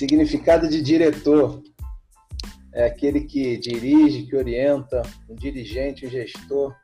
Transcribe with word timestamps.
Significado 0.00 0.66
de 0.66 0.80
diretor 0.80 1.62
é 2.72 2.86
aquele 2.86 3.20
que 3.20 3.58
dirige, 3.58 4.22
que 4.22 4.34
orienta, 4.34 5.02
um 5.28 5.34
dirigente, 5.34 6.06
um 6.06 6.08
gestor, 6.08 6.74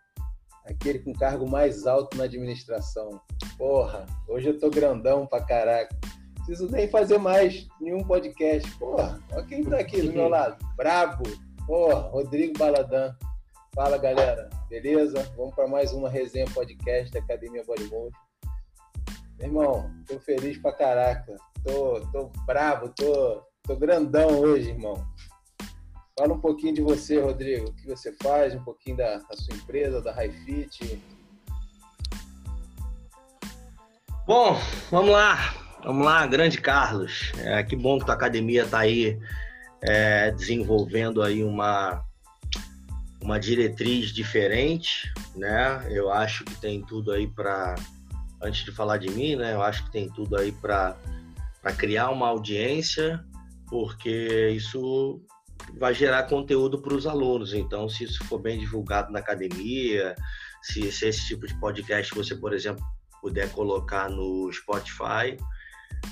aquele 0.67 0.99
com 0.99 1.15
cargo 1.15 1.49
mais 1.49 1.87
alto 1.87 2.15
na 2.19 2.25
administração. 2.25 3.19
Porra, 3.57 4.05
hoje 4.29 4.49
eu 4.49 4.61
tô 4.61 4.69
grandão 4.69 5.27
pra 5.27 5.43
caraca. 5.43 5.97
Preciso 6.45 6.71
nem 6.71 6.89
fazer 6.89 7.17
mais 7.17 7.67
nenhum 7.81 8.05
podcast. 8.05 8.71
Porra, 8.73 9.19
olha 9.33 9.47
quem 9.47 9.65
tá 9.65 9.79
aqui 9.79 10.03
do 10.03 10.13
meu 10.13 10.29
lado. 10.29 10.63
Brabo. 10.77 11.25
Porra, 11.67 12.11
Rodrigo 12.11 12.59
Baladã. 12.59 13.15
Fala, 13.75 13.97
galera. 13.97 14.51
Beleza? 14.69 15.23
Vamos 15.39 15.55
para 15.55 15.67
mais 15.67 15.91
uma 15.91 16.11
resenha 16.11 16.45
podcast 16.53 17.11
da 17.11 17.21
Academia 17.21 17.65
Bodymotion. 17.65 18.26
Irmão, 19.39 19.91
tô 20.07 20.19
feliz 20.19 20.57
pra 20.59 20.73
caraca. 20.73 21.37
Tô, 21.63 22.01
tô 22.13 22.31
bravo, 22.47 22.89
tô, 22.91 23.43
tô 23.63 23.77
grandão 23.77 24.41
hoje, 24.41 24.71
irmão. 24.71 25.07
Fala 26.19 26.33
um 26.33 26.41
pouquinho 26.41 26.75
de 26.75 26.81
você, 26.81 27.21
Rodrigo. 27.21 27.69
O 27.69 27.75
que 27.75 27.87
você 27.87 28.13
faz, 28.23 28.55
um 28.55 28.65
pouquinho 28.65 28.97
da, 28.97 29.19
da 29.19 29.37
sua 29.37 29.55
empresa, 29.55 30.01
da 30.01 30.13
HiFit. 30.25 31.03
Bom, 34.27 34.57
vamos 34.91 35.11
lá. 35.11 35.55
Vamos 35.85 36.05
lá, 36.05 36.27
grande 36.27 36.61
Carlos. 36.61 37.33
É, 37.39 37.63
que 37.63 37.77
bom 37.77 37.99
que 37.99 38.07
tua 38.07 38.15
academia 38.15 38.65
está 38.65 38.81
aí 38.81 39.21
é, 39.83 40.31
desenvolvendo 40.31 41.23
aí 41.23 41.45
uma, 41.45 42.03
uma 43.23 43.39
diretriz 43.39 44.09
diferente, 44.09 45.13
né? 45.35 45.87
Eu 45.91 46.11
acho 46.11 46.45
que 46.45 46.55
tem 46.57 46.83
tudo 46.83 47.13
aí 47.13 47.29
para, 47.29 47.77
antes 48.43 48.65
de 48.65 48.73
falar 48.73 48.99
de 48.99 49.11
mim, 49.11 49.37
né? 49.37 49.55
Eu 49.55 49.63
acho 49.63 49.85
que 49.85 49.93
tem 49.93 50.09
tudo 50.09 50.37
aí 50.37 50.53
para 50.53 50.97
criar 51.77 52.11
uma 52.11 52.29
audiência, 52.29 53.25
porque 53.69 54.51
isso 54.51 55.21
vai 55.79 55.95
gerar 55.95 56.25
conteúdo 56.25 56.81
para 56.81 56.95
os 56.95 57.07
alunos. 57.07 57.55
Então, 57.55 57.89
se 57.89 58.05
isso 58.05 58.25
for 58.25 58.39
bem 58.39 58.59
divulgado 58.59 59.13
na 59.13 59.19
academia, 59.19 60.15
se, 60.63 60.91
se 60.93 61.09
esse 61.09 61.27
tipo 61.27 61.47
de 61.47 61.59
podcast 61.59 62.15
você, 62.15 62.35
por 62.35 62.53
exemplo, 62.53 62.85
puder 63.21 63.51
colocar 63.51 64.09
no 64.09 64.53
Spotify, 64.53 65.37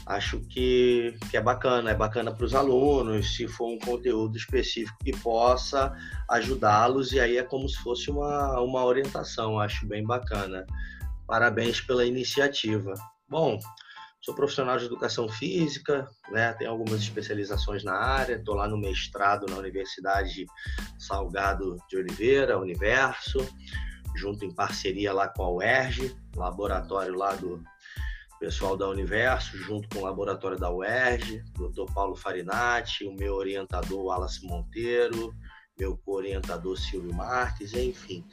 acho 0.07 0.41
que, 0.41 1.15
que 1.31 1.37
é 1.37 1.41
bacana. 1.41 1.91
É 1.91 1.95
bacana 1.95 2.33
para 2.33 2.45
os 2.45 2.55
alunos, 2.55 3.37
se 3.37 3.47
for 3.47 3.69
um 3.69 3.79
conteúdo 3.79 4.37
específico 4.37 4.97
que 5.05 5.13
possa 5.19 5.95
ajudá-los, 6.31 7.13
e 7.13 7.21
aí 7.21 7.37
é 7.37 7.43
como 7.43 7.69
se 7.69 7.77
fosse 7.79 8.11
uma, 8.11 8.61
uma 8.61 8.85
orientação. 8.85 9.59
Acho 9.59 9.87
bem 9.87 10.05
bacana. 10.05 10.67
Parabéns 11.27 11.81
pela 11.81 12.05
iniciativa. 12.05 12.95
Bom, 13.29 13.59
Sou 14.25 14.35
profissional 14.35 14.79
de 14.79 14.87
educação 14.87 15.29
física, 15.29 16.09
né? 16.31 16.55
tenho 16.55 16.71
algumas 16.71 17.03
especializações 17.03 17.85
na 17.85 17.93
área, 17.93 18.37
estou 18.37 18.55
lá 18.55 18.67
no 18.67 18.79
mestrado 18.79 19.45
na 19.45 19.59
Universidade 19.59 20.47
Salgado 20.99 21.77
de 21.91 21.99
Oliveira, 21.99 22.59
Universo, 22.59 23.47
junto 24.17 24.47
em 24.47 24.55
parceria 24.55 25.13
lá 25.13 25.29
com 25.29 25.43
a 25.43 25.51
UERJ, 25.51 26.17
laboratório 26.35 27.15
lá 27.15 27.35
do 27.35 27.63
pessoal 28.41 28.79
da 28.79 28.89
Universo, 28.89 29.59
junto 29.59 29.87
com 29.91 29.99
o 29.99 30.05
laboratório 30.05 30.59
da 30.59 30.71
UERJ, 30.71 31.45
Dr. 31.59 31.93
Paulo 31.93 32.17
Farinati, 32.17 33.05
o 33.05 33.13
meu 33.13 33.35
orientador 33.35 34.07
Wallace 34.07 34.47
Monteiro, 34.47 35.35
meu 35.79 35.99
co-orientador 35.99 36.79
Silvio 36.79 37.13
Marques, 37.13 37.75
enfim. 37.75 38.25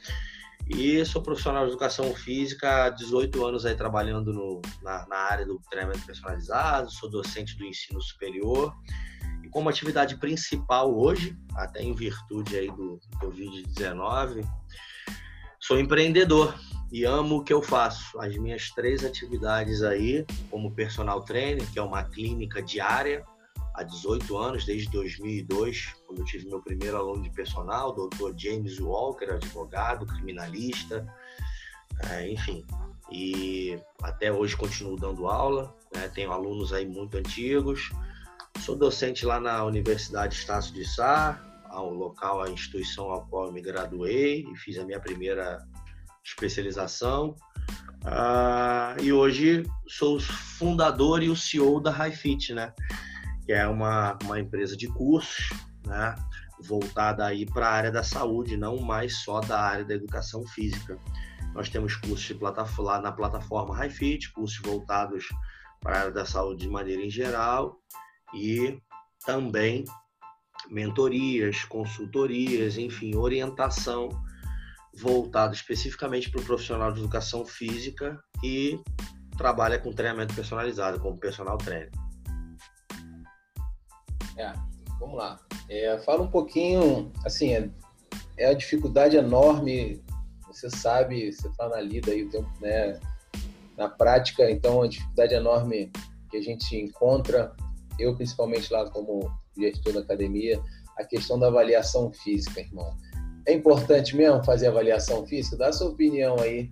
E 0.68 1.04
sou 1.04 1.22
profissional 1.22 1.64
de 1.64 1.70
educação 1.70 2.14
física 2.14 2.86
há 2.86 2.90
18 2.90 3.44
anos 3.44 3.66
aí 3.66 3.74
trabalhando 3.74 4.32
no, 4.32 4.62
na, 4.82 5.06
na, 5.06 5.16
área 5.16 5.44
do 5.44 5.60
treinamento 5.70 6.06
personalizado, 6.06 6.90
sou 6.90 7.10
docente 7.10 7.56
do 7.56 7.64
ensino 7.64 8.00
superior. 8.00 8.72
E 9.44 9.48
como 9.48 9.68
atividade 9.68 10.16
principal 10.16 10.96
hoje, 10.96 11.36
até 11.56 11.82
em 11.82 11.92
virtude 11.92 12.56
aí 12.56 12.68
do 12.68 12.98
Covid-19, 13.20 14.46
sou 15.60 15.78
empreendedor 15.78 16.54
e 16.92 17.04
amo 17.04 17.36
o 17.36 17.44
que 17.44 17.52
eu 17.52 17.62
faço. 17.62 18.18
As 18.20 18.36
minhas 18.36 18.70
três 18.70 19.04
atividades 19.04 19.82
aí, 19.82 20.24
como 20.50 20.74
personal 20.74 21.22
trainer, 21.22 21.68
que 21.72 21.78
é 21.78 21.82
uma 21.82 22.04
clínica 22.04 22.62
diária, 22.62 23.24
há 23.74 23.82
18 23.82 24.36
anos, 24.36 24.64
desde 24.64 24.90
2002, 24.90 25.94
quando 26.06 26.20
eu 26.20 26.24
tive 26.24 26.48
meu 26.48 26.60
primeiro 26.60 26.96
aluno 26.96 27.22
de 27.22 27.30
personal, 27.30 27.90
o 27.90 27.92
doutor 27.92 28.34
James 28.36 28.78
Walker, 28.78 29.30
advogado, 29.30 30.06
criminalista, 30.06 31.06
é, 32.10 32.28
enfim. 32.30 32.64
E 33.10 33.78
até 34.02 34.32
hoje 34.32 34.56
continuo 34.56 34.96
dando 34.96 35.26
aula, 35.26 35.74
né? 35.94 36.08
tenho 36.08 36.32
alunos 36.32 36.72
aí 36.72 36.86
muito 36.86 37.16
antigos. 37.16 37.90
Sou 38.60 38.76
docente 38.76 39.26
lá 39.26 39.40
na 39.40 39.64
Universidade 39.64 40.34
Estácio 40.34 40.72
de 40.72 40.84
Sá, 40.84 41.40
ao 41.68 41.92
local, 41.92 42.42
a 42.42 42.50
instituição 42.50 43.10
ao 43.10 43.26
qual 43.26 43.46
eu 43.46 43.52
me 43.52 43.60
graduei 43.60 44.46
e 44.50 44.56
fiz 44.56 44.78
a 44.78 44.84
minha 44.84 45.00
primeira 45.00 45.58
especialização. 46.24 47.34
Ah, 48.04 48.96
e 49.00 49.12
hoje 49.12 49.64
sou 49.88 50.20
fundador 50.20 51.22
e 51.22 51.30
o 51.30 51.36
CEO 51.36 51.80
da 51.80 51.90
HiFit, 52.06 52.52
né? 52.52 52.72
Que 53.44 53.52
é 53.52 53.66
uma, 53.66 54.18
uma 54.24 54.38
empresa 54.40 54.76
de 54.76 54.88
cursos, 54.88 55.50
né, 55.86 56.14
voltada 56.60 57.26
aí 57.26 57.44
para 57.44 57.66
a 57.68 57.72
área 57.72 57.90
da 57.90 58.02
saúde, 58.02 58.56
não 58.56 58.78
mais 58.78 59.22
só 59.22 59.40
da 59.40 59.60
área 59.60 59.84
da 59.84 59.94
educação 59.94 60.46
física. 60.46 60.98
Nós 61.54 61.68
temos 61.68 61.96
cursos 61.96 62.36
plataforma, 62.36 63.00
na 63.00 63.12
plataforma 63.12 63.86
HiFit, 63.86 64.32
cursos 64.32 64.60
voltados 64.62 65.28
para 65.80 65.96
a 65.96 66.00
área 66.00 66.12
da 66.12 66.24
saúde 66.24 66.62
de 66.62 66.68
maneira 66.68 67.02
em 67.02 67.10
geral 67.10 67.78
e 68.34 68.80
também 69.26 69.84
mentorias, 70.70 71.64
consultorias, 71.64 72.78
enfim, 72.78 73.16
orientação 73.16 74.08
voltada 74.94 75.54
especificamente 75.54 76.30
para 76.30 76.40
o 76.40 76.44
profissional 76.44 76.92
de 76.92 77.00
educação 77.00 77.44
física 77.44 78.18
e 78.42 78.80
trabalha 79.36 79.78
com 79.78 79.92
treinamento 79.92 80.34
personalizado, 80.34 81.00
como 81.00 81.18
personal 81.18 81.58
trainer. 81.58 81.90
É, 84.42 84.52
vamos 84.98 85.16
lá. 85.16 85.38
É, 85.68 85.96
fala 85.98 86.22
um 86.22 86.30
pouquinho, 86.30 87.12
assim, 87.24 87.54
é, 87.54 87.70
é, 88.36 88.46
a 88.46 88.54
dificuldade 88.54 89.16
enorme, 89.16 90.02
você 90.48 90.68
sabe, 90.68 91.32
você 91.32 91.46
está 91.46 91.68
na 91.68 91.80
lida 91.80 92.10
aí 92.10 92.24
o 92.24 92.30
tempo, 92.30 92.50
né? 92.60 92.98
Na 93.76 93.88
prática, 93.88 94.50
então, 94.50 94.82
a 94.82 94.88
dificuldade 94.88 95.34
enorme 95.34 95.92
que 96.28 96.36
a 96.36 96.42
gente 96.42 96.76
encontra, 96.76 97.54
eu 97.98 98.16
principalmente 98.16 98.72
lá 98.72 98.90
como 98.90 99.30
gestor 99.56 99.92
da 99.92 100.00
academia, 100.00 100.60
a 100.98 101.04
questão 101.04 101.38
da 101.38 101.46
avaliação 101.46 102.12
física, 102.12 102.60
irmão. 102.60 102.96
É 103.46 103.52
importante 103.52 104.16
mesmo 104.16 104.44
fazer 104.44 104.68
avaliação 104.68 105.24
física? 105.26 105.56
Dá 105.56 105.68
a 105.68 105.72
sua 105.72 105.88
opinião 105.88 106.36
aí 106.40 106.70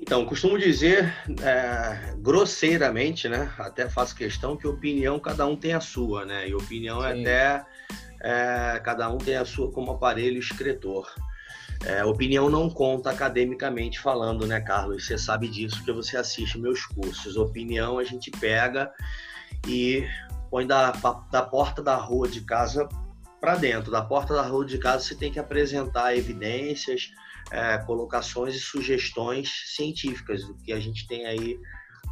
então, 0.00 0.24
costumo 0.24 0.58
dizer 0.58 1.14
é, 1.42 2.14
grosseiramente, 2.16 3.28
né? 3.28 3.52
Até 3.58 3.88
faço 3.88 4.16
questão 4.16 4.56
que 4.56 4.66
opinião 4.66 5.20
cada 5.20 5.46
um 5.46 5.54
tem 5.54 5.74
a 5.74 5.80
sua, 5.80 6.24
né? 6.24 6.48
E 6.48 6.54
opinião 6.54 7.04
é 7.04 7.20
até 7.20 7.64
é, 8.22 8.80
cada 8.82 9.10
um 9.10 9.18
tem 9.18 9.36
a 9.36 9.44
sua 9.44 9.70
como 9.70 9.92
aparelho 9.92 10.38
escritor. 10.38 11.06
É, 11.84 12.02
opinião 12.04 12.48
não 12.48 12.70
conta 12.70 13.10
academicamente 13.10 14.00
falando, 14.00 14.46
né, 14.46 14.60
Carlos? 14.60 15.06
Você 15.06 15.18
sabe 15.18 15.48
disso 15.48 15.76
porque 15.76 15.92
você 15.92 16.16
assiste 16.16 16.58
meus 16.58 16.86
cursos. 16.86 17.36
Opinião 17.36 17.98
a 17.98 18.04
gente 18.04 18.30
pega 18.30 18.90
e 19.66 20.06
põe 20.50 20.66
da, 20.66 20.92
da 21.30 21.42
porta 21.42 21.82
da 21.82 21.96
rua 21.96 22.26
de 22.26 22.40
casa 22.40 22.88
para 23.38 23.54
dentro. 23.54 23.90
Da 23.90 24.02
porta 24.02 24.34
da 24.34 24.42
rua 24.42 24.64
de 24.64 24.78
casa 24.78 25.04
você 25.04 25.14
tem 25.14 25.30
que 25.30 25.38
apresentar 25.38 26.16
evidências, 26.16 27.12
é, 27.52 27.78
colocações 27.78 28.54
e 28.54 28.60
sugestões 28.60 29.50
científicas 29.74 30.44
do 30.46 30.54
que 30.56 30.72
a 30.72 30.80
gente 30.80 31.06
tem 31.06 31.26
aí 31.26 31.58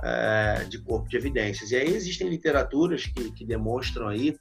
é, 0.02 0.64
de 0.64 0.78
corpo 0.78 1.08
de 1.08 1.16
evidências. 1.16 1.70
E 1.70 1.76
aí 1.76 1.88
existem 1.88 2.28
literaturas 2.28 3.06
que, 3.06 3.30
que 3.32 3.44
demonstram 3.44 4.08
aí 4.08 4.36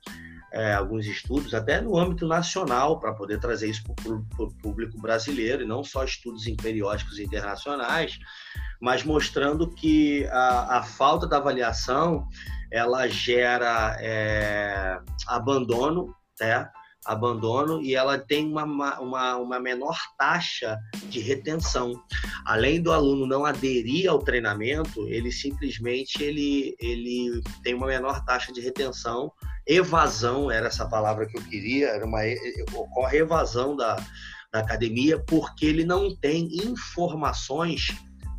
é, 0.51 0.73
alguns 0.73 1.05
estudos, 1.05 1.53
até 1.53 1.81
no 1.81 1.97
âmbito 1.97 2.25
nacional, 2.27 2.99
para 2.99 3.13
poder 3.13 3.39
trazer 3.39 3.69
isso 3.69 3.83
para 3.83 4.13
o 4.45 4.53
público 4.61 4.99
brasileiro, 4.99 5.63
e 5.63 5.67
não 5.67 5.83
só 5.83 6.03
estudos 6.03 6.47
em 6.47 6.55
periódicos 6.55 7.19
internacionais, 7.19 8.17
mas 8.81 9.03
mostrando 9.03 9.69
que 9.69 10.25
a, 10.27 10.79
a 10.79 10.83
falta 10.83 11.27
da 11.27 11.37
avaliação 11.37 12.27
ela 12.71 13.07
gera 13.07 13.97
é, 13.99 14.99
abandono, 15.27 16.13
né? 16.39 16.69
Abandono 17.07 17.81
e 17.81 17.95
ela 17.95 18.17
tem 18.17 18.45
uma, 18.51 18.99
uma, 18.99 19.37
uma 19.37 19.59
menor 19.59 19.97
taxa 20.17 20.77
de 21.09 21.19
retenção. 21.19 21.93
Além 22.45 22.81
do 22.81 22.91
aluno 22.91 23.25
não 23.25 23.45
aderir 23.45 24.09
ao 24.09 24.19
treinamento, 24.19 25.07
ele 25.07 25.31
simplesmente 25.31 26.21
ele, 26.21 26.75
ele 26.79 27.41
tem 27.63 27.73
uma 27.73 27.87
menor 27.87 28.23
taxa 28.25 28.51
de 28.51 28.59
retenção. 28.59 29.31
Evasão 29.65 30.51
era 30.51 30.67
essa 30.67 30.87
palavra 30.87 31.25
que 31.25 31.37
eu 31.37 31.43
queria, 31.43 31.87
era 31.87 32.05
uma, 32.05 32.19
ocorre 32.73 33.19
evasão 33.19 33.75
da, 33.75 33.95
da 34.51 34.59
academia 34.59 35.17
porque 35.17 35.65
ele 35.65 35.85
não 35.85 36.13
tem 36.15 36.49
informações 36.53 37.95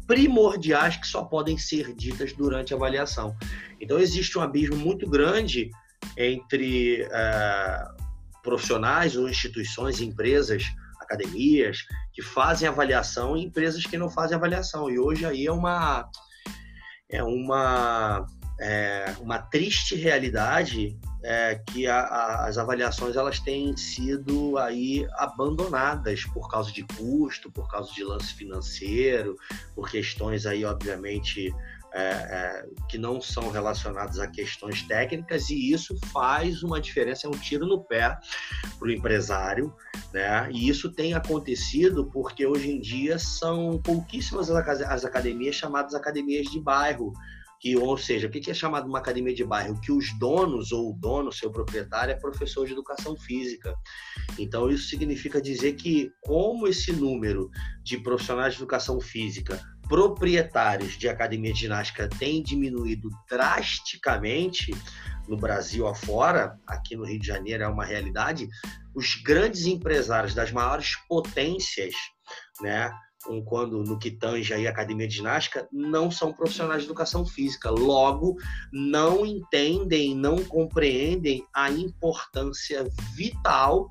primordiais 0.06 0.96
que 0.96 1.06
só 1.06 1.24
podem 1.24 1.56
ser 1.58 1.94
ditas 1.94 2.32
durante 2.32 2.72
a 2.72 2.76
avaliação. 2.76 3.36
Então, 3.80 3.98
existe 3.98 4.38
um 4.38 4.42
abismo 4.42 4.76
muito 4.76 5.08
grande 5.08 5.70
entre 6.16 7.02
uh, 7.02 8.07
profissionais 8.48 9.14
ou 9.14 9.28
instituições, 9.28 10.00
empresas, 10.00 10.64
academias 10.98 11.84
que 12.14 12.22
fazem 12.22 12.66
avaliação 12.66 13.36
e 13.36 13.44
empresas 13.44 13.84
que 13.84 13.98
não 13.98 14.08
fazem 14.08 14.36
avaliação. 14.36 14.90
E 14.90 14.98
hoje 14.98 15.26
aí 15.26 15.46
é 15.46 15.52
uma 15.52 16.08
é 17.10 17.22
uma 17.22 18.26
é 18.60 19.14
uma 19.20 19.38
triste 19.38 19.94
realidade 19.94 20.98
é, 21.22 21.60
que 21.66 21.86
a, 21.86 22.00
a, 22.00 22.48
as 22.48 22.58
avaliações 22.58 23.16
elas 23.16 23.38
têm 23.38 23.76
sido 23.76 24.58
aí 24.58 25.06
abandonadas 25.12 26.24
por 26.24 26.48
causa 26.48 26.72
de 26.72 26.82
custo, 26.96 27.52
por 27.52 27.70
causa 27.70 27.92
de 27.92 28.02
lance 28.02 28.34
financeiro, 28.34 29.36
por 29.74 29.88
questões 29.88 30.44
aí 30.44 30.64
obviamente 30.64 31.54
é, 31.92 32.00
é, 32.00 32.66
que 32.88 32.98
não 32.98 33.20
são 33.20 33.50
relacionadas 33.50 34.18
a 34.18 34.26
questões 34.26 34.82
técnicas 34.82 35.50
e 35.50 35.72
isso 35.72 35.96
faz 36.12 36.62
uma 36.62 36.80
diferença, 36.80 37.26
é 37.26 37.30
um 37.30 37.38
tiro 37.38 37.66
no 37.66 37.82
pé 37.82 38.18
para 38.78 38.88
o 38.88 38.90
empresário, 38.90 39.74
né? 40.12 40.48
E 40.52 40.68
isso 40.68 40.92
tem 40.92 41.14
acontecido 41.14 42.10
porque 42.12 42.46
hoje 42.46 42.70
em 42.70 42.80
dia 42.80 43.18
são 43.18 43.80
pouquíssimas 43.82 44.50
as 44.50 45.04
academias 45.04 45.54
chamadas 45.54 45.94
academias 45.94 46.46
de 46.46 46.60
bairro, 46.60 47.12
que, 47.60 47.76
ou 47.76 47.96
seja, 47.98 48.28
o 48.28 48.30
que 48.30 48.50
é 48.50 48.54
chamado 48.54 48.86
uma 48.86 48.98
academia 48.98 49.34
de 49.34 49.44
bairro? 49.44 49.80
Que 49.80 49.90
os 49.90 50.16
donos 50.18 50.70
ou 50.70 50.90
o 50.90 50.92
dono, 50.94 51.32
seu 51.32 51.50
proprietário, 51.50 52.12
é 52.12 52.14
professor 52.14 52.64
de 52.64 52.72
educação 52.72 53.16
física. 53.16 53.74
Então, 54.38 54.70
isso 54.70 54.88
significa 54.88 55.42
dizer 55.42 55.72
que, 55.74 56.12
como 56.20 56.68
esse 56.68 56.92
número 56.92 57.50
de 57.82 57.98
profissionais 57.98 58.54
de 58.54 58.60
educação 58.60 59.00
física 59.00 59.60
proprietários 59.88 60.98
de 60.98 61.08
academia 61.08 61.52
de 61.52 61.60
ginástica 61.60 62.08
tem 62.08 62.42
diminuído 62.42 63.08
drasticamente 63.28 64.72
no 65.26 65.36
Brasil 65.36 65.86
afora, 65.86 66.58
aqui 66.66 66.96
no 66.96 67.04
Rio 67.04 67.18
de 67.18 67.26
Janeiro 67.26 67.62
é 67.62 67.68
uma 67.68 67.84
realidade, 67.84 68.48
os 68.94 69.14
grandes 69.22 69.66
empresários 69.66 70.34
das 70.34 70.50
maiores 70.50 70.96
potências, 71.08 71.94
né, 72.60 72.90
quando 73.46 73.82
no 73.82 73.98
que 73.98 74.10
tange 74.10 74.54
aí 74.54 74.66
academia 74.66 75.06
de 75.06 75.16
ginástica, 75.16 75.68
não 75.70 76.10
são 76.10 76.32
profissionais 76.32 76.82
de 76.82 76.86
educação 76.86 77.26
física. 77.26 77.68
Logo, 77.70 78.36
não 78.72 79.26
entendem, 79.26 80.14
não 80.14 80.42
compreendem 80.44 81.44
a 81.54 81.70
importância 81.70 82.86
vital 83.14 83.90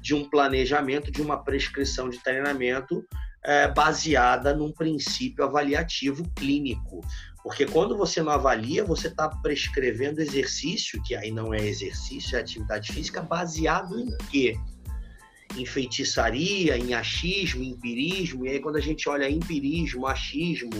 de 0.00 0.14
um 0.14 0.28
planejamento, 0.28 1.10
de 1.10 1.22
uma 1.22 1.42
prescrição 1.42 2.10
de 2.10 2.22
treinamento 2.22 3.02
é, 3.44 3.68
baseada 3.68 4.54
num 4.54 4.72
princípio 4.72 5.44
avaliativo 5.44 6.28
clínico. 6.34 7.00
Porque 7.42 7.66
quando 7.66 7.96
você 7.96 8.22
não 8.22 8.32
avalia, 8.32 8.82
você 8.84 9.08
está 9.08 9.28
prescrevendo 9.28 10.20
exercício, 10.20 11.02
que 11.02 11.14
aí 11.14 11.30
não 11.30 11.52
é 11.52 11.58
exercício, 11.58 12.36
é 12.36 12.40
atividade 12.40 12.90
física, 12.90 13.20
baseado 13.20 14.00
em 14.00 14.16
quê? 14.30 14.56
Em 15.54 15.66
feitiçaria, 15.66 16.78
em 16.78 16.94
achismo, 16.94 17.62
em 17.62 17.70
empirismo. 17.70 18.46
E 18.46 18.48
aí, 18.48 18.60
quando 18.60 18.76
a 18.76 18.80
gente 18.80 19.06
olha 19.10 19.28
empirismo, 19.28 20.06
achismo, 20.06 20.70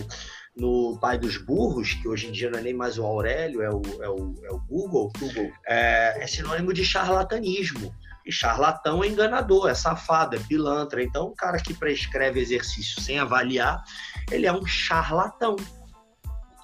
no 0.55 0.97
pai 0.99 1.19
dos 1.19 1.37
burros, 1.37 1.93
que 1.93 2.07
hoje 2.07 2.27
em 2.27 2.31
dia 2.31 2.49
não 2.49 2.59
é 2.59 2.61
nem 2.61 2.73
mais 2.73 2.97
o 2.97 3.03
Aurélio, 3.03 3.61
é 3.61 3.69
o, 3.69 3.81
é 4.01 4.09
o, 4.09 4.33
é 4.43 4.51
o 4.51 4.59
Google, 4.59 5.11
Google. 5.19 5.51
É, 5.67 6.23
é 6.23 6.27
sinônimo 6.27 6.73
de 6.73 6.83
charlatanismo. 6.83 7.93
E 8.25 8.31
charlatão 8.31 9.03
é 9.03 9.07
enganador, 9.07 9.69
é 9.69 9.75
safado, 9.75 10.35
é 10.35 10.39
pilantra. 10.39 11.03
Então, 11.03 11.27
o 11.27 11.35
cara 11.35 11.57
que 11.57 11.73
prescreve 11.73 12.39
exercício 12.39 13.01
sem 13.01 13.19
avaliar, 13.19 13.83
ele 14.31 14.47
é 14.47 14.53
um 14.53 14.65
charlatão. 14.65 15.55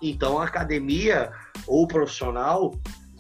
Então, 0.02 0.40
a 0.40 0.46
academia 0.46 1.32
ou 1.68 1.84
o 1.84 1.88
profissional 1.88 2.72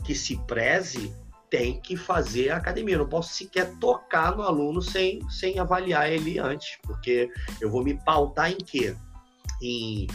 que 0.04 0.16
se 0.16 0.38
preze 0.48 1.16
tem 1.52 1.80
que 1.82 1.96
fazer 1.96 2.50
a 2.50 2.58
academia. 2.58 2.96
Eu 2.96 3.00
não 3.00 3.10
posso 3.10 3.34
sequer 3.34 3.70
tocar 3.78 4.36
no 4.36 4.42
aluno 4.42 4.82
sem, 4.82 5.22
sem 5.30 5.60
avaliar 5.60 6.10
ele 6.10 6.40
antes, 6.40 6.78
porque 6.82 7.30
eu 7.60 7.70
vou 7.70 7.84
me 7.84 7.94
pautar 8.04 8.52
em 8.52 8.58
quê? 8.58 8.96
Em 9.62 10.08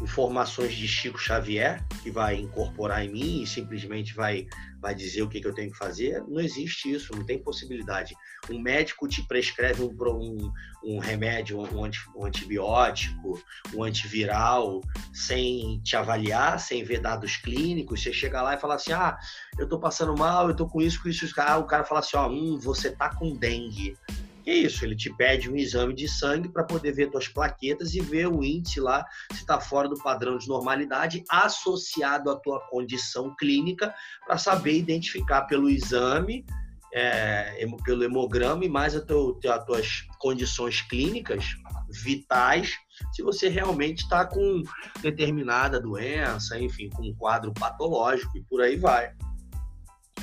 informações 0.00 0.74
de 0.74 0.88
Chico 0.88 1.18
Xavier, 1.18 1.84
que 2.02 2.10
vai 2.10 2.36
incorporar 2.36 3.04
em 3.04 3.10
mim 3.10 3.42
e 3.42 3.46
simplesmente 3.46 4.14
vai, 4.14 4.46
vai 4.82 4.96
dizer 4.96 5.22
o 5.22 5.28
que, 5.28 5.40
que 5.40 5.46
eu 5.46 5.54
tenho 5.54 5.70
que 5.70 5.78
fazer. 5.78 6.20
Não 6.26 6.40
existe 6.40 6.92
isso, 6.92 7.14
não 7.14 7.24
tem 7.24 7.38
possibilidade. 7.38 8.16
Um 8.50 8.60
médico 8.60 9.06
te 9.06 9.24
prescreve 9.28 9.80
um, 9.80 9.94
um, 9.96 10.52
um 10.84 10.98
remédio, 10.98 11.60
um, 11.60 11.90
um 12.16 12.24
antibiótico, 12.24 13.40
um 13.72 13.84
antiviral, 13.84 14.80
sem 15.14 15.80
te 15.84 15.96
avaliar, 15.96 16.58
sem 16.58 16.82
ver 16.82 17.00
dados 17.00 17.36
clínicos. 17.36 18.02
Você 18.02 18.12
chega 18.12 18.42
lá 18.42 18.54
e 18.54 18.60
fala 18.60 18.74
assim: 18.74 18.92
ah, 18.92 19.16
eu 19.56 19.68
tô 19.68 19.78
passando 19.78 20.18
mal, 20.18 20.48
eu 20.48 20.56
tô 20.56 20.66
com 20.66 20.82
isso, 20.82 21.00
com 21.00 21.08
isso. 21.08 21.32
Ah, 21.38 21.58
o 21.58 21.66
cara 21.66 21.84
fala 21.84 22.00
assim: 22.00 22.16
ó, 22.16 22.28
hum, 22.28 22.58
você 22.58 22.90
tá 22.90 23.14
com 23.14 23.36
dengue. 23.36 23.96
Que 24.42 24.50
é 24.50 24.54
isso, 24.54 24.84
ele 24.84 24.96
te 24.96 25.08
pede 25.14 25.48
um 25.48 25.56
exame 25.56 25.94
de 25.94 26.08
sangue 26.08 26.48
para 26.48 26.64
poder 26.64 26.92
ver 26.92 27.10
suas 27.10 27.28
plaquetas 27.28 27.94
e 27.94 28.00
ver 28.00 28.26
o 28.26 28.42
índice 28.42 28.80
lá 28.80 29.04
se 29.30 29.38
está 29.38 29.60
fora 29.60 29.88
do 29.88 29.96
padrão 30.02 30.36
de 30.36 30.48
normalidade 30.48 31.22
associado 31.30 32.30
à 32.30 32.36
tua 32.36 32.60
condição 32.68 33.34
clínica 33.36 33.94
para 34.26 34.36
saber 34.38 34.76
identificar 34.76 35.42
pelo 35.42 35.70
exame, 35.70 36.44
é, 36.92 37.64
pelo 37.84 38.02
hemograma 38.02 38.64
e 38.64 38.68
mais 38.68 38.94
as 38.94 39.04
tuas 39.04 40.06
condições 40.18 40.82
clínicas 40.82 41.44
vitais, 41.88 42.74
se 43.12 43.22
você 43.22 43.48
realmente 43.48 44.02
está 44.02 44.24
com 44.24 44.62
determinada 45.00 45.80
doença, 45.80 46.58
enfim, 46.58 46.90
com 46.90 47.02
um 47.02 47.14
quadro 47.14 47.52
patológico 47.52 48.36
e 48.36 48.42
por 48.42 48.60
aí 48.60 48.76
vai. 48.76 49.12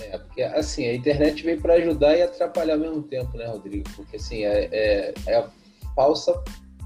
É, 0.01 0.17
porque 0.17 0.41
assim, 0.41 0.87
a 0.87 0.95
internet 0.95 1.43
veio 1.43 1.61
para 1.61 1.75
ajudar 1.75 2.17
e 2.17 2.21
atrapalhar 2.21 2.73
ao 2.73 2.79
mesmo 2.79 3.03
tempo, 3.03 3.37
né, 3.37 3.45
Rodrigo? 3.45 3.89
Porque 3.95 4.15
assim, 4.15 4.43
é, 4.43 4.69
é, 4.71 5.13
é 5.27 5.35
a 5.35 5.49
falsa 5.95 6.33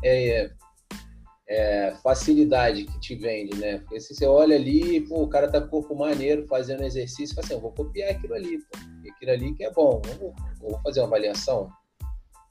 é, 0.04 0.50
é, 1.48 1.96
facilidade 2.02 2.86
que 2.86 3.00
te 3.00 3.16
vende, 3.16 3.56
né? 3.58 3.80
Porque 3.80 4.00
se 4.00 4.16
você 4.16 4.26
olha 4.26 4.56
ali, 4.56 5.02
pô, 5.02 5.24
o 5.24 5.28
cara 5.28 5.52
tá 5.52 5.62
com 5.62 5.68
corpo 5.68 5.96
maneiro 5.96 6.48
fazendo 6.48 6.84
exercício, 6.84 7.36
fala 7.36 7.46
assim, 7.46 7.54
eu 7.54 7.62
vou 7.62 7.72
copiar 7.72 8.12
aquilo 8.12 8.34
ali, 8.34 8.60
pô. 8.60 8.80
aquilo 9.12 9.32
ali 9.32 9.54
que 9.54 9.64
é 9.64 9.72
bom, 9.72 10.02
vou, 10.20 10.34
vou 10.60 10.80
fazer 10.82 11.02
uma 11.02 11.08
avaliação. 11.08 11.70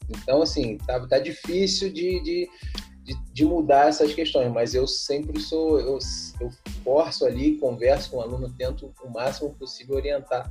Então, 0.08 0.42
assim, 0.42 0.78
tá, 0.78 1.06
tá 1.06 1.18
difícil 1.18 1.92
de, 1.92 2.22
de 2.22 2.48
de, 3.02 3.14
de, 3.32 3.44
mudar 3.44 3.88
essas 3.88 4.14
questões, 4.14 4.50
mas 4.52 4.74
eu 4.74 4.86
sempre 4.86 5.40
sou, 5.40 5.80
eu, 5.80 5.98
eu 6.40 6.50
forço 6.84 7.26
ali, 7.26 7.58
converso 7.58 8.10
com 8.10 8.18
o 8.18 8.20
aluno, 8.20 8.52
tento 8.56 8.94
o 9.02 9.10
máximo 9.10 9.54
possível 9.54 9.96
orientar, 9.96 10.50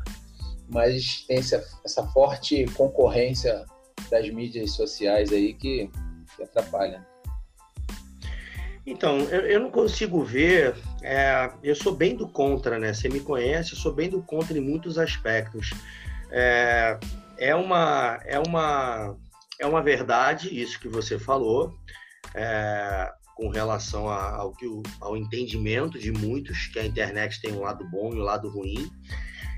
mas 0.70 1.24
tem 1.28 1.38
essa, 1.38 1.64
essa 1.84 2.06
forte 2.08 2.66
concorrência 2.74 3.66
das 4.10 4.30
mídias 4.30 4.72
sociais 4.72 5.32
aí 5.32 5.54
que, 5.54 5.90
que 6.36 6.44
atrapalha. 6.44 7.06
Então, 8.86 9.20
eu, 9.20 9.42
eu, 9.42 9.60
não 9.60 9.70
consigo 9.70 10.24
ver, 10.24 10.76
é, 11.04 11.52
eu 11.64 11.76
sou 11.76 11.96
bem 11.96 12.16
do 12.16 12.28
contra, 12.28 12.80
né? 12.80 12.94
Você 12.94 13.08
me 13.08 13.20
conhece, 13.20 13.74
eu 13.74 13.78
sou 13.78 13.94
bem 13.94 14.10
do 14.10 14.24
contra 14.24 14.58
em 14.58 14.62
muitos 14.62 14.98
aspectos. 14.98 15.70
É, 16.32 16.98
é, 17.38 17.56
uma, 17.56 18.20
é, 18.26 18.40
uma, 18.40 19.16
é 19.60 19.68
uma 19.68 19.84
verdade 19.84 20.50
isso 20.60 20.80
que 20.80 20.88
você 20.88 21.20
falou, 21.20 21.78
é, 22.36 23.12
com 23.36 23.50
relação 23.50 24.10
a, 24.10 24.36
ao, 24.36 24.52
que 24.54 24.68
o, 24.68 24.84
ao 25.00 25.18
entendimento 25.18 25.98
de 25.98 26.12
muitos 26.12 26.68
que 26.68 26.80
a 26.80 26.86
internet 26.86 27.42
tem 27.42 27.54
um 27.54 27.62
lado 27.62 27.84
bom 27.90 28.12
e 28.14 28.20
um 28.20 28.24
lado 28.24 28.50
ruim. 28.50 28.90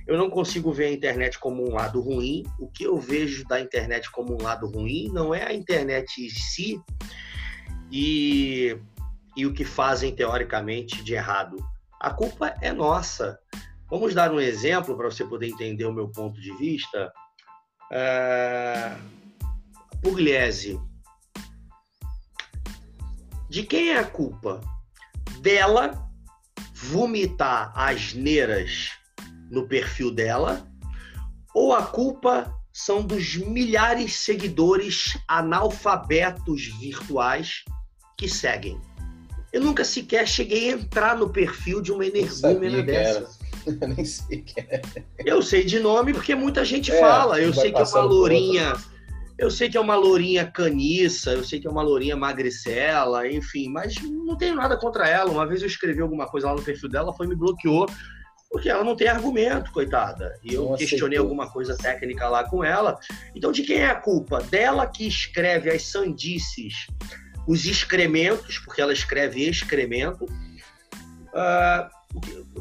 Eu 0.05 0.17
não 0.17 0.29
consigo 0.29 0.71
ver 0.71 0.85
a 0.85 0.91
internet 0.91 1.39
como 1.39 1.67
um 1.67 1.73
lado 1.73 2.01
ruim. 2.01 2.43
O 2.59 2.67
que 2.67 2.83
eu 2.83 2.97
vejo 2.97 3.45
da 3.45 3.59
internet 3.59 4.11
como 4.11 4.33
um 4.33 4.43
lado 4.43 4.67
ruim 4.67 5.09
não 5.13 5.33
é 5.33 5.43
a 5.43 5.53
internet 5.53 6.25
em 6.25 6.29
si 6.29 6.81
e, 7.91 8.77
e 9.35 9.45
o 9.45 9.53
que 9.53 9.63
fazem 9.63 10.13
teoricamente 10.13 11.03
de 11.03 11.13
errado. 11.13 11.57
A 11.99 12.09
culpa 12.09 12.53
é 12.61 12.73
nossa. 12.73 13.39
Vamos 13.89 14.13
dar 14.13 14.31
um 14.31 14.39
exemplo 14.39 14.97
para 14.97 15.09
você 15.09 15.23
poder 15.23 15.47
entender 15.47 15.85
o 15.85 15.93
meu 15.93 16.09
ponto 16.09 16.39
de 16.41 16.51
vista. 16.57 17.11
É... 17.91 18.95
Pugliese, 20.01 20.77
de 23.53 23.61
quem 23.61 23.91
é 23.91 23.99
a 23.99 24.03
culpa? 24.03 24.59
Dela 25.39 26.09
vomitar 26.73 27.71
asneiras 27.75 28.89
no 29.51 29.67
perfil 29.67 30.09
dela? 30.09 30.67
Ou 31.53 31.71
a 31.71 31.83
culpa 31.83 32.51
são 32.73 33.03
dos 33.03 33.35
milhares 33.35 34.05
de 34.05 34.17
seguidores 34.17 35.15
analfabetos 35.27 36.65
virtuais 36.79 37.63
que 38.17 38.27
seguem? 38.27 38.81
Eu 39.53 39.61
nunca 39.61 39.85
sequer 39.85 40.27
cheguei 40.27 40.71
a 40.71 40.73
entrar 40.73 41.15
no 41.15 41.29
perfil 41.29 41.79
de 41.79 41.91
uma 41.91 42.07
energúmena 42.07 42.81
dessa. 42.81 43.37
Eu 43.67 43.73
nem 43.87 44.03
sei 44.03 44.41
que 44.41 44.61
é. 44.61 44.81
Eu 45.23 45.43
sei 45.43 45.63
de 45.63 45.79
nome 45.79 46.11
porque 46.11 46.33
muita 46.33 46.65
gente 46.65 46.91
é, 46.91 46.99
fala. 46.99 47.39
Eu 47.39 47.53
sei 47.53 47.71
que 47.71 47.79
é 47.79 47.83
uma 47.83 48.01
lourinha 48.01 48.73
Eu 49.43 49.51
sei 49.51 49.69
que 49.69 49.75
é 49.75 49.81
uma 49.81 49.95
lourinha 49.95 50.49
caniça, 50.49 51.31
eu 51.33 51.43
sei 51.43 51.59
que 51.59 51.67
é 51.67 51.69
uma 51.69 51.81
lourinha 51.81 52.15
magricela, 52.15 53.29
enfim, 53.29 53.67
mas 53.67 53.95
não 54.01 54.37
tenho 54.37 54.55
nada 54.55 54.77
contra 54.77 55.05
ela. 55.05 55.29
Uma 55.29 55.45
vez 55.45 55.61
eu 55.61 55.67
escrevi 55.67 55.99
alguma 55.99 56.25
coisa 56.25 56.47
lá 56.47 56.55
no 56.55 56.63
perfil 56.63 56.87
dela, 56.87 57.07
ela 57.07 57.13
foi 57.13 57.27
me 57.27 57.35
bloqueou, 57.35 57.85
porque 58.49 58.69
ela 58.69 58.85
não 58.85 58.95
tem 58.95 59.09
argumento, 59.09 59.69
coitada. 59.73 60.39
E 60.45 60.53
eu 60.53 60.73
questionei 60.75 61.19
alguma 61.19 61.51
coisa 61.51 61.75
técnica 61.75 62.29
lá 62.29 62.45
com 62.45 62.63
ela. 62.63 62.97
Então, 63.35 63.51
de 63.51 63.63
quem 63.63 63.79
é 63.79 63.87
a 63.87 63.95
culpa? 63.95 64.41
Dela 64.43 64.87
que 64.87 65.05
escreve 65.05 65.69
as 65.69 65.83
sandices, 65.87 66.87
os 67.45 67.65
excrementos, 67.65 68.59
porque 68.59 68.79
ela 68.79 68.93
escreve 68.93 69.43
excremento. 69.43 70.23
Uh, 70.23 71.89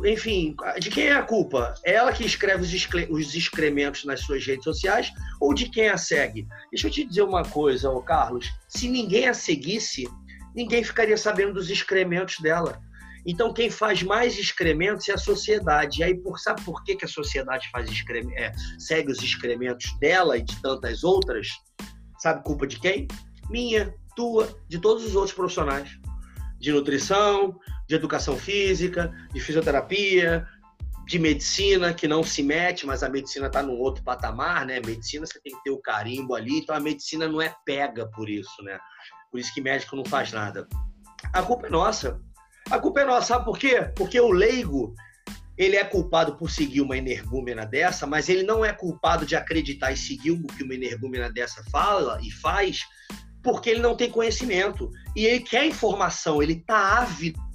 enfim, 0.04 0.56
de 0.80 0.90
quem 0.90 1.08
é 1.08 1.14
a 1.14 1.22
culpa? 1.22 1.74
É 1.84 1.94
ela 1.94 2.12
que 2.12 2.24
escreve 2.24 2.62
os 3.10 3.34
excrementos 3.34 4.04
nas 4.04 4.20
suas 4.20 4.44
redes 4.44 4.64
sociais 4.64 5.12
ou 5.40 5.54
de 5.54 5.68
quem 5.68 5.88
a 5.88 5.96
segue? 5.96 6.46
Deixa 6.70 6.88
eu 6.88 6.90
te 6.90 7.04
dizer 7.04 7.22
uma 7.22 7.44
coisa, 7.44 7.90
ô 7.90 8.02
Carlos. 8.02 8.50
Se 8.68 8.88
ninguém 8.88 9.28
a 9.28 9.34
seguisse, 9.34 10.08
ninguém 10.54 10.82
ficaria 10.82 11.16
sabendo 11.16 11.54
dos 11.54 11.70
excrementos 11.70 12.40
dela. 12.40 12.80
Então, 13.24 13.52
quem 13.52 13.70
faz 13.70 14.02
mais 14.02 14.36
excrementos 14.36 15.08
é 15.08 15.12
a 15.12 15.18
sociedade. 15.18 16.00
E 16.00 16.04
aí, 16.04 16.14
por, 16.14 16.38
sabe 16.38 16.62
por 16.62 16.82
que, 16.82 16.96
que 16.96 17.04
a 17.04 17.08
sociedade 17.08 17.68
faz 17.70 17.88
é, 18.36 18.52
segue 18.78 19.12
os 19.12 19.22
excrementos 19.22 19.96
dela 20.00 20.36
e 20.36 20.42
de 20.42 20.60
tantas 20.60 21.04
outras? 21.04 21.48
Sabe 22.18 22.42
culpa 22.42 22.66
de 22.66 22.80
quem? 22.80 23.06
Minha, 23.48 23.94
tua, 24.16 24.48
de 24.68 24.78
todos 24.80 25.04
os 25.04 25.14
outros 25.14 25.34
profissionais. 25.34 25.90
De 26.58 26.72
nutrição, 26.72 27.58
de 27.92 27.96
educação 27.96 28.38
física, 28.38 29.12
de 29.34 29.40
fisioterapia, 29.40 30.48
de 31.06 31.18
medicina, 31.18 31.92
que 31.92 32.08
não 32.08 32.22
se 32.22 32.42
mete, 32.42 32.86
mas 32.86 33.02
a 33.02 33.08
medicina 33.08 33.48
está 33.48 33.62
num 33.62 33.78
outro 33.78 34.02
patamar, 34.02 34.64
né? 34.64 34.80
Medicina 34.80 35.26
você 35.26 35.38
tem 35.40 35.54
que 35.54 35.62
ter 35.62 35.70
o 35.70 35.82
carimbo 35.82 36.34
ali, 36.34 36.58
então 36.58 36.74
a 36.74 36.80
medicina 36.80 37.28
não 37.28 37.42
é 37.42 37.54
pega 37.66 38.06
por 38.06 38.30
isso, 38.30 38.62
né? 38.62 38.78
Por 39.30 39.38
isso 39.38 39.52
que 39.52 39.60
médico 39.60 39.94
não 39.94 40.06
faz 40.06 40.32
nada. 40.32 40.66
A 41.34 41.42
culpa 41.42 41.66
é 41.66 41.70
nossa. 41.70 42.18
A 42.70 42.78
culpa 42.78 43.00
é 43.00 43.04
nossa, 43.04 43.26
sabe 43.26 43.44
por 43.44 43.58
quê? 43.58 43.90
Porque 43.94 44.18
o 44.18 44.30
leigo, 44.30 44.94
ele 45.58 45.76
é 45.76 45.84
culpado 45.84 46.36
por 46.36 46.50
seguir 46.50 46.80
uma 46.80 46.96
energúmena 46.96 47.66
dessa, 47.66 48.06
mas 48.06 48.30
ele 48.30 48.42
não 48.42 48.64
é 48.64 48.72
culpado 48.72 49.26
de 49.26 49.36
acreditar 49.36 49.92
e 49.92 49.98
seguir 49.98 50.30
o 50.30 50.46
que 50.46 50.62
uma 50.62 50.74
energúmena 50.74 51.30
dessa 51.30 51.62
fala 51.64 52.18
e 52.22 52.30
faz, 52.30 52.80
porque 53.42 53.68
ele 53.68 53.80
não 53.80 53.94
tem 53.94 54.10
conhecimento. 54.10 54.90
E 55.14 55.26
ele 55.26 55.40
quer 55.40 55.66
informação, 55.66 56.42
ele 56.42 56.54
está 56.54 57.00
ávido 57.00 57.51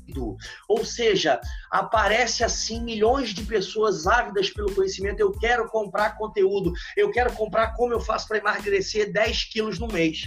ou 0.67 0.85
seja, 0.85 1.39
aparece 1.71 2.43
assim 2.43 2.81
milhões 2.83 3.29
de 3.33 3.43
pessoas 3.43 4.07
ávidas 4.07 4.49
pelo 4.49 4.73
conhecimento. 4.73 5.19
Eu 5.19 5.31
quero 5.31 5.67
comprar 5.69 6.17
conteúdo, 6.17 6.73
eu 6.95 7.11
quero 7.11 7.31
comprar 7.33 7.73
como 7.73 7.93
eu 7.93 7.99
faço 7.99 8.27
para 8.27 8.37
emagrecer 8.37 9.11
10 9.11 9.45
quilos 9.45 9.79
no 9.79 9.87
mês. 9.87 10.23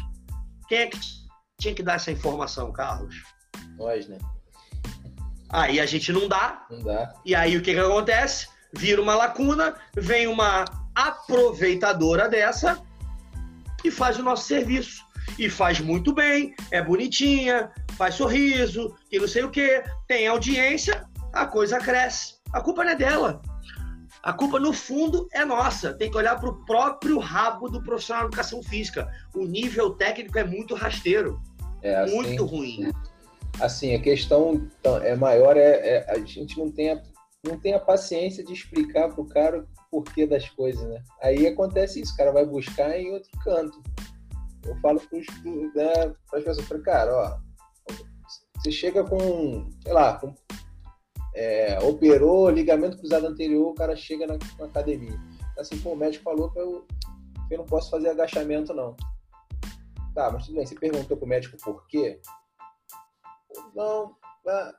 Quem 0.68 0.78
é 0.78 0.86
que 0.86 0.98
tinha 1.60 1.74
que 1.74 1.82
dar 1.82 1.94
essa 1.94 2.10
informação, 2.10 2.72
Carlos? 2.72 3.14
Nós, 3.76 4.06
né? 4.08 4.18
Aí 5.48 5.80
a 5.80 5.86
gente 5.86 6.12
não 6.12 6.28
dá. 6.28 6.64
Não 6.70 6.82
dá. 6.82 7.12
E 7.24 7.34
aí 7.34 7.56
o 7.56 7.62
que, 7.62 7.74
que 7.74 7.80
acontece? 7.80 8.48
Vira 8.72 9.02
uma 9.02 9.16
lacuna, 9.16 9.74
vem 9.94 10.26
uma 10.28 10.64
aproveitadora 10.94 12.28
dessa 12.28 12.80
e 13.84 13.90
faz 13.90 14.18
o 14.18 14.22
nosso 14.22 14.44
serviço. 14.46 15.04
E 15.38 15.48
faz 15.48 15.80
muito 15.80 16.12
bem, 16.12 16.54
é 16.70 16.82
bonitinha, 16.82 17.70
faz 18.00 18.14
sorriso, 18.14 18.96
que 19.10 19.18
não 19.18 19.28
sei 19.28 19.44
o 19.44 19.50
que, 19.50 19.84
tem 20.08 20.26
audiência, 20.26 21.06
a 21.34 21.44
coisa 21.44 21.78
cresce. 21.78 22.36
A 22.50 22.58
culpa 22.58 22.82
não 22.82 22.92
é 22.92 22.96
dela. 22.96 23.42
A 24.22 24.32
culpa, 24.32 24.58
no 24.58 24.72
fundo, 24.72 25.28
é 25.34 25.44
nossa. 25.44 25.92
Tem 25.92 26.10
que 26.10 26.16
olhar 26.16 26.40
para 26.40 26.48
o 26.48 26.64
próprio 26.64 27.18
rabo 27.18 27.68
do 27.68 27.84
profissional 27.84 28.22
de 28.22 28.28
educação 28.28 28.62
física. 28.62 29.06
O 29.34 29.44
nível 29.44 29.90
técnico 29.90 30.38
é 30.38 30.44
muito 30.44 30.74
rasteiro. 30.74 31.42
É 31.82 31.94
assim, 31.96 32.14
muito 32.14 32.46
ruim. 32.46 32.90
Assim, 33.60 33.94
a 33.94 34.00
questão 34.00 34.66
é 35.02 35.14
maior, 35.14 35.58
é, 35.58 35.98
é, 35.98 36.10
a 36.10 36.18
gente 36.20 36.58
não 36.58 36.70
tem 36.70 36.92
a, 36.92 37.02
não 37.46 37.60
tem 37.60 37.74
a 37.74 37.78
paciência 37.78 38.42
de 38.42 38.54
explicar 38.54 39.10
para 39.10 39.20
o 39.20 39.28
cara 39.28 39.66
o 39.92 40.02
porquê 40.02 40.26
das 40.26 40.48
coisas, 40.48 40.82
né? 40.88 41.02
Aí 41.22 41.46
acontece 41.46 42.00
isso, 42.00 42.14
o 42.14 42.16
cara 42.16 42.32
vai 42.32 42.46
buscar 42.46 42.98
em 42.98 43.12
outro 43.12 43.30
canto. 43.44 43.82
Eu 44.64 44.74
falo 44.80 45.00
para 45.00 45.18
né, 45.18 46.14
as 46.32 46.44
pessoas, 46.44 46.82
cara, 46.82 47.14
ó, 47.14 47.49
você 48.60 48.70
chega 48.70 49.02
com, 49.02 49.70
sei 49.82 49.92
lá, 49.92 50.18
com, 50.18 50.34
é, 51.34 51.78
operou 51.80 52.50
ligamento 52.50 52.98
cruzado 52.98 53.26
anterior, 53.26 53.70
o 53.70 53.74
cara 53.74 53.96
chega 53.96 54.26
na, 54.26 54.38
na 54.58 54.66
academia. 54.66 55.18
Assim, 55.58 55.78
pô, 55.78 55.92
o 55.92 55.96
médico 55.96 56.24
falou 56.24 56.50
que 56.50 56.58
eu, 56.58 56.86
que 57.48 57.54
eu 57.54 57.58
não 57.58 57.66
posso 57.66 57.90
fazer 57.90 58.10
agachamento, 58.10 58.74
não. 58.74 58.94
Tá, 60.14 60.30
mas 60.30 60.44
tudo 60.44 60.56
bem, 60.56 60.66
você 60.66 60.74
perguntou 60.74 61.16
pro 61.16 61.26
médico 61.26 61.56
por 61.62 61.86
quê? 61.86 62.20
Não, 63.74 64.14
ah, 64.46 64.72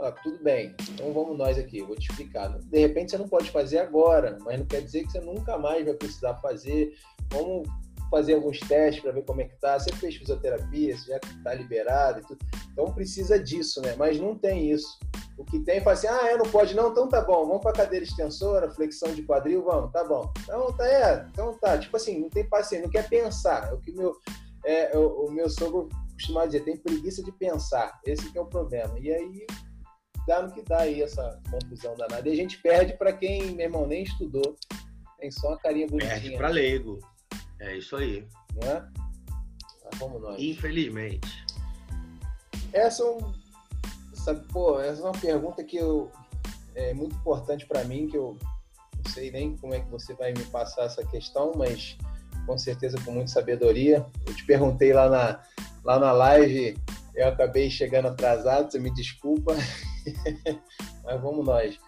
ah, 0.00 0.12
tudo 0.22 0.42
bem, 0.42 0.74
então 0.90 1.12
vamos 1.12 1.38
nós 1.38 1.58
aqui, 1.58 1.82
vou 1.82 1.96
te 1.96 2.10
explicar. 2.10 2.58
De 2.58 2.78
repente 2.78 3.12
você 3.12 3.18
não 3.18 3.28
pode 3.28 3.50
fazer 3.50 3.78
agora, 3.78 4.36
mas 4.42 4.58
não 4.58 4.66
quer 4.66 4.82
dizer 4.82 5.04
que 5.04 5.12
você 5.12 5.20
nunca 5.20 5.56
mais 5.56 5.84
vai 5.84 5.94
precisar 5.94 6.34
fazer. 6.36 6.94
Vamos 7.30 7.66
fazer 8.14 8.34
alguns 8.34 8.60
testes 8.60 9.02
para 9.02 9.10
ver 9.10 9.24
como 9.24 9.40
é 9.40 9.44
que 9.44 9.58
tá. 9.58 9.78
Você 9.78 9.92
fez 9.94 10.14
fisioterapia, 10.16 10.96
você 10.96 11.10
já 11.10 11.16
está 11.16 11.52
liberado 11.52 12.20
e 12.20 12.22
tudo. 12.22 12.38
Então 12.72 12.92
precisa 12.92 13.38
disso, 13.38 13.80
né? 13.82 13.94
Mas 13.98 14.20
não 14.20 14.38
tem 14.38 14.70
isso. 14.70 14.98
O 15.36 15.44
que 15.44 15.58
tem, 15.58 15.80
fala 15.80 15.94
assim, 15.94 16.06
ah, 16.06 16.30
eu 16.30 16.38
não 16.38 16.48
pode 16.48 16.76
não, 16.76 16.90
então 16.90 17.08
tá 17.08 17.20
bom, 17.20 17.44
vamos 17.44 17.60
para 17.60 17.72
cadeira 17.72 18.04
extensora, 18.04 18.70
flexão 18.70 19.12
de 19.12 19.22
quadril, 19.22 19.64
vamos, 19.64 19.90
tá 19.90 20.04
bom. 20.04 20.32
Então 20.42 20.72
tá, 20.72 20.86
é, 20.86 21.26
então 21.32 21.58
tá. 21.58 21.76
Tipo 21.76 21.96
assim, 21.96 22.20
não 22.20 22.30
tem 22.30 22.48
paciência, 22.48 22.84
não 22.84 22.92
quer 22.92 23.08
pensar. 23.08 23.68
É 23.68 23.74
o 23.74 23.80
que 23.80 23.90
meu, 23.90 24.16
é, 24.64 24.96
o, 24.96 25.26
o 25.26 25.32
meu 25.32 25.50
sogro 25.50 25.88
costuma 26.12 26.46
dizer, 26.46 26.60
tem 26.60 26.76
preguiça 26.76 27.20
de 27.20 27.32
pensar. 27.32 28.00
Esse 28.06 28.30
que 28.30 28.38
é 28.38 28.40
o 28.40 28.46
problema. 28.46 28.96
E 29.00 29.12
aí 29.12 29.46
dá 30.28 30.40
no 30.40 30.52
que 30.52 30.62
dá 30.62 30.82
aí 30.82 31.02
essa 31.02 31.40
confusão 31.50 31.96
danada. 31.96 32.28
E 32.28 32.32
a 32.32 32.36
gente 32.36 32.62
perde 32.62 32.96
para 32.96 33.12
quem, 33.12 33.56
meu 33.56 33.66
irmão, 33.66 33.86
nem 33.88 34.04
estudou. 34.04 34.56
Tem 35.18 35.32
só 35.32 35.48
uma 35.48 35.58
carinha 35.58 35.88
bonitinha. 35.88 36.12
Perde 36.12 36.36
para 36.36 36.48
leigo. 36.48 37.00
É 37.60 37.76
isso 37.76 37.96
aí. 37.96 38.26
Não 38.54 38.68
é? 38.68 38.88
Mas 39.84 39.98
vamos 39.98 40.20
nós. 40.20 40.40
Infelizmente. 40.40 41.44
Essa 42.72 43.02
é, 43.02 43.18
essa, 44.12 44.34
pô, 44.34 44.80
essa 44.80 45.00
é 45.00 45.04
uma 45.04 45.12
pergunta 45.12 45.62
que 45.62 45.76
eu, 45.76 46.10
é 46.74 46.92
muito 46.94 47.14
importante 47.14 47.66
para 47.66 47.84
mim, 47.84 48.08
que 48.08 48.16
eu 48.16 48.36
não 49.04 49.12
sei 49.12 49.30
nem 49.30 49.56
como 49.56 49.74
é 49.74 49.80
que 49.80 49.90
você 49.90 50.14
vai 50.14 50.32
me 50.32 50.44
passar 50.46 50.84
essa 50.84 51.04
questão, 51.04 51.52
mas 51.54 51.96
com 52.46 52.58
certeza 52.58 52.98
com 53.04 53.12
muita 53.12 53.30
sabedoria. 53.30 54.04
Eu 54.26 54.34
te 54.34 54.44
perguntei 54.44 54.92
lá 54.92 55.08
na, 55.08 55.42
lá 55.84 55.98
na 55.98 56.12
live, 56.12 56.76
eu 57.14 57.28
acabei 57.28 57.70
chegando 57.70 58.08
atrasado, 58.08 58.70
você 58.70 58.78
me 58.78 58.92
desculpa, 58.92 59.54
mas 61.04 61.20
vamos 61.20 61.44
nós. 61.44 61.78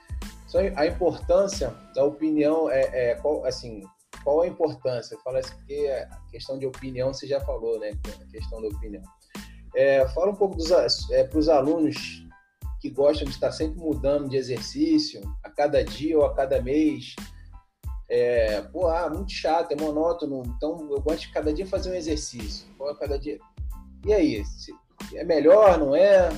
Só 0.47 0.59
a 0.77 0.87
importância 0.87 1.75
da 1.95 2.05
opinião 2.05 2.71
é, 2.71 3.11
é 3.11 3.15
qual, 3.17 3.45
assim, 3.45 3.83
qual 4.27 4.41
a 4.41 4.49
importância? 4.49 5.17
Fala 5.23 5.39
assim, 5.39 5.55
porque 5.55 5.87
a 6.11 6.19
questão 6.33 6.59
de 6.59 6.67
opinião 6.67 7.15
você 7.15 7.29
já 7.29 7.41
falou, 7.43 7.79
né? 7.79 7.93
A 8.21 8.25
questão 8.33 8.61
da 8.61 8.67
opinião. 8.67 9.01
É, 9.73 10.05
fala 10.09 10.33
um 10.33 10.35
pouco 10.35 10.57
é, 11.13 11.23
para 11.23 11.39
os 11.39 11.49
alunos 11.49 12.27
que 12.81 12.91
gostam 12.91 13.25
de 13.25 13.31
estar 13.31 13.53
sempre 13.53 13.79
mudando 13.79 14.29
de 14.29 14.37
exercício, 14.37 15.23
a 15.45 15.49
cada 15.49 15.85
dia 15.85 16.19
ou 16.19 16.25
a 16.25 16.35
cada 16.35 16.61
mês. 16.61 17.15
É, 18.09 18.63
pô, 18.63 18.89
ah, 18.89 19.09
muito 19.09 19.31
chato, 19.31 19.71
é 19.71 19.77
monótono, 19.77 20.43
então 20.57 20.89
eu 20.91 21.01
gosto 21.01 21.21
de 21.21 21.33
cada 21.33 21.55
dia 21.55 21.65
fazer 21.65 21.93
um 21.93 21.95
exercício. 21.95 22.67
Pô, 22.77 22.93
cada 22.97 23.17
dia. 23.17 23.39
E 24.05 24.13
aí? 24.13 24.43
É 25.15 25.23
melhor, 25.23 25.79
não 25.79 25.95
é? 25.95 26.31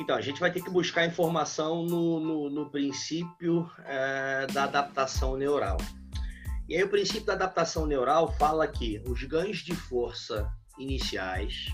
Então, 0.00 0.16
a 0.16 0.20
gente 0.20 0.40
vai 0.40 0.50
ter 0.50 0.62
que 0.62 0.70
buscar 0.70 1.04
informação 1.04 1.84
no, 1.84 2.18
no, 2.18 2.50
no 2.50 2.70
princípio 2.70 3.70
é, 3.84 4.46
da 4.52 4.64
adaptação 4.64 5.36
neural. 5.36 5.76
E 6.68 6.76
aí, 6.76 6.82
o 6.82 6.88
princípio 6.88 7.26
da 7.26 7.34
adaptação 7.34 7.86
neural 7.86 8.32
fala 8.32 8.66
que 8.66 9.02
os 9.06 9.22
ganhos 9.24 9.58
de 9.58 9.74
força 9.74 10.50
iniciais, 10.78 11.66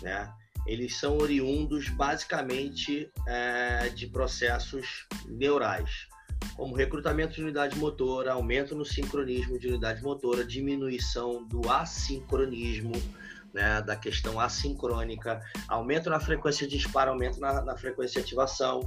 né, 0.00 0.32
eles 0.66 0.96
são 0.96 1.18
oriundos 1.18 1.88
basicamente 1.88 3.10
é, 3.26 3.88
de 3.88 4.06
processos 4.06 5.06
neurais, 5.26 6.06
como 6.54 6.74
recrutamento 6.74 7.34
de 7.34 7.42
unidade 7.42 7.76
motora, 7.76 8.32
aumento 8.32 8.74
no 8.74 8.84
sincronismo 8.84 9.58
de 9.58 9.68
unidade 9.68 10.02
motora, 10.02 10.44
diminuição 10.44 11.44
do 11.46 11.68
assincronismo, 11.70 12.92
né, 13.52 13.82
da 13.82 13.96
questão 13.96 14.38
assincrônica, 14.38 15.40
aumento 15.68 16.08
na 16.10 16.20
frequência 16.20 16.66
de 16.66 16.76
disparo, 16.76 17.10
aumento 17.10 17.40
na, 17.40 17.62
na 17.62 17.76
frequência 17.76 18.20
de 18.20 18.26
ativação, 18.26 18.80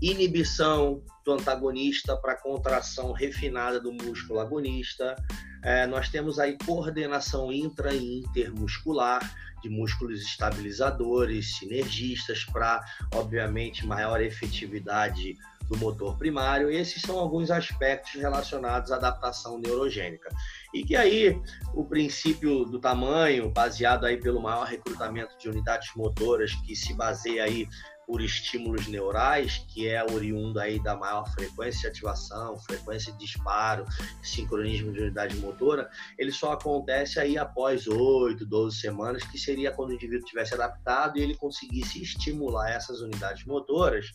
inibição 0.00 1.02
do 1.24 1.32
antagonista 1.32 2.16
para 2.16 2.36
contração 2.36 3.12
refinada 3.12 3.80
do 3.80 3.92
músculo 3.92 4.40
agonista. 4.40 5.16
É, 5.62 5.86
nós 5.86 6.08
temos 6.08 6.38
aí 6.38 6.56
coordenação 6.64 7.52
intra 7.52 7.94
e 7.94 8.20
intermuscular 8.20 9.20
de 9.62 9.68
músculos 9.68 10.20
estabilizadores, 10.20 11.56
sinergistas 11.56 12.44
para, 12.44 12.84
obviamente, 13.14 13.86
maior 13.86 14.20
efetividade 14.20 15.36
do 15.68 15.78
motor 15.78 16.18
primário. 16.18 16.68
Esses 16.68 17.00
são 17.00 17.18
alguns 17.18 17.50
aspectos 17.50 18.14
relacionados 18.14 18.90
à 18.90 18.96
adaptação 18.96 19.58
neurogênica. 19.58 20.28
E 20.72 20.82
que 20.82 20.96
aí 20.96 21.40
o 21.74 21.84
princípio 21.84 22.64
do 22.64 22.78
tamanho, 22.78 23.50
baseado 23.50 24.04
aí 24.04 24.16
pelo 24.16 24.40
maior 24.40 24.66
recrutamento 24.66 25.36
de 25.38 25.48
unidades 25.48 25.90
motoras, 25.94 26.52
que 26.66 26.74
se 26.74 26.94
baseia 26.94 27.44
aí 27.44 27.66
por 28.06 28.20
estímulos 28.20 28.86
neurais, 28.86 29.64
que 29.68 29.88
é 29.88 30.04
oriundo 30.04 30.58
aí 30.58 30.82
da 30.82 30.96
maior 30.96 31.28
frequência 31.32 31.82
de 31.82 31.86
ativação, 31.88 32.58
frequência 32.58 33.12
de 33.12 33.18
disparo, 33.18 33.84
sincronismo 34.22 34.92
de 34.92 35.00
unidade 35.00 35.36
motora, 35.36 35.88
ele 36.18 36.32
só 36.32 36.52
acontece 36.52 37.18
aí 37.18 37.38
após 37.38 37.86
8, 37.86 38.44
12 38.44 38.78
semanas, 38.78 39.22
que 39.24 39.38
seria 39.38 39.72
quando 39.72 39.90
o 39.90 39.94
indivíduo 39.94 40.26
tivesse 40.26 40.54
adaptado 40.54 41.18
e 41.18 41.22
ele 41.22 41.36
conseguisse 41.36 42.02
estimular 42.02 42.70
essas 42.70 43.00
unidades 43.00 43.44
motoras 43.44 44.06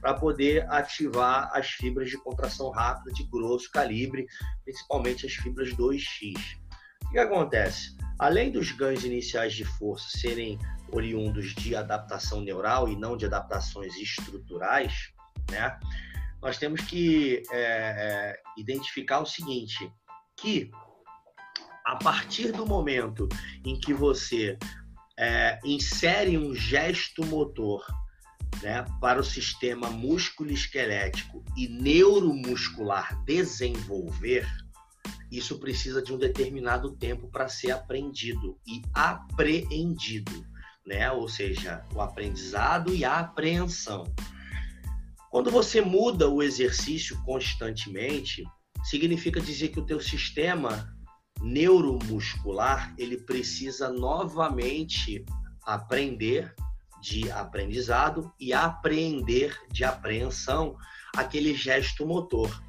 para 0.00 0.14
poder 0.14 0.66
ativar 0.70 1.50
as 1.52 1.68
fibras 1.68 2.08
de 2.08 2.18
contração 2.18 2.70
rápida 2.70 3.12
de 3.12 3.24
grosso 3.24 3.70
calibre, 3.70 4.26
principalmente 4.64 5.26
as 5.26 5.32
fibras 5.32 5.70
2X. 5.70 6.61
O 7.12 7.14
que 7.14 7.18
acontece? 7.18 7.94
Além 8.18 8.50
dos 8.50 8.72
ganhos 8.72 9.04
iniciais 9.04 9.52
de 9.52 9.66
força 9.66 10.16
serem 10.16 10.58
oriundos 10.90 11.54
de 11.54 11.76
adaptação 11.76 12.40
neural 12.40 12.88
e 12.88 12.96
não 12.96 13.18
de 13.18 13.26
adaptações 13.26 13.94
estruturais, 13.96 15.12
né? 15.50 15.78
Nós 16.40 16.56
temos 16.56 16.80
que 16.80 17.42
é, 17.52 17.60
é, 17.60 18.40
identificar 18.56 19.20
o 19.20 19.26
seguinte, 19.26 19.92
que 20.38 20.70
a 21.84 21.96
partir 21.96 22.50
do 22.50 22.64
momento 22.64 23.28
em 23.62 23.78
que 23.78 23.92
você 23.92 24.56
é, 25.18 25.60
insere 25.66 26.38
um 26.38 26.54
gesto 26.54 27.26
motor 27.26 27.84
né, 28.62 28.86
para 29.02 29.20
o 29.20 29.24
sistema 29.24 29.90
músculo-esquelético 29.90 31.44
e 31.58 31.68
neuromuscular 31.68 33.22
desenvolver, 33.26 34.46
isso 35.36 35.58
precisa 35.58 36.02
de 36.02 36.12
um 36.12 36.18
determinado 36.18 36.92
tempo 36.92 37.28
para 37.28 37.48
ser 37.48 37.70
aprendido 37.70 38.58
e 38.66 38.82
apreendido 38.92 40.52
né? 40.86 41.10
Ou 41.12 41.28
seja, 41.28 41.84
o 41.94 42.00
aprendizado 42.00 42.94
e 42.94 43.04
a 43.04 43.20
apreensão. 43.20 44.12
Quando 45.30 45.50
você 45.50 45.80
muda 45.80 46.28
o 46.28 46.42
exercício 46.42 47.20
constantemente, 47.24 48.44
significa 48.84 49.40
dizer 49.40 49.68
que 49.68 49.80
o 49.80 49.86
teu 49.86 50.00
sistema 50.00 50.94
neuromuscular 51.40 52.94
ele 52.98 53.16
precisa 53.16 53.90
novamente 53.90 55.24
aprender 55.64 56.54
de 57.00 57.30
aprendizado 57.32 58.32
e 58.38 58.52
apreender 58.52 59.58
de 59.70 59.84
apreensão 59.84 60.76
aquele 61.16 61.54
gesto 61.54 62.06
motor. 62.06 62.62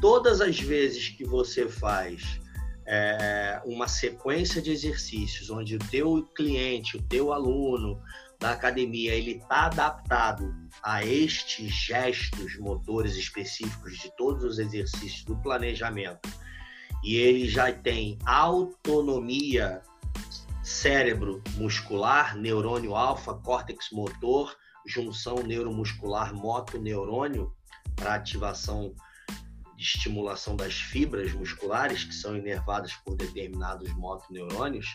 Todas 0.00 0.40
as 0.40 0.58
vezes 0.58 1.08
que 1.08 1.24
você 1.24 1.68
faz 1.68 2.40
é, 2.86 3.60
uma 3.64 3.88
sequência 3.88 4.62
de 4.62 4.70
exercícios 4.70 5.50
onde 5.50 5.76
o 5.76 5.78
teu 5.78 6.22
cliente, 6.34 6.96
o 6.96 7.02
teu 7.02 7.32
aluno 7.32 8.00
da 8.38 8.52
academia, 8.52 9.14
ele 9.14 9.32
está 9.32 9.66
adaptado 9.66 10.54
a 10.82 11.04
estes 11.04 11.72
gestos 11.72 12.56
motores 12.58 13.16
específicos 13.16 13.98
de 13.98 14.14
todos 14.16 14.44
os 14.44 14.58
exercícios 14.58 15.24
do 15.24 15.36
planejamento 15.36 16.28
e 17.02 17.16
ele 17.16 17.48
já 17.48 17.72
tem 17.72 18.18
autonomia 18.24 19.80
cérebro 20.62 21.42
muscular, 21.56 22.36
neurônio 22.36 22.94
alfa, 22.96 23.34
córtex 23.34 23.90
motor, 23.92 24.56
junção 24.84 25.36
neuromuscular 25.36 26.34
moto-neurônio 26.34 27.52
para 27.94 28.14
ativação 28.14 28.94
de 29.76 29.84
estimulação 29.84 30.56
das 30.56 30.74
fibras 30.74 31.32
musculares, 31.32 32.04
que 32.04 32.14
são 32.14 32.36
inervadas 32.36 32.94
por 33.04 33.14
determinados 33.14 33.92
motoneurônios, 33.94 34.86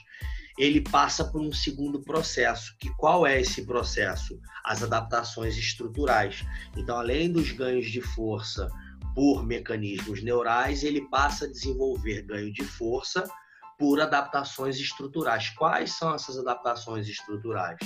ele 0.58 0.82
passa 0.82 1.24
por 1.24 1.42
um 1.42 1.54
segundo 1.54 2.02
processo. 2.02 2.76
Que 2.80 2.90
qual 2.96 3.26
é 3.26 3.40
esse 3.40 3.66
processo? 3.66 4.40
As 4.66 4.84
adaptações 4.84 5.58
estruturais. 5.58 6.44
Então, 6.76 6.98
além 6.98 7.32
dos 7.32 7.52
ganhos 7.52 7.90
de 7.90 8.02
força 8.02 8.68
por 9.16 9.46
mecanismos 9.46 10.24
neurais, 10.24 10.84
ele 10.84 11.08
passa 11.10 11.46
a 11.46 11.48
desenvolver 11.48 12.24
ganho 12.24 12.52
de 12.52 12.64
força 12.64 13.30
por 13.78 14.00
adaptações 14.00 14.78
estruturais. 14.78 15.50
Quais 15.50 15.94
são 15.94 16.14
essas 16.14 16.38
adaptações 16.38 17.08
estruturais? 17.08 17.80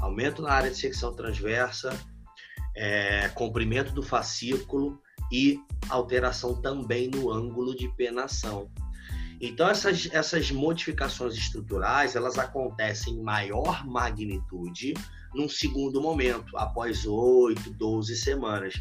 Aumento 0.00 0.42
na 0.42 0.52
área 0.52 0.70
de 0.70 0.76
secção 0.76 1.14
transversa, 1.14 1.96
é, 2.74 3.28
comprimento 3.30 3.92
do 3.92 4.02
fascículo, 4.02 5.00
e 5.30 5.58
alteração 5.88 6.54
também 6.60 7.08
no 7.08 7.30
ângulo 7.30 7.74
de 7.74 7.88
penação. 7.88 8.70
Então 9.40 9.68
essas, 9.68 10.08
essas 10.12 10.50
modificações 10.50 11.34
estruturais 11.34 12.14
elas 12.14 12.38
acontecem 12.38 13.14
em 13.14 13.22
maior 13.22 13.86
magnitude 13.86 14.94
num 15.34 15.48
segundo 15.48 16.00
momento, 16.00 16.56
após 16.56 17.06
8, 17.06 17.70
12 17.70 18.16
semanas. 18.16 18.74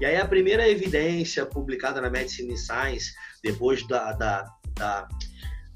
E 0.00 0.06
aí 0.06 0.16
a 0.16 0.26
primeira 0.26 0.68
evidência 0.68 1.44
publicada 1.44 2.00
na 2.00 2.08
Medicine 2.08 2.56
Science, 2.56 3.12
depois 3.42 3.86
da, 3.86 4.12
da, 4.12 4.54
da, 4.74 5.08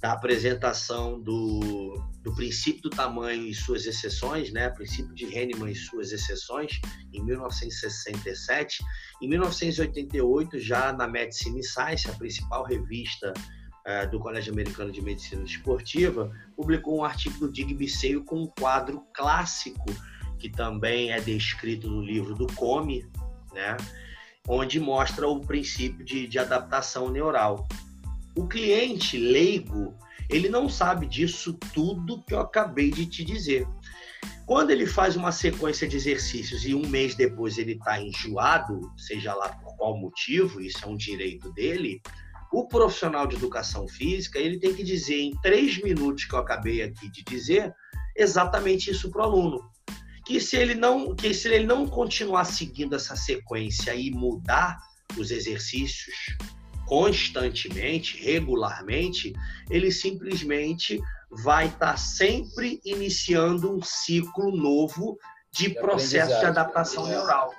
da 0.03 0.15
apresentação 0.15 1.21
do, 1.21 2.03
do 2.25 2.35
princípio 2.35 2.83
do 2.83 2.91
tamanho 2.91 3.47
e 3.47 3.55
suas 3.55 3.87
exceções, 3.87 4.53
né, 4.53 4.69
princípio 4.69 5.15
de 5.15 5.27
Henneman 5.27 5.71
e 5.71 5.77
suas 5.77 6.11
exceções, 6.11 6.81
em 7.13 7.25
1967. 7.25 8.83
Em 9.23 9.29
1988, 9.29 10.59
já 10.59 10.93
na 10.93 11.07
Medicine 11.07 11.63
Science, 11.63 12.11
a 12.11 12.15
principal 12.15 12.65
revista 12.65 13.33
uh, 13.33 14.11
do 14.11 14.19
Colégio 14.19 14.53
Americano 14.53 14.91
de 14.91 15.01
Medicina 15.01 15.45
Esportiva, 15.45 16.33
publicou 16.57 16.99
um 16.99 17.05
artigo 17.05 17.39
do 17.39 17.53
Digby 17.53 17.89
Seio 17.89 18.25
com 18.25 18.43
um 18.43 18.49
quadro 18.59 19.05
clássico, 19.15 19.87
que 20.37 20.51
também 20.51 21.13
é 21.13 21.21
descrito 21.21 21.89
no 21.89 22.03
livro 22.03 22.35
do 22.35 22.49
Come, 22.55 23.09
né, 23.53 23.77
onde 24.49 24.81
mostra 24.81 25.29
o 25.29 25.41
princípio 25.41 26.05
de, 26.05 26.27
de 26.27 26.41
adaptação 26.41 27.09
neural. 27.09 27.69
O 28.35 28.47
cliente 28.47 29.19
leigo 29.19 29.95
ele 30.33 30.49
não 30.49 30.69
sabe 30.69 31.07
disso 31.07 31.53
tudo 31.75 32.23
que 32.25 32.33
eu 32.33 32.41
acabei 32.41 32.91
de 32.91 33.07
te 33.07 33.23
dizer. 33.23 33.67
Quando 34.47 34.71
ele 34.71 34.87
faz 34.87 35.15
uma 35.15 35.31
sequência 35.31 35.87
de 35.87 35.97
exercícios 35.97 36.65
e 36.65 36.75
um 36.75 36.89
mês 36.89 37.15
depois 37.15 37.59
ele 37.59 37.73
está 37.73 38.01
enjoado, 38.01 38.81
seja 38.97 39.35
lá 39.35 39.51
por 39.51 39.77
qual 39.77 39.99
motivo, 39.99 40.61
isso 40.61 40.85
é 40.85 40.89
um 40.89 40.97
direito 40.97 41.53
dele, 41.53 42.01
o 42.53 42.67
profissional 42.67 43.27
de 43.27 43.37
educação 43.37 43.87
física 43.87 44.39
ele 44.39 44.59
tem 44.59 44.75
que 44.75 44.83
dizer 44.83 45.21
em 45.21 45.37
três 45.43 45.83
minutos 45.83 46.25
que 46.25 46.35
eu 46.35 46.39
acabei 46.39 46.83
aqui 46.83 47.11
de 47.11 47.23
dizer 47.25 47.73
exatamente 48.17 48.91
isso 48.91 49.11
para 49.11 49.23
o 49.23 49.25
aluno. 49.25 49.71
Que 50.25 50.41
se 50.41 50.57
ele 50.57 50.75
não, 50.75 51.15
que 51.15 51.33
se 51.35 51.49
ele 51.49 51.67
não 51.67 51.87
continuar 51.87 52.45
seguindo 52.45 52.95
essa 52.95 53.17
sequência 53.17 53.95
e 53.95 54.11
mudar 54.11 54.79
os 55.17 55.31
exercícios, 55.31 56.15
constantemente, 56.93 58.23
regularmente, 58.23 59.33
ele 59.71 59.91
simplesmente 59.91 61.01
vai 61.43 61.69
estar 61.69 61.93
tá 61.93 61.97
sempre 61.97 62.83
iniciando 62.85 63.75
um 63.75 63.81
ciclo 63.81 64.55
novo 64.55 65.17
de, 65.51 65.69
de 65.69 65.75
processo 65.81 66.39
de 66.39 66.45
adaptação 66.45 67.07
é. 67.07 67.13
neural. 67.13 67.51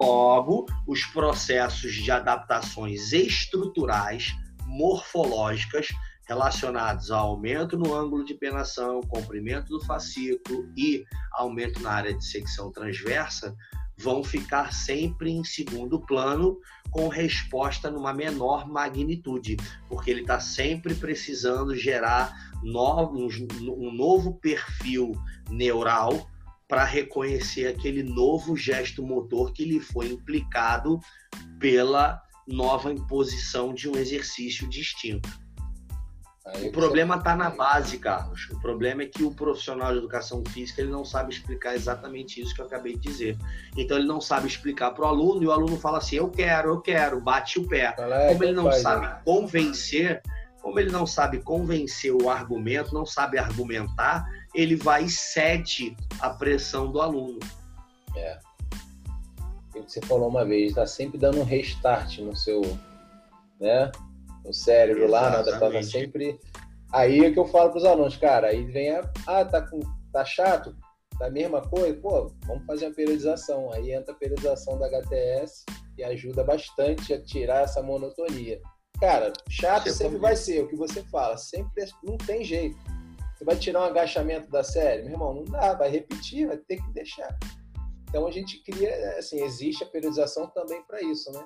Logo, 0.00 0.64
os 0.86 1.04
processos 1.04 1.92
de 1.92 2.10
adaptações 2.10 3.12
estruturais, 3.12 4.28
morfológicas, 4.64 5.88
relacionados 6.26 7.10
ao 7.10 7.32
aumento 7.32 7.76
no 7.76 7.94
ângulo 7.94 8.24
de 8.24 8.32
penação, 8.32 9.02
comprimento 9.02 9.66
do 9.66 9.84
fascículo 9.84 10.72
e 10.74 11.04
aumento 11.32 11.82
na 11.82 11.90
área 11.90 12.14
de 12.14 12.24
secção 12.24 12.72
transversa, 12.72 13.54
vão 13.98 14.24
ficar 14.24 14.72
sempre 14.72 15.30
em 15.30 15.44
segundo 15.44 16.00
plano, 16.00 16.58
com 16.90 17.08
resposta 17.08 17.90
numa 17.90 18.12
menor 18.12 18.68
magnitude, 18.68 19.56
porque 19.88 20.10
ele 20.10 20.22
está 20.22 20.40
sempre 20.40 20.94
precisando 20.94 21.74
gerar 21.74 22.50
novos, 22.62 23.36
um 23.62 23.92
novo 23.92 24.34
perfil 24.34 25.12
neural 25.48 26.28
para 26.68 26.84
reconhecer 26.84 27.66
aquele 27.66 28.02
novo 28.02 28.56
gesto 28.56 29.02
motor 29.02 29.52
que 29.52 29.64
lhe 29.64 29.80
foi 29.80 30.08
implicado 30.08 31.00
pela 31.58 32.22
nova 32.46 32.92
imposição 32.92 33.72
de 33.74 33.88
um 33.88 33.96
exercício 33.96 34.68
distinto. 34.68 35.28
Aí 36.54 36.68
o 36.68 36.72
problema 36.72 37.16
está 37.16 37.36
na 37.36 37.50
base, 37.50 37.98
Carlos. 37.98 38.48
O 38.50 38.60
problema 38.60 39.02
é 39.02 39.06
que 39.06 39.22
o 39.22 39.30
profissional 39.30 39.92
de 39.92 39.98
educação 39.98 40.42
física 40.44 40.80
ele 40.80 40.90
não 40.90 41.04
sabe 41.04 41.32
explicar 41.32 41.74
exatamente 41.74 42.40
isso 42.40 42.54
que 42.54 42.60
eu 42.60 42.66
acabei 42.66 42.94
de 42.94 43.00
dizer. 43.00 43.38
Então 43.76 43.96
ele 43.96 44.06
não 44.06 44.20
sabe 44.20 44.46
explicar 44.46 44.90
para 44.90 45.04
o 45.04 45.08
aluno 45.08 45.42
e 45.42 45.46
o 45.46 45.52
aluno 45.52 45.76
fala 45.76 45.98
assim: 45.98 46.16
eu 46.16 46.28
quero, 46.28 46.70
eu 46.70 46.80
quero, 46.80 47.20
bate 47.20 47.58
o 47.58 47.68
pé. 47.68 47.92
Como 47.92 48.44
ele 48.44 48.52
não 48.52 48.72
sabe 48.72 49.24
convencer, 49.24 50.22
como 50.60 50.78
ele 50.78 50.90
não 50.90 51.06
sabe 51.06 51.38
convencer 51.38 52.12
o 52.12 52.28
argumento, 52.28 52.92
não 52.92 53.06
sabe 53.06 53.38
argumentar, 53.38 54.26
ele 54.54 54.76
vai 54.76 55.04
e 55.04 55.10
cede 55.10 55.96
a 56.20 56.30
pressão 56.30 56.90
do 56.90 57.00
aluno. 57.00 57.38
É. 58.16 58.38
O 59.74 59.82
que 59.84 59.92
você 59.92 60.00
falou 60.02 60.28
uma 60.28 60.44
vez, 60.44 60.70
está 60.70 60.84
sempre 60.84 61.16
dando 61.16 61.38
um 61.38 61.44
restart 61.44 62.18
no 62.18 62.34
seu, 62.34 62.60
né? 63.60 63.90
No 64.50 64.54
cérebro 64.54 65.04
Exatamente. 65.04 65.30
lá, 65.32 65.38
nada 65.38 65.50
estava 65.50 65.82
sempre. 65.82 66.38
Aí 66.92 67.24
é 67.24 67.30
que 67.30 67.38
eu 67.38 67.46
falo 67.46 67.70
para 67.70 67.78
os 67.78 67.84
alunos, 67.84 68.16
cara, 68.16 68.48
aí 68.48 68.64
vem 68.64 68.90
a. 68.90 69.08
Ah, 69.26 69.44
tá, 69.44 69.62
com, 69.62 69.78
tá 70.12 70.24
chato? 70.24 70.76
Tá 71.18 71.26
a 71.26 71.30
mesma 71.30 71.62
coisa? 71.62 71.94
Pô, 72.00 72.32
vamos 72.46 72.66
fazer 72.66 72.86
uma 72.86 72.94
periodização. 72.94 73.72
Aí 73.72 73.92
entra 73.92 74.12
a 74.12 74.16
periodização 74.16 74.76
da 74.78 74.86
HTS 74.86 75.64
e 75.96 76.02
ajuda 76.02 76.42
bastante 76.42 77.14
a 77.14 77.22
tirar 77.22 77.62
essa 77.62 77.80
monotonia. 77.80 78.60
Cara, 78.98 79.32
chato 79.48 79.84
você 79.84 79.92
sempre 79.92 80.18
vai 80.18 80.34
ser, 80.34 80.62
o 80.62 80.68
que 80.68 80.76
você 80.76 81.02
fala, 81.04 81.36
sempre 81.36 81.84
não 82.02 82.18
tem 82.18 82.44
jeito. 82.44 82.76
Você 83.34 83.44
vai 83.44 83.56
tirar 83.56 83.80
um 83.80 83.84
agachamento 83.84 84.50
da 84.50 84.62
série? 84.62 85.02
Meu 85.02 85.12
irmão, 85.12 85.32
não 85.32 85.44
dá, 85.44 85.74
vai 85.74 85.88
repetir, 85.90 86.46
vai 86.46 86.58
ter 86.58 86.76
que 86.76 86.90
deixar. 86.92 87.38
Então 88.08 88.26
a 88.26 88.30
gente 88.30 88.62
cria, 88.62 89.16
assim, 89.18 89.42
existe 89.42 89.84
a 89.84 89.86
periodização 89.86 90.48
também 90.48 90.82
para 90.82 91.00
isso, 91.00 91.30
né? 91.32 91.44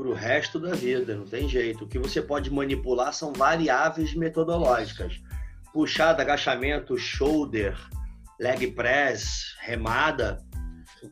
Para 0.00 0.08
o 0.08 0.14
resto 0.14 0.58
da 0.58 0.72
vida, 0.72 1.14
não 1.14 1.26
tem 1.26 1.46
jeito. 1.46 1.84
O 1.84 1.86
que 1.86 1.98
você 1.98 2.22
pode 2.22 2.50
manipular 2.50 3.12
são 3.12 3.34
variáveis 3.34 4.14
metodológicas. 4.14 5.20
Puxada, 5.74 6.22
agachamento, 6.22 6.96
shoulder, 6.96 7.76
leg 8.40 8.68
press, 8.68 9.54
remada. 9.60 10.42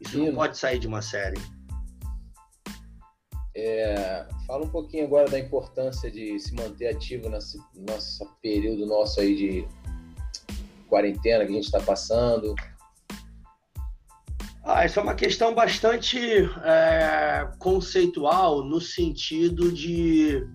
Isso 0.00 0.16
não 0.16 0.34
pode 0.34 0.56
sair 0.56 0.78
de 0.78 0.86
uma 0.86 1.02
série. 1.02 1.38
É, 3.54 4.26
fala 4.46 4.64
um 4.64 4.70
pouquinho 4.70 5.04
agora 5.04 5.28
da 5.28 5.38
importância 5.38 6.10
de 6.10 6.38
se 6.38 6.54
manter 6.54 6.88
ativo 6.88 7.28
nesse 7.28 7.58
nosso 7.74 8.24
período 8.40 8.86
nosso 8.86 9.20
aí 9.20 9.36
de 9.36 9.68
quarentena 10.88 11.44
que 11.44 11.50
a 11.50 11.54
gente 11.56 11.66
está 11.66 11.80
passando. 11.80 12.54
Ah, 14.70 14.84
isso 14.84 15.00
é 15.00 15.02
uma 15.02 15.14
questão 15.14 15.54
bastante 15.54 16.18
é, 16.62 17.48
conceitual 17.58 18.62
no 18.62 18.82
sentido 18.82 19.72
de 19.72 20.46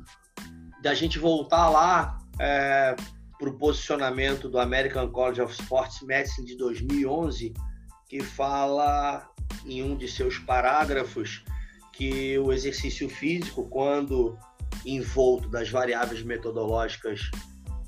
da 0.83 0.93
gente 0.93 1.17
voltar 1.17 1.67
lá 1.67 2.19
é, 2.39 2.95
para 3.39 3.49
o 3.49 3.57
posicionamento 3.57 4.47
do 4.47 4.59
American 4.59 5.09
College 5.09 5.41
of 5.41 5.59
Sports 5.59 6.03
Medicine 6.03 6.45
de 6.45 6.55
2011, 6.57 7.55
que 8.07 8.21
fala 8.21 9.27
em 9.65 9.81
um 9.81 9.97
de 9.97 10.07
seus 10.07 10.37
parágrafos 10.37 11.43
que 11.91 12.37
o 12.37 12.53
exercício 12.53 13.09
físico, 13.09 13.67
quando 13.67 14.37
envolto 14.85 15.49
das 15.49 15.71
variáveis 15.71 16.21
metodológicas 16.21 17.31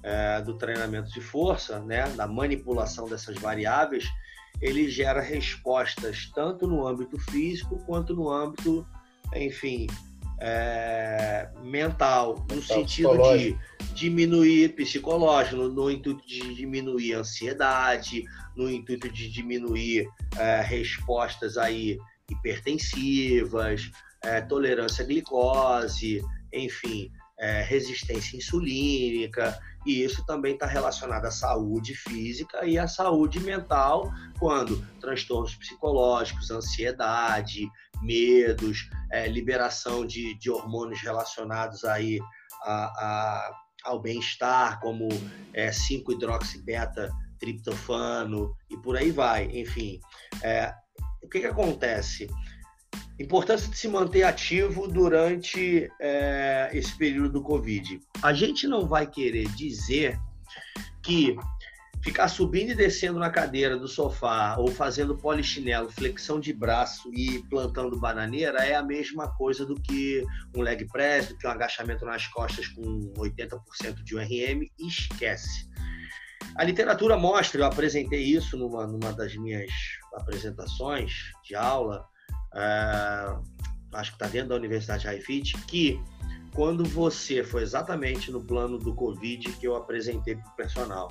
é, 0.01 0.41
do 0.41 0.57
treinamento 0.57 1.11
de 1.11 1.21
força, 1.21 1.79
né, 1.81 2.09
da 2.15 2.25
manipulação 2.25 3.07
dessas 3.07 3.38
variáveis, 3.38 4.09
ele 4.62 4.89
gera 4.89 5.22
respostas 5.22 6.32
tanto 6.34 6.68
no 6.68 6.88
âmbito 6.88 7.20
físico 7.20 7.78
quanto 7.86 8.15
no 8.15 8.32
âmbito, 8.32 8.88
enfim, 9.36 9.88
é, 10.39 11.50
mental, 11.63 12.46
no 12.50 12.56
mental, 12.56 12.78
sentido 12.78 13.38
de 13.38 13.58
diminuir 13.94 14.76
psicológico, 14.76 15.56
no, 15.56 15.70
no, 15.70 15.91
intuito 15.91 16.26
de 16.26 16.54
diminuir 16.54 17.13
ansiedade, 17.13 18.24
no 18.56 18.70
intuito 18.70 19.10
de 19.10 19.30
diminuir 19.30 20.08
é, 20.38 20.62
respostas 20.62 21.58
aí 21.58 21.98
hipertensivas, 22.30 23.89
é, 24.24 24.41
tolerância 24.41 25.04
à 25.04 25.08
glicose, 25.08 26.22
enfim, 26.52 27.12
é, 27.39 27.62
resistência 27.62 28.38
insulínica, 28.38 29.58
e 29.86 30.04
isso 30.04 30.26
também 30.26 30.54
está 30.54 30.65
relacionado 30.65 31.26
à 31.26 31.32
saúde 31.32 31.93
física 31.93 32.65
e 32.65 32.78
à 32.78 32.88
saúde 32.88 33.39
mental, 33.39 34.12
quando 34.39 34.84
transtornos 35.00 35.56
psicológicos, 35.56 36.50
ansiedade, 36.50 37.69
medos, 38.02 38.89
é, 39.12 39.28
liberação 39.28 40.06
de, 40.06 40.38
de 40.39 40.50
hormônios 40.50 41.02
relacionados 41.02 41.84
aí 41.84 42.19
a, 42.63 42.86
a, 42.86 43.52
ao 43.84 44.02
bem-estar, 44.02 44.80
como 44.80 45.08
é, 45.54 45.69
5-hidroxibeta 45.69 47.10
triptofano 47.39 48.56
e 48.69 48.78
por 48.78 48.98
aí 48.98 49.12
vai. 49.12 49.45
Enfim, 49.45 50.00
é, 50.41 50.74
o 51.24 51.30
que, 51.30 51.41
que 51.41 51.48
acontece? 51.48 52.28
Importância 53.19 53.69
de 53.69 53.78
se 53.78 53.88
manter 53.88 54.23
ativo 54.23 54.88
durante 54.88 55.89
é, 56.01 56.69
esse 56.73 56.97
período 56.97 57.30
do 57.30 57.41
Covid. 57.41 57.99
A 58.21 58.34
gente 58.34 58.67
não 58.67 58.86
vai 58.88 59.08
querer 59.08 59.47
dizer 59.56 60.19
que 61.01 61.38
ficar 62.06 62.28
subindo 62.28 62.69
e 62.69 62.75
descendo 62.75 63.17
na 63.17 63.32
cadeira 63.32 63.78
do 63.78 63.88
sofá 63.88 64.58
ou 64.58 64.67
fazendo 64.67 65.17
polichinelo, 65.17 65.89
flexão 65.89 66.39
de 66.39 66.54
braço 66.54 67.10
e 67.12 67.41
plantando 67.49 67.99
bananeira 67.99 68.63
é 68.63 68.75
a 68.75 68.84
mesma 68.84 69.34
coisa 69.36 69.65
do 69.65 69.73
que 69.73 70.23
um 70.56 70.62
leg 70.62 70.86
press, 70.86 71.30
do 71.30 71.38
que 71.38 71.47
um 71.47 71.49
agachamento 71.49 72.06
nas 72.06 72.28
costas 72.28 72.67
com 72.67 73.12
80% 73.17 74.04
de 74.04 74.15
URM. 74.15 74.69
Esquece. 74.78 75.67
A 76.56 76.63
literatura 76.63 77.17
mostra, 77.17 77.62
eu 77.62 77.65
apresentei 77.65 78.21
isso 78.21 78.56
numa, 78.56 78.86
numa 78.86 79.12
das 79.12 79.36
minhas 79.36 79.71
apresentações 80.13 81.32
de 81.43 81.56
aula, 81.56 82.08
uh, 82.56 83.44
acho 83.94 84.12
que 84.12 84.15
está 84.15 84.28
dentro 84.28 84.50
da 84.50 84.56
Universidade 84.56 85.06
Highfit, 85.06 85.58
que 85.68 86.02
quando 86.54 86.86
você 86.86 87.44
foi 87.44 87.62
exatamente 87.62 88.32
no 88.32 88.44
plano 88.44 88.78
do 88.78 88.94
Covid 88.94 89.52
que 89.54 89.68
eu 89.68 89.76
apresentei 89.76 90.36
para 90.36 90.50
o 90.50 90.56
personal, 90.56 91.10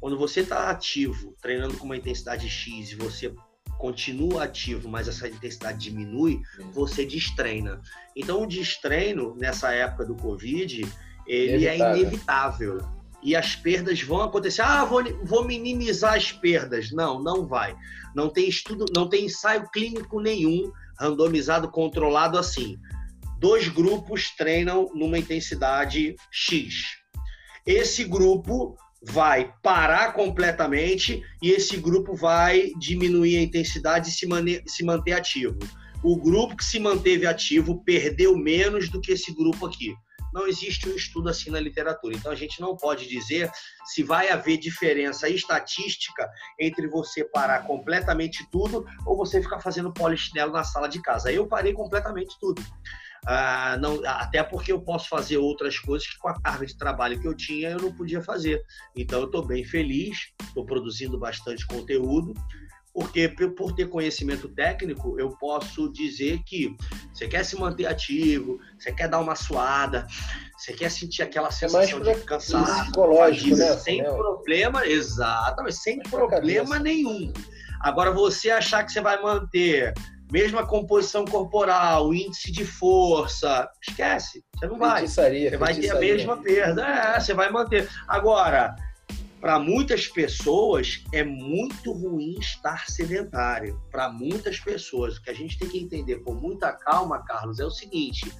quando 0.00 0.16
você 0.16 0.40
está 0.40 0.70
ativo, 0.70 1.36
treinando 1.42 1.76
com 1.76 1.84
uma 1.84 1.96
intensidade 1.96 2.48
X 2.48 2.92
e 2.92 2.96
você 2.96 3.34
continua 3.78 4.44
ativo, 4.44 4.88
mas 4.88 5.06
essa 5.06 5.28
intensidade 5.28 5.78
diminui, 5.78 6.40
você 6.72 7.04
destreina. 7.04 7.80
Então, 8.16 8.42
o 8.42 8.46
destreino 8.46 9.36
nessa 9.36 9.72
época 9.72 10.04
do 10.04 10.16
Covid, 10.16 10.86
ele 11.26 11.66
é 11.66 11.76
inevitável. 11.76 11.86
é 11.86 12.00
inevitável 12.00 12.98
e 13.22 13.34
as 13.34 13.56
perdas 13.56 14.00
vão 14.02 14.22
acontecer. 14.22 14.62
Ah, 14.62 14.84
vou, 14.84 15.02
vou 15.24 15.44
minimizar 15.44 16.14
as 16.14 16.32
perdas. 16.32 16.90
Não, 16.92 17.20
não 17.22 17.46
vai. 17.46 17.76
Não 18.18 18.28
tem 18.28 18.48
estudo, 18.48 18.84
não 18.92 19.08
tem 19.08 19.26
ensaio 19.26 19.70
clínico 19.70 20.20
nenhum 20.20 20.72
randomizado, 20.98 21.70
controlado 21.70 22.36
assim. 22.36 22.76
Dois 23.38 23.68
grupos 23.68 24.34
treinam 24.36 24.90
numa 24.92 25.16
intensidade 25.16 26.16
X. 26.32 26.74
Esse 27.64 28.02
grupo 28.02 28.76
vai 29.00 29.54
parar 29.62 30.14
completamente 30.14 31.22
e 31.40 31.52
esse 31.52 31.76
grupo 31.76 32.16
vai 32.16 32.72
diminuir 32.76 33.36
a 33.36 33.42
intensidade 33.42 34.08
e 34.08 34.12
se, 34.12 34.26
se 34.66 34.84
manter 34.84 35.12
ativo. 35.12 35.56
O 36.02 36.16
grupo 36.16 36.56
que 36.56 36.64
se 36.64 36.80
manteve 36.80 37.24
ativo 37.24 37.84
perdeu 37.84 38.36
menos 38.36 38.88
do 38.88 39.00
que 39.00 39.12
esse 39.12 39.32
grupo 39.32 39.64
aqui 39.64 39.94
não 40.32 40.46
existe 40.46 40.88
um 40.88 40.94
estudo 40.94 41.28
assim 41.28 41.50
na 41.50 41.60
literatura. 41.60 42.14
Então 42.14 42.32
a 42.32 42.34
gente 42.34 42.60
não 42.60 42.76
pode 42.76 43.08
dizer 43.08 43.50
se 43.86 44.02
vai 44.02 44.28
haver 44.30 44.58
diferença 44.58 45.28
estatística 45.28 46.28
entre 46.58 46.86
você 46.88 47.24
parar 47.24 47.66
completamente 47.66 48.48
tudo 48.50 48.86
ou 49.06 49.16
você 49.16 49.42
ficar 49.42 49.60
fazendo 49.60 49.92
polichinelo 49.92 50.52
na 50.52 50.64
sala 50.64 50.88
de 50.88 51.00
casa. 51.02 51.32
Eu 51.32 51.46
parei 51.46 51.72
completamente 51.72 52.36
tudo. 52.40 52.62
Ah, 53.26 53.76
não, 53.80 54.00
até 54.06 54.42
porque 54.42 54.72
eu 54.72 54.80
posso 54.80 55.08
fazer 55.08 55.38
outras 55.38 55.78
coisas 55.78 56.06
que 56.08 56.18
com 56.18 56.28
a 56.28 56.40
carga 56.40 56.64
de 56.64 56.76
trabalho 56.76 57.20
que 57.20 57.26
eu 57.26 57.34
tinha 57.34 57.70
eu 57.70 57.78
não 57.78 57.92
podia 57.92 58.22
fazer. 58.22 58.62
Então 58.96 59.20
eu 59.20 59.26
estou 59.26 59.44
bem 59.44 59.64
feliz, 59.64 60.32
estou 60.42 60.64
produzindo 60.64 61.18
bastante 61.18 61.66
conteúdo 61.66 62.32
porque 62.98 63.28
por 63.28 63.72
ter 63.76 63.88
conhecimento 63.88 64.48
técnico, 64.48 65.14
eu 65.20 65.30
posso 65.38 65.88
dizer 65.92 66.42
que 66.44 66.74
você 67.14 67.28
quer 67.28 67.44
se 67.44 67.54
manter 67.56 67.86
ativo, 67.86 68.58
você 68.76 68.90
quer 68.90 69.06
dar 69.06 69.20
uma 69.20 69.36
suada, 69.36 70.04
você 70.56 70.72
quer 70.72 70.90
sentir 70.90 71.22
aquela 71.22 71.46
é 71.46 71.52
sensação 71.52 72.00
é 72.00 72.14
de 72.14 72.20
cansaço, 72.22 72.82
psicológico, 72.82 73.56
né? 73.56 73.76
sem 73.76 74.02
problema, 74.02 74.84
exatamente, 74.84 75.76
sem 75.76 76.00
problema 76.00 76.80
nenhum. 76.80 77.32
Agora 77.80 78.10
você 78.10 78.50
achar 78.50 78.82
que 78.82 78.90
você 78.90 79.00
vai 79.00 79.22
manter 79.22 79.94
mesma 80.32 80.66
composição 80.66 81.24
corporal, 81.24 82.12
índice 82.12 82.50
de 82.50 82.64
força, 82.64 83.70
esquece, 83.88 84.42
você 84.56 84.66
não 84.66 84.76
vai. 84.76 85.06
Você 85.06 85.56
vai 85.56 85.72
ter 85.72 85.90
a 85.90 86.00
mesma 86.00 86.36
perda, 86.42 86.84
é, 86.84 87.20
você 87.20 87.32
vai 87.32 87.48
manter. 87.48 87.88
Agora, 88.08 88.74
para 89.40 89.58
muitas 89.58 90.06
pessoas 90.06 91.04
é 91.12 91.22
muito 91.22 91.92
ruim 91.92 92.36
estar 92.38 92.88
sedentário. 92.88 93.80
Para 93.90 94.08
muitas 94.10 94.58
pessoas, 94.58 95.16
o 95.16 95.22
que 95.22 95.30
a 95.30 95.34
gente 95.34 95.58
tem 95.58 95.68
que 95.68 95.78
entender 95.78 96.16
com 96.20 96.34
muita 96.34 96.72
calma, 96.72 97.24
Carlos, 97.24 97.60
é 97.60 97.64
o 97.64 97.70
seguinte: 97.70 98.32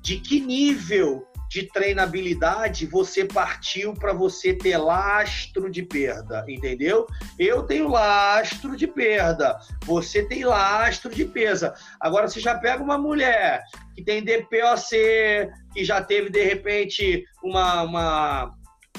de 0.00 0.18
que 0.18 0.38
nível 0.38 1.26
de 1.48 1.62
treinabilidade 1.70 2.86
você 2.86 3.24
partiu 3.24 3.94
para 3.94 4.12
você 4.12 4.52
ter 4.52 4.76
lastro 4.76 5.70
de 5.70 5.82
perda, 5.82 6.44
entendeu? 6.48 7.06
Eu 7.38 7.62
tenho 7.62 7.88
lastro 7.88 8.76
de 8.76 8.86
perda, 8.86 9.58
você 9.84 10.24
tem 10.24 10.44
lastro 10.44 11.14
de 11.14 11.24
perda. 11.24 11.74
Agora 12.00 12.26
você 12.26 12.40
já 12.40 12.58
pega 12.58 12.82
uma 12.82 12.98
mulher 12.98 13.62
que 13.94 14.02
tem 14.02 14.24
DPOC, 14.24 15.48
que 15.72 15.84
já 15.84 16.02
teve 16.02 16.28
de 16.28 16.42
repente 16.42 17.24
uma, 17.42 17.82
uma 17.82 18.54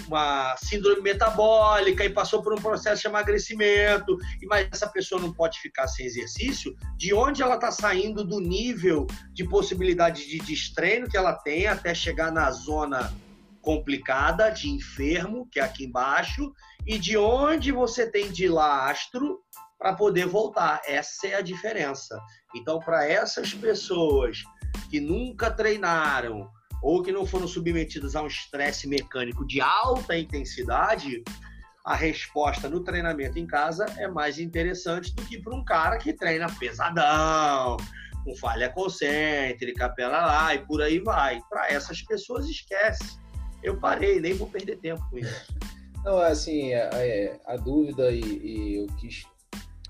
uma 0.08 0.56
síndrome 0.58 1.02
metabólica 1.02 2.04
e 2.06 2.10
passou 2.10 2.42
por 2.42 2.54
um 2.54 2.62
processo 2.62 3.02
de 3.02 3.08
emagrecimento, 3.08 4.18
e 4.42 4.46
mas 4.46 4.68
essa 4.72 4.88
pessoa 4.88 5.20
não 5.20 5.34
pode 5.34 5.60
ficar 5.60 5.88
sem 5.88 6.06
exercício, 6.06 6.76
de 6.98 7.14
onde 7.14 7.42
ela 7.42 7.56
está 7.56 7.72
saindo 7.72 8.24
do 8.24 8.40
nível 8.40 9.08
de 9.34 9.44
possibilidade 9.48 10.28
de 10.28 10.38
destreino 10.40 11.10
que 11.10 11.18
ela 11.18 11.34
tem 11.34 11.68
até 11.68 11.94
chegar 11.94 12.32
na 12.32 12.52
zona 12.52 13.14
complicada 13.62 14.52
de 14.52 14.70
enfermo, 14.70 15.48
que 15.52 15.60
é 15.60 15.64
aqui 15.64 15.86
embaixo, 15.86 16.54
e 16.86 17.00
de 17.00 17.18
onde 17.18 17.72
você 17.72 18.10
tem 18.10 18.32
de 18.32 18.48
lastro 18.48 19.40
para 19.80 19.94
poder 19.94 20.28
voltar. 20.28 20.82
Essa 20.86 21.28
é 21.28 21.36
a 21.36 21.42
diferença. 21.42 22.20
Então, 22.56 22.80
para 22.80 23.08
essas 23.08 23.54
pessoas 23.54 24.44
que 24.90 25.00
nunca 25.00 25.50
treinaram 25.50 26.48
ou 26.86 27.02
que 27.02 27.12
não 27.12 27.26
foram 27.26 27.48
submetidas 27.48 28.16
a 28.16 28.22
um 28.22 28.28
estresse 28.28 28.88
mecânico 28.88 29.44
de 29.44 29.60
alta 29.60 30.16
intensidade, 30.16 31.24
a 31.84 31.96
resposta 31.96 32.70
no 32.70 32.80
treinamento 32.80 33.40
em 33.40 33.48
casa 33.48 33.88
é 33.98 34.08
mais 34.08 34.38
interessante 34.38 35.12
do 35.16 35.26
que 35.26 35.42
para 35.42 35.56
um 35.56 35.66
cara 35.66 35.98
que 35.98 36.14
treina 36.14 36.46
pesadão, 36.60 37.78
com 38.24 38.36
falha 38.36 38.70
concêntrica, 38.70 39.90
pela 39.96 40.28
lá 40.28 40.54
e 40.54 40.60
por 40.60 40.80
aí 40.80 41.00
vai. 41.00 41.42
Para 41.50 41.72
essas 41.72 42.04
pessoas, 42.04 42.48
esquece. 42.48 43.18
Eu 43.64 43.80
parei, 43.80 44.20
nem 44.20 44.36
vou 44.36 44.48
perder 44.48 44.78
tempo 44.78 45.04
com 45.10 45.18
isso. 45.18 45.56
Não, 46.04 46.20
assim, 46.20 46.72
a, 46.76 46.92
a, 47.48 47.54
a 47.56 47.58
dúvida 47.58 48.12
e, 48.12 48.22
e 48.22 48.76
eu 48.76 48.88
quis 48.98 49.26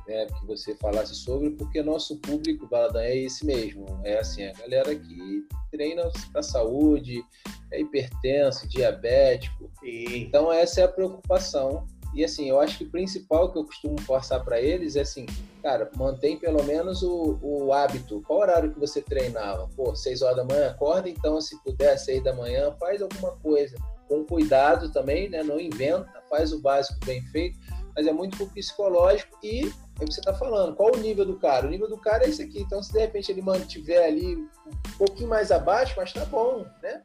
né, 0.08 0.26
que 0.28 0.46
você 0.46 0.76
falasse 0.76 1.16
sobre, 1.16 1.52
porque 1.52 1.82
nosso 1.82 2.18
público, 2.18 2.68
Baladã, 2.68 3.02
é 3.02 3.18
esse 3.18 3.46
mesmo. 3.46 3.86
É 4.04 4.20
assim, 4.20 4.44
a 4.44 4.54
galera 4.54 4.96
que 4.96 5.48
treina 5.72 6.10
para 6.32 6.44
saúde, 6.44 7.24
é 7.72 7.82
hipertenso, 7.82 8.68
diabético. 8.68 9.70
Então, 9.84 10.52
essa 10.52 10.82
é 10.82 10.84
a 10.84 10.88
preocupação. 10.88 11.86
E 12.16 12.24
assim, 12.24 12.48
eu 12.48 12.62
acho 12.62 12.78
que 12.78 12.86
o 12.86 12.90
principal 12.90 13.52
que 13.52 13.60
eu 13.60 13.66
costumo 13.66 14.00
forçar 14.02 14.42
para 14.42 14.62
eles 14.62 14.96
é 14.96 15.02
assim, 15.02 15.26
cara, 15.62 15.92
mantém 15.98 16.38
pelo 16.40 16.64
menos 16.64 17.04
o, 17.04 17.38
o 17.42 17.74
hábito. 17.74 18.22
Qual 18.26 18.40
horário 18.40 18.72
que 18.72 18.80
você 18.80 19.02
treinava? 19.02 19.70
Pô, 19.76 19.94
seis 19.94 20.22
horas 20.22 20.38
da 20.38 20.46
manhã, 20.46 20.70
acorda 20.70 21.10
então, 21.10 21.42
se 21.42 21.62
puder, 21.62 21.98
seis 21.98 22.24
da 22.24 22.34
manhã, 22.34 22.74
faz 22.80 23.02
alguma 23.02 23.32
coisa. 23.38 23.76
Com 24.08 24.24
cuidado 24.24 24.94
também, 24.94 25.28
né? 25.28 25.44
Não 25.44 25.60
inventa, 25.60 26.24
faz 26.30 26.54
o 26.54 26.62
básico 26.62 26.98
bem 27.06 27.22
feito, 27.24 27.60
mas 27.94 28.08
é 28.08 28.14
muito 28.14 28.38
pro 28.38 28.48
psicológico 28.48 29.38
e 29.44 29.70
é 30.00 30.04
o 30.04 30.08
que 30.08 30.14
você 30.14 30.20
está 30.20 30.34
falando. 30.34 30.76
Qual 30.76 30.94
o 30.94 31.00
nível 31.00 31.26
do 31.26 31.38
cara? 31.38 31.68
O 31.68 31.70
nível 31.70 31.88
do 31.88 31.98
cara 31.98 32.26
é 32.26 32.30
esse 32.30 32.42
aqui. 32.42 32.62
Então, 32.62 32.84
se 32.84 32.92
de 32.92 33.00
repente 33.00 33.32
ele 33.32 33.42
mantiver 33.42 34.04
ali 34.04 34.36
um 34.36 34.98
pouquinho 34.98 35.30
mais 35.30 35.52
abaixo, 35.52 35.94
mas 35.98 36.12
tá 36.12 36.26
bom, 36.26 36.66
né? 36.82 37.02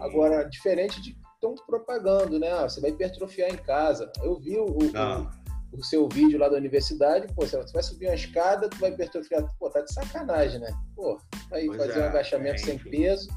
Agora, 0.00 0.44
diferente 0.44 1.00
de 1.02 1.16
estão 1.38 1.54
propagando, 1.66 2.38
né? 2.38 2.50
Ah, 2.50 2.68
você 2.68 2.80
vai 2.80 2.90
hipertrofiar 2.90 3.50
em 3.50 3.56
casa. 3.56 4.10
Eu 4.22 4.38
vi 4.38 4.58
o, 4.58 4.66
o, 4.66 5.78
o, 5.78 5.84
seu 5.84 6.08
vídeo 6.08 6.38
lá 6.38 6.48
da 6.48 6.56
universidade, 6.56 7.32
pô, 7.34 7.46
você 7.46 7.56
vai 7.72 7.82
subir 7.82 8.06
uma 8.06 8.14
escada, 8.14 8.68
tu 8.68 8.78
vai 8.78 8.90
hipertrofiar. 8.90 9.44
Pô, 9.58 9.70
tá 9.70 9.80
de 9.80 9.92
sacanagem, 9.92 10.60
né? 10.60 10.70
Pô, 10.94 11.18
vai 11.48 11.64
pois 11.66 11.78
fazer 11.78 12.00
é, 12.00 12.02
um 12.02 12.08
agachamento 12.08 12.56
é, 12.56 12.58
sem 12.58 12.78
peso. 12.78 13.28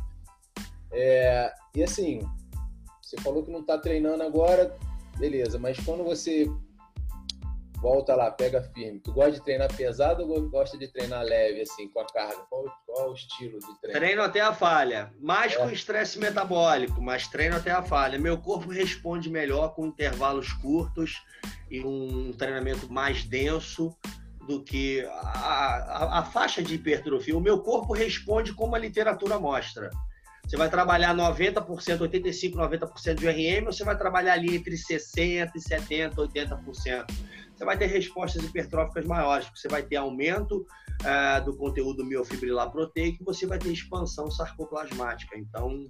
É, 0.92 1.54
e 1.76 1.84
assim, 1.84 2.20
você 3.02 3.16
falou 3.22 3.44
que 3.44 3.52
não 3.52 3.64
tá 3.64 3.78
treinando 3.78 4.24
agora, 4.24 4.76
beleza, 5.18 5.58
mas 5.60 5.80
quando 5.80 6.04
você 6.04 6.50
volta 7.82 8.16
lá, 8.16 8.30
pega 8.30 8.62
firme. 8.62 9.00
Tu 9.00 9.12
gosta 9.12 9.32
de 9.32 9.42
treinar 9.42 9.76
pesado 9.76 10.30
ou 10.32 10.50
gosta 10.50 10.78
de 10.78 10.88
treinar 10.88 11.24
leve, 11.24 11.62
assim, 11.62 11.90
com 11.90 12.00
a 12.00 12.06
carga? 12.06 12.44
Qual, 12.50 12.64
qual 12.86 13.08
é 13.08 13.10
o 13.10 13.14
estilo 13.14 13.60
de 13.60 13.82
treino? 13.82 14.00
Treino 14.00 14.22
até 14.22 14.40
a 14.40 14.54
falha. 14.54 15.12
Mais 15.20 15.54
é. 15.54 15.58
com 15.58 15.70
estresse 15.70 16.20
metabólico, 16.20 17.02
mas 17.02 17.28
treino 17.28 17.58
até 17.58 17.72
a 17.72 17.82
falha. 17.82 18.20
Meu 18.20 18.38
corpo 18.38 18.70
responde 18.70 19.30
melhor 19.30 19.74
com 19.74 19.88
intervalos 19.88 20.54
curtos 20.54 21.22
e 21.70 21.82
um 21.84 22.32
treinamento 22.34 22.92
mais 22.92 23.24
denso 23.24 23.96
do 24.48 24.64
que 24.64 25.04
a, 25.06 25.40
a, 25.40 26.20
a 26.20 26.24
faixa 26.24 26.62
de 26.62 26.76
hipertrofia. 26.76 27.36
O 27.36 27.42
meu 27.42 27.60
corpo 27.62 27.94
responde 27.94 28.54
como 28.54 28.76
a 28.76 28.80
literatura 28.80 29.40
mostra. 29.40 29.90
Você 30.52 30.58
vai 30.58 30.70
trabalhar 30.70 31.16
90%, 31.16 31.64
85%, 31.66 32.56
90% 32.56 33.16
de 33.16 33.30
RM, 33.30 33.68
ou 33.68 33.72
você 33.72 33.86
vai 33.86 33.98
trabalhar 33.98 34.34
ali 34.34 34.58
entre 34.58 34.76
60% 34.76 35.50
e 35.56 35.60
70%, 35.60 36.14
80% 36.14 37.06
você 37.62 37.66
vai 37.66 37.78
ter 37.78 37.86
respostas 37.86 38.44
hipertróficas 38.44 39.06
maiores, 39.06 39.48
você 39.56 39.70
vai 39.70 39.82
ter 39.82 39.96
aumento 39.96 40.66
uh, 41.04 41.46
do 41.46 41.56
conteúdo 41.56 42.04
miofibrilar 42.04 42.70
proteico, 42.70 43.24
você 43.24 43.46
vai 43.46 43.60
ter 43.60 43.72
expansão 43.72 44.30
sarcoplasmática. 44.30 45.38
Então, 45.38 45.88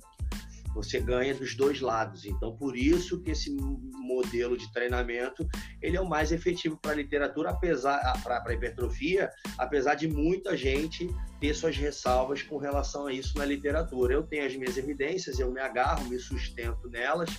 você 0.74 1.00
ganha 1.00 1.34
dos 1.34 1.56
dois 1.56 1.82
lados. 1.82 2.26
Então, 2.26 2.56
por 2.56 2.76
isso 2.76 3.22
que 3.22 3.32
esse 3.32 3.52
modelo 3.52 4.58
de 4.58 4.72
treinamento 4.72 5.48
ele 5.82 5.98
é 5.98 6.02
o 6.02 6.08
mais 6.08 6.32
efetivo 6.32 6.78
para 6.78 6.92
a 6.92 6.96
literatura, 6.96 7.52
apesar 7.52 8.00
para 8.24 8.44
a 8.46 8.54
hipertrofia, 8.54 9.30
apesar 9.58 9.96
de 9.96 10.08
muita 10.08 10.56
gente 10.56 11.08
ter 11.40 11.54
suas 11.54 11.76
ressalvas 11.76 12.42
com 12.42 12.58
relação 12.58 13.08
a 13.08 13.14
isso 13.14 13.38
na 13.38 13.46
literatura. 13.46 14.14
Eu 14.14 14.24
tenho 14.24 14.46
as 14.46 14.56
minhas 14.56 14.78
evidências, 14.78 15.40
eu 15.40 15.52
me 15.52 15.60
agarro, 15.60 16.08
me 16.08 16.20
sustento 16.20 16.90
nelas 16.90 17.30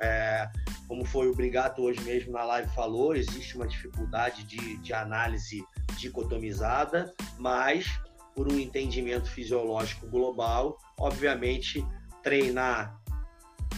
é, 0.00 0.50
como 0.88 1.04
foi 1.04 1.28
o 1.28 1.34
Brigato 1.34 1.82
hoje 1.82 2.00
mesmo 2.00 2.32
na 2.32 2.42
live 2.42 2.68
falou, 2.74 3.14
existe 3.14 3.54
uma 3.56 3.68
dificuldade 3.68 4.44
de, 4.44 4.78
de 4.78 4.94
análise 4.94 5.62
dicotomizada, 5.98 7.14
mas 7.38 8.00
por 8.34 8.50
um 8.50 8.58
entendimento 8.58 9.30
fisiológico 9.30 10.08
global, 10.08 10.78
obviamente 10.98 11.86
treinar 12.22 13.00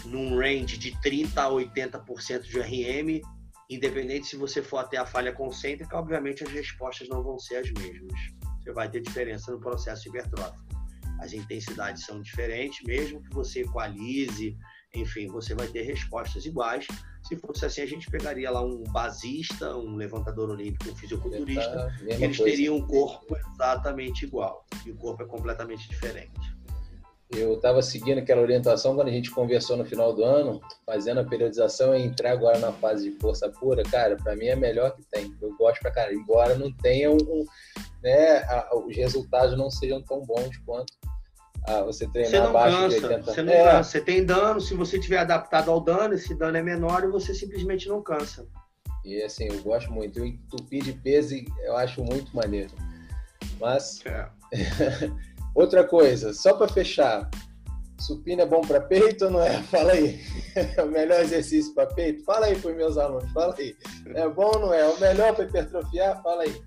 num 0.04 0.36
range 0.36 0.78
de 0.78 0.92
30% 0.96 1.36
a 1.36 1.48
80% 1.48 2.42
de 2.42 2.60
RM, 2.60 3.20
independente 3.70 4.26
se 4.26 4.36
você 4.36 4.62
for 4.62 4.78
até 4.78 4.96
a 4.96 5.06
falha 5.06 5.32
concêntrica, 5.32 5.96
obviamente 5.96 6.42
as 6.42 6.50
respostas 6.50 7.08
não 7.08 7.22
vão 7.22 7.38
ser 7.38 7.56
as 7.56 7.70
mesmas. 7.72 8.20
Você 8.60 8.72
vai 8.72 8.88
ter 8.88 9.00
diferença 9.00 9.50
no 9.52 9.60
processo 9.60 10.08
hipertrófico. 10.08 10.62
As 11.20 11.32
intensidades 11.32 12.04
são 12.04 12.20
diferentes, 12.20 12.84
mesmo 12.84 13.22
que 13.22 13.34
você 13.34 13.60
equalize 13.60 14.56
enfim, 14.94 15.26
você 15.26 15.54
vai 15.54 15.66
ter 15.68 15.82
respostas 15.82 16.44
iguais. 16.44 16.86
Se 17.22 17.36
fosse 17.36 17.64
assim, 17.64 17.82
a 17.82 17.86
gente 17.86 18.10
pegaria 18.10 18.50
lá 18.50 18.62
um 18.62 18.82
basista, 18.84 19.76
um 19.76 19.96
levantador 19.96 20.50
olímpico, 20.50 20.90
um 20.90 20.96
fisiculturista, 20.96 21.94
e 22.02 22.22
eles 22.22 22.38
teriam 22.38 22.76
um 22.76 22.86
corpo 22.86 23.36
exatamente 23.36 24.26
igual. 24.26 24.66
E 24.84 24.90
o 24.90 24.96
corpo 24.96 25.22
é 25.22 25.26
completamente 25.26 25.88
diferente. 25.88 26.54
Eu 27.34 27.54
estava 27.54 27.80
seguindo 27.80 28.18
aquela 28.18 28.42
orientação 28.42 28.94
quando 28.94 29.08
a 29.08 29.12
gente 29.12 29.30
conversou 29.30 29.76
no 29.76 29.84
final 29.84 30.12
do 30.12 30.22
ano, 30.22 30.60
fazendo 30.84 31.20
a 31.20 31.24
periodização 31.24 31.94
e 31.94 32.02
entrar 32.02 32.32
agora 32.32 32.58
na 32.58 32.72
fase 32.72 33.10
de 33.10 33.18
força 33.18 33.48
pura, 33.48 33.82
cara, 33.84 34.16
para 34.16 34.36
mim 34.36 34.46
é 34.46 34.56
melhor 34.56 34.94
que 34.94 35.02
tem. 35.10 35.34
Eu 35.40 35.56
gosto 35.56 35.80
pra 35.80 35.90
cara, 35.90 36.12
embora 36.12 36.56
não 36.56 36.70
tenha 36.72 37.10
um, 37.10 37.44
né, 38.02 38.38
a, 38.44 38.76
os 38.76 38.94
resultados 38.94 39.56
não 39.56 39.70
sejam 39.70 40.02
tão 40.02 40.20
bons 40.20 40.56
quanto 40.66 40.92
ah, 41.64 41.82
você 41.82 42.08
treinar 42.08 42.48
abaixo 42.48 42.76
cansa, 42.76 42.98
de 42.98 43.04
80 43.06 43.22
Você 43.22 43.42
não 43.42 43.52
é. 43.52 43.64
cansa. 43.64 43.90
Você 43.90 44.00
tem 44.00 44.24
dano, 44.24 44.60
se 44.60 44.74
você 44.74 44.98
tiver 44.98 45.18
adaptado 45.18 45.70
ao 45.70 45.80
dano, 45.80 46.14
esse 46.14 46.34
dano 46.34 46.56
é 46.56 46.62
menor 46.62 47.04
e 47.04 47.08
você 47.08 47.32
simplesmente 47.32 47.88
não 47.88 48.02
cansa. 48.02 48.46
E 49.04 49.22
assim, 49.22 49.46
eu 49.46 49.62
gosto 49.62 49.90
muito. 49.92 50.18
Eu 50.18 50.26
entupir 50.26 50.82
de 50.82 50.92
peso 50.92 51.34
eu 51.60 51.76
acho 51.76 52.02
muito 52.02 52.34
maneiro. 52.34 52.72
Mas. 53.60 54.04
É. 54.06 54.28
Outra 55.54 55.84
coisa, 55.84 56.32
só 56.32 56.54
para 56.54 56.68
fechar. 56.68 57.28
Supino 57.98 58.42
é 58.42 58.46
bom 58.46 58.62
para 58.62 58.80
peito 58.80 59.26
ou 59.26 59.30
não 59.30 59.42
é? 59.42 59.62
Fala 59.70 59.92
aí. 59.92 60.20
É 60.54 60.82
o 60.82 60.90
melhor 60.90 61.20
exercício 61.20 61.72
para 61.74 61.86
peito? 61.86 62.24
Fala 62.24 62.46
aí 62.46 62.58
para 62.58 62.72
meus 62.72 62.98
alunos. 62.98 63.30
Fala 63.32 63.54
aí. 63.58 63.76
É 64.14 64.28
bom 64.28 64.52
ou 64.54 64.60
não 64.60 64.74
é? 64.74 64.86
O 64.86 64.98
melhor 64.98 65.34
para 65.34 65.44
hipertrofiar? 65.44 66.22
Fala 66.22 66.42
aí. 66.42 66.62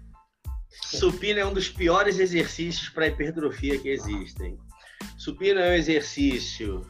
Supino 0.83 1.39
é 1.39 1.45
um 1.45 1.53
dos 1.53 1.69
piores 1.69 2.19
exercícios 2.19 2.89
para 2.89 3.07
hipertrofia 3.07 3.77
que 3.79 3.89
existem. 3.89 4.57
Supino 5.17 5.59
é 5.59 5.71
um 5.71 5.73
exercício 5.73 6.81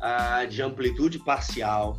ah, 0.00 0.44
de 0.44 0.62
amplitude 0.62 1.18
parcial, 1.18 1.98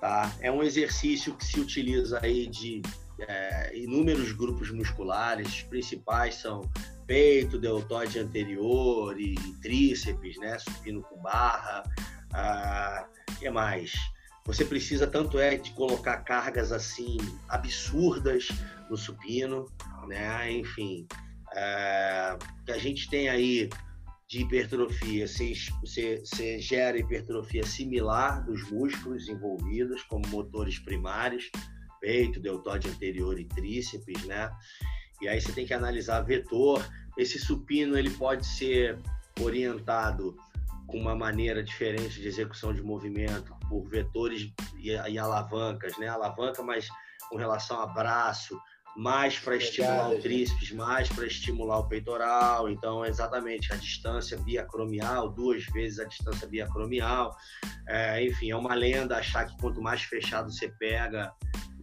tá? 0.00 0.32
É 0.40 0.50
um 0.50 0.62
exercício 0.62 1.34
que 1.34 1.44
se 1.44 1.60
utiliza 1.60 2.20
aí 2.22 2.46
de 2.46 2.82
é, 3.20 3.76
inúmeros 3.76 4.32
grupos 4.32 4.70
musculares, 4.70 5.48
os 5.48 5.62
principais 5.62 6.36
são 6.36 6.62
peito, 7.06 7.58
deltoide 7.58 8.18
anterior 8.18 9.18
e 9.20 9.34
tríceps, 9.62 10.36
né? 10.38 10.58
Supino 10.58 11.02
com 11.02 11.20
barra. 11.22 11.82
Ah, 12.32 13.06
que 13.38 13.48
mais? 13.50 13.92
Você 14.46 14.64
precisa 14.64 15.06
tanto 15.06 15.38
é 15.38 15.56
de 15.56 15.72
colocar 15.72 16.18
cargas 16.18 16.70
assim 16.70 17.16
absurdas 17.48 18.48
no 18.88 18.96
supino, 18.96 19.66
né? 20.06 20.52
Enfim, 20.52 21.06
é, 21.54 22.36
que 22.64 22.72
a 22.72 22.78
gente 22.78 23.08
tem 23.10 23.28
aí 23.28 23.68
de 24.28 24.40
hipertrofia, 24.40 25.26
você, 25.26 25.52
você, 25.80 26.58
gera 26.58 26.98
hipertrofia 26.98 27.64
similar 27.64 28.44
dos 28.44 28.68
músculos 28.70 29.28
envolvidos, 29.28 30.02
como 30.02 30.26
motores 30.28 30.78
primários, 30.80 31.48
peito, 32.00 32.40
deltóide 32.40 32.88
anterior 32.88 33.38
e 33.38 33.44
tríceps, 33.44 34.24
né? 34.24 34.50
E 35.20 35.28
aí 35.28 35.40
você 35.40 35.52
tem 35.52 35.66
que 35.66 35.74
analisar 35.74 36.20
vetor. 36.22 36.84
Esse 37.16 37.38
supino 37.38 37.96
ele 37.96 38.10
pode 38.10 38.46
ser 38.46 38.98
orientado 39.40 40.36
com 40.86 40.98
uma 40.98 41.14
maneira 41.14 41.62
diferente 41.62 42.20
de 42.20 42.28
execução 42.28 42.72
de 42.72 42.82
movimento 42.82 43.54
por 43.68 43.88
vetores 43.88 44.52
e, 44.78 44.90
e 44.90 45.18
alavancas, 45.18 45.98
né? 45.98 46.08
Alavanca, 46.08 46.62
mas 46.62 46.88
com 47.28 47.36
relação 47.36 47.80
a 47.80 47.86
braço, 47.86 48.56
mais 48.96 49.38
para 49.38 49.56
estimular 49.56 50.10
o 50.10 50.20
tríceps, 50.20 50.72
mais 50.72 51.08
para 51.08 51.26
estimular 51.26 51.78
o 51.78 51.88
peitoral. 51.88 52.70
Então, 52.70 53.04
exatamente 53.04 53.72
a 53.72 53.76
distância 53.76 54.38
biacromial, 54.38 55.28
duas 55.28 55.64
vezes 55.66 55.98
a 55.98 56.04
distância 56.04 56.48
biacromial. 56.48 57.36
É, 57.86 58.24
enfim, 58.24 58.50
é 58.50 58.56
uma 58.56 58.74
lenda 58.74 59.18
achar 59.18 59.46
que 59.46 59.56
quanto 59.58 59.82
mais 59.82 60.02
fechado 60.02 60.50
você 60.50 60.68
pega, 60.68 61.30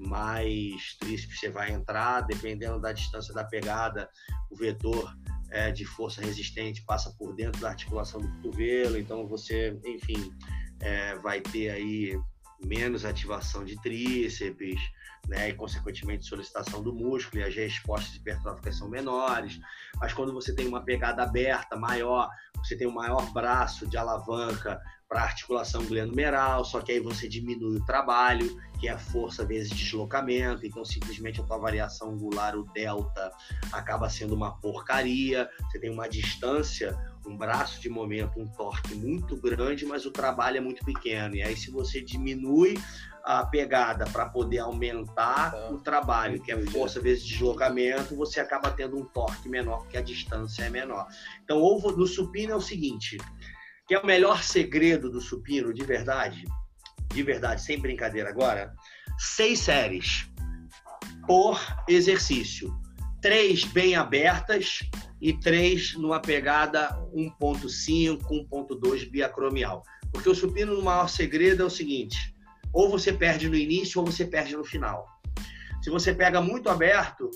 mais 0.08 0.96
tríceps 1.00 1.40
você 1.40 1.50
vai 1.50 1.72
entrar. 1.72 2.22
Dependendo 2.22 2.80
da 2.80 2.92
distância 2.92 3.34
da 3.34 3.44
pegada, 3.44 4.10
o 4.52 4.56
vetor 4.56 5.16
é, 5.52 5.72
de 5.72 5.86
força 5.86 6.22
resistente 6.22 6.84
passa 6.86 7.14
por 7.18 7.36
dentro 7.36 7.62
da 7.62 7.70
articulação 7.70 8.22
do 8.22 8.28
cotovelo. 8.36 8.98
Então, 8.98 9.28
você, 9.28 9.80
enfim, 9.86 10.32
é, 10.80 11.16
vai 11.20 11.42
ter 11.42 11.70
aí 11.70 12.20
menos 12.66 13.06
ativação 13.06 13.64
de 13.64 13.80
tríceps 13.82 14.80
né, 15.28 15.50
e 15.50 15.54
consequentemente 15.54 16.26
solicitação 16.26 16.82
do 16.82 16.94
músculo 16.94 17.42
e 17.42 17.46
as 17.46 17.56
respostas 17.56 18.16
hipertróficas 18.16 18.78
são 18.78 18.90
menores. 18.90 19.60
Mas 20.00 20.14
quando 20.14 20.34
você 20.34 20.54
tem 20.54 20.68
uma 20.68 20.84
pegada 20.84 21.24
aberta 21.24 21.76
maior, 21.76 22.30
você 22.58 22.76
tem 22.76 22.88
um 22.88 22.94
maior 22.94 23.32
braço 23.32 23.88
de 23.88 23.98
alavanca 23.98 24.82
para 25.08 25.22
articulação 25.22 25.86
glenomeral, 25.86 26.66
só 26.66 26.82
que 26.82 26.92
aí 26.92 27.00
você 27.00 27.28
diminui 27.28 27.78
o 27.78 27.86
trabalho, 27.86 28.60
que 28.80 28.88
é 28.88 28.98
força 28.98 29.46
vezes 29.46 29.70
deslocamento, 29.70 30.66
então 30.66 30.84
simplesmente 30.84 31.40
a 31.40 31.44
tua 31.44 31.58
variação 31.60 32.12
angular, 32.12 32.56
o 32.58 32.64
delta, 32.74 33.32
acaba 33.72 34.10
sendo 34.10 34.34
uma 34.34 34.60
porcaria. 34.60 35.48
Você 35.70 35.80
tem 35.80 35.92
uma 35.92 36.10
distância, 36.10 36.98
um 37.26 37.38
braço 37.38 37.82
de 37.82 37.90
momento, 37.90 38.40
um 38.40 38.48
torque 38.48 38.94
muito 38.96 39.36
grande, 39.38 39.86
mas 39.86 40.06
o 40.06 40.12
trabalho 40.12 40.58
é 40.58 40.62
muito 40.62 40.84
pequeno. 40.86 41.36
E 41.36 41.42
aí 41.42 41.56
se 41.56 41.72
você 41.72 42.02
diminui 42.02 42.78
a 43.24 43.46
pegada 43.46 44.06
para 44.06 44.28
poder 44.28 44.60
aumentar 44.60 45.52
tá. 45.52 45.70
o 45.72 45.78
trabalho, 45.78 46.42
que 46.42 46.52
é 46.52 46.66
força 46.68 47.00
vezes 47.00 47.24
deslocamento, 47.24 48.16
você 48.16 48.40
acaba 48.40 48.70
tendo 48.70 48.98
um 48.98 49.06
torque 49.06 49.48
menor, 49.48 49.80
porque 49.80 49.98
a 49.98 50.02
distância 50.02 50.64
é 50.64 50.70
menor. 50.70 51.08
Então, 51.44 51.62
ovo 51.62 51.92
do 51.92 52.06
supino 52.06 52.52
é 52.52 52.56
o 52.56 52.62
seguinte, 52.62 53.18
que 53.88 53.96
é 53.96 54.00
o 54.00 54.06
melhor 54.06 54.44
segredo 54.44 55.10
do 55.10 55.22
supino, 55.22 55.74
de 55.74 55.86
verdade, 55.86 56.44
de 57.14 57.24
verdade, 57.24 57.62
sem 57.62 57.80
brincadeira 57.80 58.30
agora, 58.30 58.74
seis 59.18 59.60
séries 59.60 60.30
por 61.26 61.60
exercício. 61.88 62.74
Três 63.22 63.64
bem 63.64 63.96
abertas 63.96 64.80
e 65.24 65.32
três 65.32 65.96
numa 65.96 66.20
pegada 66.20 66.90
1.5, 67.16 68.20
1.2 68.30 69.10
biacromial. 69.10 69.82
Porque 70.12 70.30
o 70.30 70.36
supino, 70.36 70.76
no 70.76 70.84
maior 70.84 71.08
segredo, 71.08 71.64
é 71.64 71.66
o 71.66 71.70
seguinte: 71.70 72.36
ou 72.74 72.90
você 72.90 73.14
perde 73.14 73.48
no 73.48 73.56
início 73.56 74.02
ou 74.02 74.06
você 74.06 74.26
perde 74.26 74.58
no 74.58 74.66
final. 74.66 75.08
Se 75.82 75.90
você 75.90 76.14
pega 76.14 76.42
muito 76.42 76.70
aberto, 76.70 77.32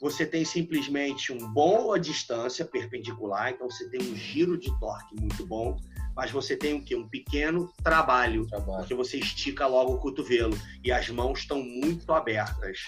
você 0.00 0.24
tem 0.24 0.44
simplesmente 0.44 1.32
um 1.32 1.52
bom 1.52 1.92
a 1.92 1.98
distância 1.98 2.64
perpendicular, 2.64 3.50
então 3.50 3.68
você 3.68 3.88
tem 3.90 4.00
um 4.00 4.14
giro 4.14 4.56
de 4.56 4.70
torque 4.78 5.20
muito 5.20 5.44
bom, 5.44 5.76
mas 6.14 6.30
você 6.30 6.56
tem 6.56 6.74
o 6.74 6.84
quê? 6.84 6.94
Um 6.94 7.08
pequeno 7.08 7.72
trabalho, 7.82 8.46
trabalho, 8.46 8.78
porque 8.78 8.94
você 8.94 9.18
estica 9.18 9.66
logo 9.66 9.94
o 9.94 9.98
cotovelo 9.98 10.56
e 10.82 10.92
as 10.92 11.08
mãos 11.08 11.40
estão 11.40 11.62
muito 11.62 12.12
abertas. 12.12 12.78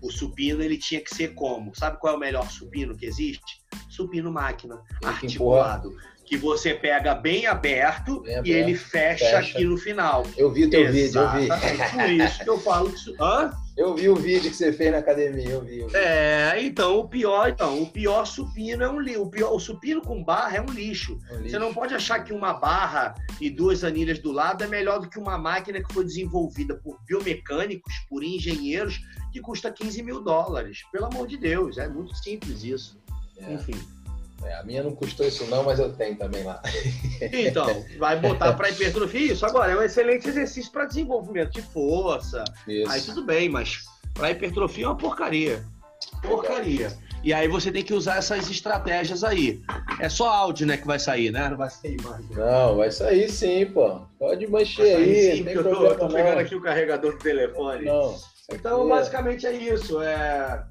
O 0.00 0.10
supino 0.10 0.62
ele 0.62 0.76
tinha 0.76 1.00
que 1.00 1.14
ser 1.14 1.34
como? 1.34 1.74
Sabe 1.74 1.98
qual 1.98 2.14
é 2.14 2.16
o 2.16 2.20
melhor 2.20 2.50
supino 2.50 2.96
que 2.96 3.06
existe? 3.06 3.62
Supino 3.88 4.32
máquina, 4.32 4.80
articulado 5.04 5.94
que 6.32 6.38
você 6.38 6.72
pega 6.72 7.14
bem 7.14 7.44
aberto, 7.44 8.22
bem 8.22 8.36
aberto 8.36 8.46
e 8.46 8.52
ele 8.52 8.74
fecha, 8.74 9.22
fecha, 9.22 9.38
aqui 9.38 9.66
no 9.66 9.76
final. 9.76 10.26
Eu 10.34 10.50
vi 10.50 10.66
teu 10.66 10.80
Exatamente. 10.80 11.42
vídeo, 11.42 11.52
eu 11.52 11.80
vi. 11.82 11.90
Por 11.92 12.10
isso 12.10 12.44
que 12.44 12.48
eu 12.48 12.58
falo 12.58 12.88
que 12.88 12.96
isso... 12.96 13.14
Hã? 13.20 13.52
Eu 13.76 13.94
vi 13.94 14.08
o 14.08 14.16
vídeo 14.16 14.50
que 14.50 14.56
você 14.56 14.72
fez 14.72 14.90
na 14.90 14.98
academia, 14.98 15.50
eu 15.50 15.60
vi, 15.60 15.80
eu 15.80 15.88
vi. 15.88 15.94
É, 15.94 16.56
então 16.62 16.98
o 16.98 17.06
pior, 17.06 17.50
então, 17.50 17.82
o 17.82 17.86
pior 17.86 18.24
supino 18.24 18.82
é 18.82 18.88
um 18.88 18.98
lixo. 18.98 19.20
O, 19.20 19.30
pior, 19.30 19.52
o 19.52 19.60
supino 19.60 20.00
com 20.00 20.24
barra 20.24 20.56
é 20.56 20.62
um 20.62 20.72
lixo. 20.72 21.18
um 21.30 21.36
lixo. 21.36 21.50
Você 21.50 21.58
não 21.58 21.74
pode 21.74 21.92
achar 21.92 22.24
que 22.24 22.32
uma 22.32 22.54
barra 22.54 23.14
e 23.38 23.50
duas 23.50 23.84
anilhas 23.84 24.18
do 24.18 24.32
lado 24.32 24.64
é 24.64 24.66
melhor 24.66 25.00
do 25.00 25.10
que 25.10 25.18
uma 25.18 25.36
máquina 25.36 25.82
que 25.82 25.92
foi 25.92 26.04
desenvolvida 26.04 26.76
por 26.76 26.98
biomecânicos, 27.06 27.92
por 28.08 28.24
engenheiros, 28.24 28.98
que 29.30 29.40
custa 29.40 29.70
15 29.70 30.02
mil 30.02 30.22
dólares. 30.22 30.78
Pelo 30.90 31.04
amor 31.04 31.26
de 31.26 31.36
Deus, 31.36 31.76
é 31.76 31.86
muito 31.88 32.14
simples 32.16 32.64
isso. 32.64 32.98
É. 33.36 33.52
Enfim. 33.52 33.78
É, 34.44 34.54
a 34.54 34.62
minha 34.62 34.82
não 34.82 34.94
custou 34.94 35.26
isso 35.26 35.46
não, 35.46 35.62
mas 35.62 35.78
eu 35.78 35.92
tenho 35.92 36.16
também 36.16 36.42
lá. 36.44 36.60
Então, 37.32 37.84
vai 37.98 38.18
botar 38.18 38.52
para 38.54 38.70
hipertrofia 38.70 39.32
isso. 39.32 39.46
Agora, 39.46 39.72
é 39.72 39.76
um 39.76 39.82
excelente 39.82 40.28
exercício 40.28 40.70
para 40.72 40.84
desenvolvimento 40.84 41.52
de 41.52 41.62
força. 41.62 42.42
Isso. 42.66 42.90
Aí 42.90 43.00
tudo 43.00 43.24
bem, 43.24 43.48
mas 43.48 43.84
para 44.14 44.30
hipertrofia 44.30 44.84
é 44.84 44.88
uma 44.88 44.96
porcaria. 44.96 45.64
Porcaria. 46.22 46.92
E 47.22 47.32
aí 47.32 47.46
você 47.46 47.70
tem 47.70 47.84
que 47.84 47.94
usar 47.94 48.16
essas 48.16 48.50
estratégias 48.50 49.22
aí. 49.22 49.62
É 50.00 50.08
só 50.08 50.28
áudio, 50.28 50.66
né, 50.66 50.76
que 50.76 50.86
vai 50.86 50.98
sair, 50.98 51.30
né? 51.30 51.48
Não 51.48 51.56
vai 51.56 51.70
sair 51.70 51.96
mais. 52.02 52.28
Não, 52.30 52.76
vai 52.76 52.90
sair 52.90 53.30
sim, 53.30 53.64
pô. 53.66 54.00
Pode 54.18 54.44
mexer 54.48 54.96
aí. 54.96 55.36
Sim, 55.36 55.48
eu 55.48 55.62
tô, 55.62 55.86
eu 55.86 55.98
tô 55.98 56.08
pegando 56.08 56.40
aqui 56.40 56.56
o 56.56 56.60
carregador 56.60 57.12
do 57.12 57.18
telefone. 57.18 57.84
Não. 57.84 58.16
Então, 58.52 58.88
basicamente 58.88 59.46
é 59.46 59.52
isso. 59.52 60.02
É 60.02 60.64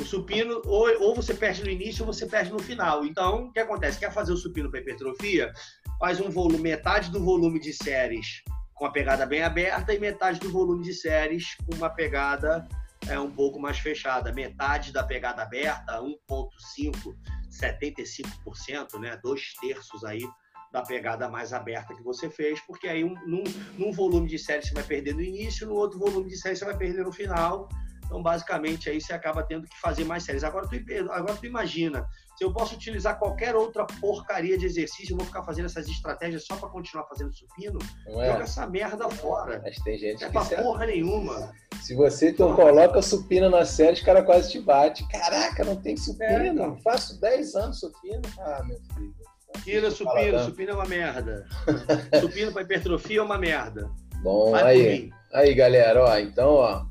o 0.00 0.04
supino, 0.04 0.62
ou, 0.64 1.02
ou 1.02 1.14
você 1.14 1.34
perde 1.34 1.62
no 1.62 1.70
início 1.70 2.04
ou 2.04 2.12
você 2.12 2.26
perde 2.26 2.52
no 2.52 2.58
final. 2.58 3.04
Então, 3.04 3.46
o 3.46 3.52
que 3.52 3.60
acontece? 3.60 3.98
Quer 3.98 4.12
fazer 4.12 4.32
o 4.32 4.36
supino 4.36 4.70
para 4.70 4.80
hipertrofia? 4.80 5.52
Faz 5.98 6.20
um 6.20 6.30
volume, 6.30 6.58
metade 6.58 7.10
do 7.10 7.22
volume 7.22 7.60
de 7.60 7.72
séries 7.72 8.42
com 8.74 8.86
a 8.86 8.92
pegada 8.92 9.26
bem 9.26 9.42
aberta 9.42 9.92
e 9.92 9.98
metade 9.98 10.38
do 10.38 10.50
volume 10.50 10.84
de 10.84 10.94
séries 10.94 11.56
com 11.66 11.74
uma 11.74 11.90
pegada 11.90 12.66
é, 13.08 13.18
um 13.18 13.30
pouco 13.30 13.58
mais 13.58 13.78
fechada. 13.78 14.32
Metade 14.32 14.92
da 14.92 15.02
pegada 15.02 15.42
aberta, 15.42 16.00
1,5, 16.00 17.14
75%, 17.50 19.00
né? 19.00 19.18
Dois 19.22 19.52
terços 19.60 20.04
aí 20.04 20.22
da 20.72 20.82
pegada 20.82 21.28
mais 21.28 21.52
aberta 21.52 21.94
que 21.94 22.02
você 22.02 22.28
fez, 22.28 22.60
porque 22.66 22.86
aí 22.86 23.02
um, 23.02 23.14
num, 23.26 23.42
num 23.78 23.90
volume 23.90 24.28
de 24.28 24.38
série 24.38 24.62
você 24.62 24.74
vai 24.74 24.84
perder 24.84 25.14
no 25.14 25.22
início, 25.22 25.66
no 25.66 25.74
outro 25.74 25.98
volume 25.98 26.28
de 26.28 26.36
série 26.36 26.56
você 26.56 26.64
vai 26.64 26.76
perder 26.76 27.04
no 27.04 27.12
final 27.12 27.68
então, 28.08 28.22
basicamente, 28.22 28.88
aí 28.88 28.98
você 29.00 29.12
acaba 29.12 29.42
tendo 29.42 29.68
que 29.68 29.78
fazer 29.78 30.02
mais 30.02 30.22
séries. 30.22 30.42
Agora 30.42 30.66
tu, 30.66 30.76
agora 31.12 31.34
tu 31.34 31.44
imagina, 31.44 32.06
se 32.38 32.42
eu 32.42 32.50
posso 32.50 32.74
utilizar 32.74 33.18
qualquer 33.18 33.54
outra 33.54 33.86
porcaria 34.00 34.56
de 34.56 34.64
exercício, 34.64 35.12
eu 35.12 35.18
vou 35.18 35.26
ficar 35.26 35.42
fazendo 35.42 35.66
essas 35.66 35.86
estratégias 35.86 36.46
só 36.46 36.56
para 36.56 36.70
continuar 36.70 37.04
fazendo 37.04 37.30
supino? 37.34 37.78
Não 38.06 38.22
é? 38.22 38.32
Joga 38.32 38.44
essa 38.44 38.66
merda 38.66 39.10
fora. 39.10 39.60
Mas 39.62 39.76
tem 39.82 39.98
gente 39.98 40.22
não 40.22 40.28
é 40.28 40.30
pra 40.30 40.62
porra 40.62 40.86
nenhuma. 40.86 41.52
Se 41.82 41.94
você 41.94 42.30
então 42.30 42.56
coloca 42.56 43.02
supino 43.02 43.50
na 43.50 43.66
série, 43.66 43.92
os 43.92 44.02
caras 44.02 44.24
quase 44.24 44.52
te 44.52 44.60
bate. 44.60 45.06
Caraca, 45.08 45.62
não 45.62 45.76
tem 45.76 45.94
supino. 45.94 46.30
É, 46.30 46.46
então. 46.46 46.78
Faço 46.78 47.20
10 47.20 47.54
anos 47.56 47.78
supino. 47.78 48.22
Ah, 48.38 48.62
meu 48.66 48.78
filho. 48.94 49.14
Tira 49.64 49.90
supino, 49.90 50.38
supino 50.44 50.70
é 50.70 50.74
uma 50.74 50.86
merda. 50.86 51.46
supino 52.20 52.52
para 52.52 52.62
hipertrofia 52.62 53.18
é 53.18 53.22
uma 53.22 53.38
merda. 53.38 53.90
Bom, 54.22 54.52
Vai 54.52 54.62
aí. 54.62 55.10
Aí, 55.32 55.54
galera, 55.54 56.04
ó, 56.04 56.18
então, 56.18 56.54
ó, 56.54 56.86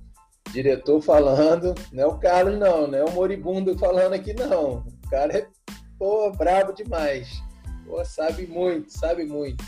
diretor 0.52 1.02
falando, 1.02 1.76
não 1.92 2.04
é 2.04 2.08
o 2.08 2.18
Carlos 2.18 2.58
não, 2.58 2.88
não 2.88 2.98
é 2.98 3.04
o 3.04 3.12
Moribundo 3.12 3.78
falando 3.78 4.14
aqui 4.14 4.34
não. 4.34 4.86
O 5.06 5.10
cara 5.10 5.38
é, 5.38 5.48
pô, 5.98 6.32
brabo 6.32 6.74
demais. 6.74 7.42
Pô, 7.86 8.04
sabe 8.04 8.48
muito, 8.48 8.92
sabe 8.92 9.26
muito. 9.26 9.64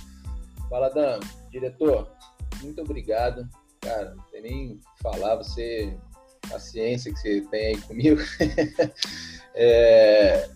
Fala, 0.69 0.89
Dan, 0.89 1.19
diretor, 1.49 2.11
muito 2.61 2.81
obrigado. 2.81 3.47
Cara, 3.81 4.13
não 4.13 4.23
tem 4.25 4.41
nem 4.41 4.79
falar, 5.01 5.35
você, 5.35 5.97
a 6.53 6.59
ciência 6.59 7.13
que 7.13 7.19
você 7.19 7.41
tem 7.49 7.67
aí 7.67 7.81
comigo. 7.81 8.21
é, 9.55 10.49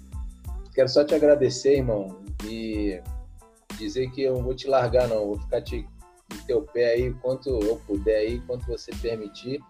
quero 0.76 0.90
só 0.90 1.04
te 1.04 1.16
agradecer, 1.16 1.78
irmão, 1.78 2.22
e 2.46 3.02
dizer 3.78 4.12
que 4.12 4.22
eu 4.22 4.36
não 4.36 4.44
vou 4.44 4.54
te 4.54 4.68
largar, 4.68 5.08
não. 5.08 5.28
Vou 5.28 5.40
ficar 5.40 5.62
te, 5.62 5.88
no 6.32 6.42
teu 6.46 6.62
pé 6.62 6.94
aí, 6.94 7.14
quanto 7.16 7.50
eu 7.50 7.78
puder 7.88 8.18
aí, 8.18 8.40
quanto 8.42 8.68
você 8.68 8.92
permitir 9.02 9.62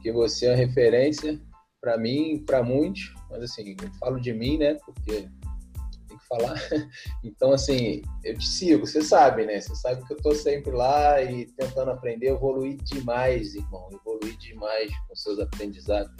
que 0.00 0.12
você 0.12 0.46
é 0.46 0.50
uma 0.50 0.56
referência 0.56 1.40
para 1.80 1.96
mim, 1.96 2.42
para 2.44 2.62
muitos, 2.62 3.14
mas 3.30 3.42
assim, 3.42 3.76
eu 3.82 3.90
falo 4.00 4.20
de 4.20 4.32
mim, 4.32 4.58
né? 4.58 4.74
Porque 4.84 5.28
tem 6.08 6.18
que 6.18 6.26
falar. 6.26 6.54
Então, 7.24 7.52
assim, 7.52 8.02
eu 8.24 8.36
te 8.36 8.46
sigo, 8.46 8.86
você 8.86 9.02
sabe, 9.02 9.44
né? 9.44 9.60
Você 9.60 9.74
sabe 9.76 10.04
que 10.06 10.12
eu 10.12 10.16
tô 10.18 10.34
sempre 10.34 10.72
lá 10.72 11.22
e 11.22 11.46
tentando 11.46 11.90
aprender, 11.90 12.28
evoluir 12.28 12.76
demais, 12.82 13.54
irmão, 13.54 13.88
evoluir 13.92 14.36
demais 14.38 14.90
com 15.06 15.14
seus 15.14 15.38
aprendizados. 15.38 16.12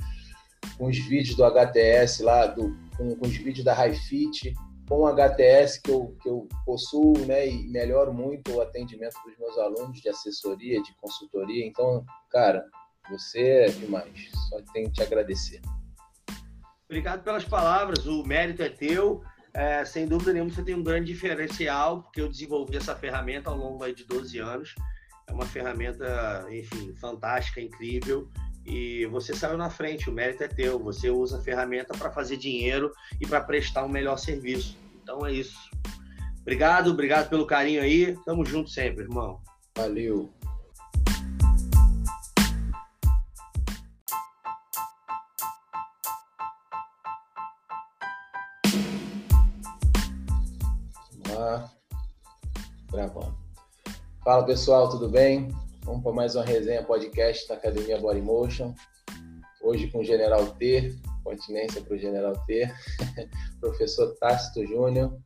Com 0.76 0.86
os 0.86 0.98
vídeos 0.98 1.36
do 1.36 1.44
HTS 1.44 2.22
lá, 2.22 2.46
do, 2.46 2.76
com, 2.96 3.14
com 3.16 3.26
os 3.26 3.36
vídeos 3.36 3.64
da 3.64 3.74
HiFit, 3.86 4.52
com 4.88 5.00
o 5.00 5.06
HTS 5.06 5.80
que 5.82 5.90
eu, 5.90 6.16
que 6.22 6.28
eu 6.28 6.48
possuo, 6.64 7.18
né? 7.26 7.48
E 7.48 7.68
melhoro 7.68 8.12
muito 8.12 8.52
o 8.52 8.60
atendimento 8.60 9.14
dos 9.24 9.38
meus 9.38 9.58
alunos 9.58 10.00
de 10.00 10.08
assessoria, 10.08 10.82
de 10.82 10.94
consultoria. 10.96 11.66
Então, 11.66 12.04
cara, 12.30 12.64
você 13.10 13.40
é 13.40 13.66
demais. 13.70 14.30
Só 14.48 14.60
tenho 14.72 14.86
que 14.86 14.94
te 14.94 15.02
agradecer. 15.02 15.60
Obrigado 16.84 17.22
pelas 17.22 17.44
palavras. 17.44 18.06
O 18.06 18.22
mérito 18.24 18.62
é 18.62 18.68
teu. 18.68 19.22
é, 19.54 19.84
sem 19.84 20.06
dúvida 20.06 20.32
nenhuma 20.32 20.50
você 20.50 20.62
tem 20.62 20.74
um 20.74 20.82
grande 20.82 21.12
diferencial, 21.12 22.02
porque 22.02 22.20
eu 22.20 22.28
desenvolvi 22.28 22.76
essa 22.76 22.94
ferramenta 22.94 23.50
ao 23.50 23.56
longo 23.56 23.86
de 23.92 24.04
12 24.04 24.38
anos. 24.38 24.74
É 25.26 25.32
uma 25.32 25.44
ferramenta, 25.44 26.46
enfim, 26.50 26.94
fantástica, 26.94 27.60
incrível. 27.60 28.28
E 28.64 29.06
você 29.06 29.34
saiu 29.34 29.56
na 29.56 29.70
frente, 29.70 30.10
o 30.10 30.12
mérito 30.12 30.44
é 30.44 30.48
teu. 30.48 30.78
Você 30.80 31.10
usa 31.10 31.38
a 31.38 31.42
ferramenta 31.42 31.96
para 31.96 32.10
fazer 32.10 32.36
dinheiro 32.36 32.92
e 33.20 33.26
para 33.26 33.40
prestar 33.40 33.84
um 33.84 33.88
melhor 33.88 34.18
serviço. 34.18 34.76
Então 35.02 35.26
é 35.26 35.32
isso. 35.32 35.70
Obrigado, 36.42 36.90
obrigado 36.90 37.28
pelo 37.28 37.46
carinho 37.46 37.82
aí. 37.82 38.16
Tamo 38.24 38.44
junto 38.44 38.70
sempre, 38.70 39.04
irmão. 39.04 39.40
Valeu. 39.76 40.30
Gravando. 52.98 53.32
Fala 54.24 54.44
pessoal, 54.44 54.90
tudo 54.90 55.08
bem? 55.08 55.54
Vamos 55.84 56.02
para 56.02 56.12
mais 56.12 56.34
uma 56.34 56.44
resenha 56.44 56.82
podcast 56.82 57.46
da 57.46 57.54
Academia 57.54 57.96
Body 57.96 58.20
Motion. 58.20 58.74
Hoje 59.62 59.86
com 59.86 60.00
o 60.00 60.04
General 60.04 60.44
T, 60.56 60.96
continência 61.22 61.80
para 61.80 61.94
o 61.94 61.96
General 61.96 62.32
T, 62.44 62.68
professor 63.60 64.16
Tácito 64.18 64.66
Júnior. 64.66 65.16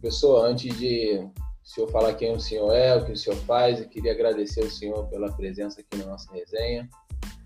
Professor, 0.00 0.44
antes 0.44 0.78
de 0.78 1.18
o 1.18 1.68
senhor 1.68 1.90
falar 1.90 2.14
quem 2.14 2.32
o 2.32 2.38
senhor 2.38 2.72
é, 2.72 2.94
o 2.94 3.04
que 3.04 3.10
o 3.10 3.16
senhor 3.16 3.36
faz, 3.40 3.80
eu 3.80 3.88
queria 3.88 4.12
agradecer 4.12 4.62
ao 4.62 4.70
senhor 4.70 5.08
pela 5.08 5.32
presença 5.32 5.80
aqui 5.80 5.98
na 5.98 6.06
nossa 6.06 6.32
resenha. 6.32 6.88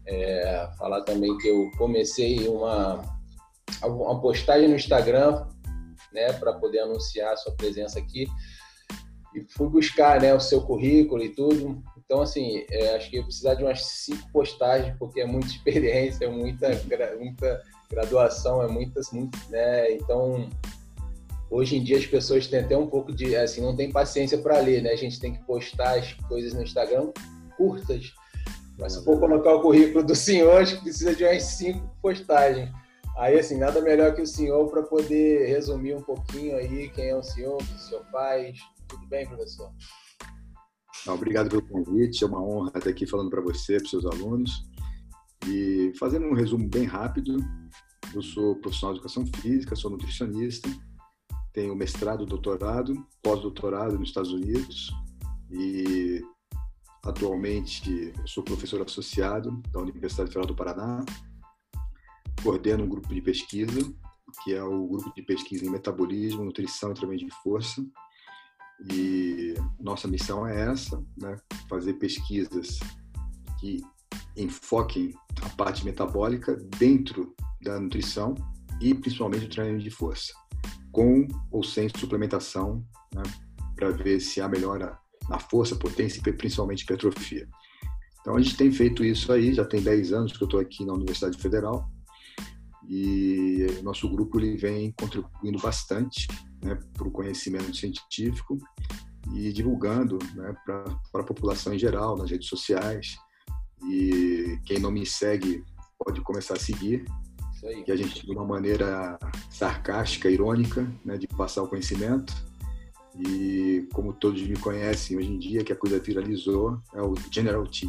É, 0.07 0.68
falar 0.76 1.05
também 1.05 1.35
que 1.39 1.49
eu 1.49 1.70
comecei 1.78 2.47
uma, 2.49 3.03
uma 3.83 4.20
postagem 4.20 4.68
no 4.68 4.76
Instagram 4.76 5.47
né, 6.12 6.35
para 6.35 6.53
poder 6.53 6.80
anunciar 6.80 7.33
a 7.33 7.37
sua 7.39 7.55
presença 7.55 7.99
aqui 7.99 8.26
e 9.35 9.43
fui 9.49 9.68
buscar 9.68 10.20
né, 10.20 10.35
o 10.35 10.41
seu 10.41 10.61
currículo 10.62 11.22
e 11.22 11.30
tudo. 11.30 11.83
Então, 12.05 12.22
assim, 12.22 12.64
é, 12.70 12.95
acho 12.97 13.11
que 13.11 13.16
eu 13.16 13.24
precisar 13.24 13.55
de 13.55 13.64
umas 13.64 13.85
cinco 13.85 14.30
postagens, 14.33 14.95
porque 14.99 15.20
é 15.20 15.26
muita 15.26 15.49
experiência, 15.53 16.26
é 16.26 16.28
muita, 16.28 16.68
muita 17.18 17.62
graduação, 17.91 18.62
é 18.62 18.68
muitas, 18.68 19.11
muito, 19.12 19.39
né? 19.51 19.93
Então, 19.93 20.49
hoje 21.51 21.76
em 21.76 21.83
dia 21.83 21.99
as 21.99 22.07
pessoas 22.07 22.47
têm 22.47 22.61
até 22.61 22.76
um 22.76 22.87
pouco 22.87 23.12
de, 23.12 23.35
assim, 23.37 23.61
não 23.61 23.76
tem 23.76 23.91
paciência 23.91 24.39
para 24.39 24.59
ler, 24.61 24.83
né? 24.83 24.91
A 24.91 24.97
gente 24.97 25.20
tem 25.20 25.35
que 25.35 25.45
postar 25.45 25.99
as 25.99 26.12
coisas 26.28 26.53
no 26.53 26.62
Instagram 26.62 27.12
curtas. 27.57 28.12
Mas 28.78 28.95
se 28.95 29.05
for 29.05 29.18
colocar 29.18 29.55
o 29.55 29.62
currículo 29.62 30.05
do 30.05 30.14
senhor, 30.14 30.61
acho 30.61 30.76
que 30.76 30.85
precisa 30.85 31.14
de 31.14 31.24
umas 31.24 31.43
cinco 31.43 31.95
postagens. 32.01 32.70
Aí, 33.16 33.39
assim, 33.39 33.59
nada 33.59 33.80
melhor 33.80 34.14
que 34.14 34.22
o 34.22 34.26
senhor 34.26 34.68
para 34.70 34.83
poder 34.83 35.47
resumir 35.47 35.95
um 35.95 36.03
pouquinho 36.03 36.57
aí 36.57 36.89
quem 36.89 37.11
é 37.11 37.16
o 37.16 37.22
senhor, 37.22 37.55
o 37.55 37.64
que 37.64 37.74
o 37.74 37.78
senhor 37.78 38.05
faz, 38.11 38.59
tudo 38.93 39.07
bem, 39.07 39.26
professor? 39.26 39.72
Não, 41.07 41.14
obrigado 41.14 41.49
pelo 41.49 41.62
convite. 41.62 42.22
É 42.22 42.26
uma 42.26 42.43
honra 42.43 42.72
estar 42.76 42.90
aqui 42.90 43.07
falando 43.07 43.30
para 43.30 43.40
você, 43.40 43.78
para 43.78 43.88
seus 43.88 44.05
alunos. 44.05 44.68
E 45.47 45.93
fazendo 45.99 46.26
um 46.26 46.34
resumo 46.34 46.68
bem 46.68 46.84
rápido, 46.84 47.36
eu 48.14 48.22
sou 48.22 48.57
profissional 48.57 48.95
de 48.95 49.01
educação 49.01 49.26
física, 49.40 49.74
sou 49.74 49.90
nutricionista, 49.90 50.68
tenho 51.53 51.74
mestrado, 51.74 52.24
doutorado, 52.24 52.95
pós-doutorado 53.22 53.99
nos 53.99 54.11
Estados 54.11 54.32
Unidos 54.32 54.93
e 55.51 56.22
atualmente 57.05 58.12
sou 58.24 58.45
professor 58.45 58.80
associado 58.82 59.51
da 59.72 59.80
Universidade 59.80 60.28
Federal 60.28 60.47
do 60.47 60.55
Paraná. 60.55 61.05
Coordeno 62.43 62.84
um 62.84 62.88
grupo 62.88 63.12
de 63.12 63.20
pesquisa, 63.20 63.80
que 64.45 64.55
é 64.55 64.62
o 64.62 64.86
grupo 64.86 65.12
de 65.14 65.22
pesquisa 65.22 65.66
em 65.66 65.70
metabolismo, 65.70 66.45
nutrição 66.45 66.90
e 66.93 66.95
treinamento 66.95 67.26
de 67.26 67.43
força, 67.43 67.84
e 68.91 69.55
nossa 69.80 70.09
missão 70.09 70.47
é 70.47 70.70
essa, 70.70 71.03
né? 71.16 71.37
fazer 71.68 71.95
pesquisas 71.95 72.78
que 73.61 73.83
enfoquem 74.37 75.14
a 75.43 75.49
parte 75.51 75.85
metabólica 75.85 76.57
dentro 76.78 77.35
da 77.62 77.78
nutrição 77.78 78.35
e 78.80 78.95
principalmente 78.95 79.47
o 79.47 79.49
treinamento 79.49 79.85
de 79.85 79.91
força, 79.91 80.33
com 80.91 81.26
ou 81.51 81.62
sem 81.62 81.89
suplementação, 81.89 82.85
né? 83.14 83.22
para 83.76 83.91
ver 83.91 84.20
se 84.20 84.41
há 84.41 84.49
melhora 84.49 84.99
na 85.28 85.39
força, 85.39 85.76
potência 85.76 86.20
e 86.20 86.33
principalmente 86.33 86.83
hipertrofia. 86.83 87.49
Então 88.20 88.37
a 88.37 88.41
gente 88.41 88.57
tem 88.57 88.70
feito 88.70 89.05
isso 89.05 89.33
aí, 89.33 89.53
já 89.53 89.64
tem 89.64 89.83
10 89.83 90.12
anos 90.12 90.37
que 90.37 90.43
eu 90.43 90.47
estou 90.47 90.61
aqui 90.61 90.85
na 90.85 90.93
Universidade 90.93 91.39
Federal 91.39 91.91
e 92.89 93.66
nosso 93.83 94.09
grupo 94.09 94.39
ele 94.39 94.57
vem 94.57 94.93
contribuindo 94.93 95.59
bastante 95.61 96.26
né, 96.63 96.79
para 96.95 97.09
o 97.09 97.11
conhecimento 97.11 97.75
científico 97.77 98.59
e 99.35 99.53
divulgando 99.53 100.19
né, 100.35 100.55
para 100.65 101.21
a 101.21 101.25
população 101.25 101.75
em 101.75 101.79
geral 101.79 102.17
nas 102.17 102.31
redes 102.31 102.49
sociais 102.49 103.17
e 103.89 104.59
quem 104.65 104.79
não 104.79 104.91
me 104.91 105.05
segue 105.05 105.65
pode 105.99 106.21
começar 106.21 106.55
a 106.55 106.61
seguir 106.61 107.05
que 107.85 107.93
a 107.93 107.97
gente 107.97 108.27
de 108.27 108.33
uma 108.33 108.45
maneira 108.45 109.17
sarcástica, 109.49 110.29
irônica, 110.29 110.85
né, 111.05 111.17
de 111.17 111.29
passar 111.29 111.63
o 111.63 111.69
conhecimento 111.69 112.35
e 113.17 113.89
como 113.93 114.13
todos 114.13 114.43
me 114.43 114.57
conhecem 114.57 115.17
hoje 115.17 115.31
em 115.31 115.39
dia 115.39 115.63
que 115.63 115.73
a 115.73 115.77
coisa 115.77 115.99
viralizou 116.01 116.81
é 116.95 117.03
o 117.03 117.15
General 117.31 117.65
T. 117.67 117.89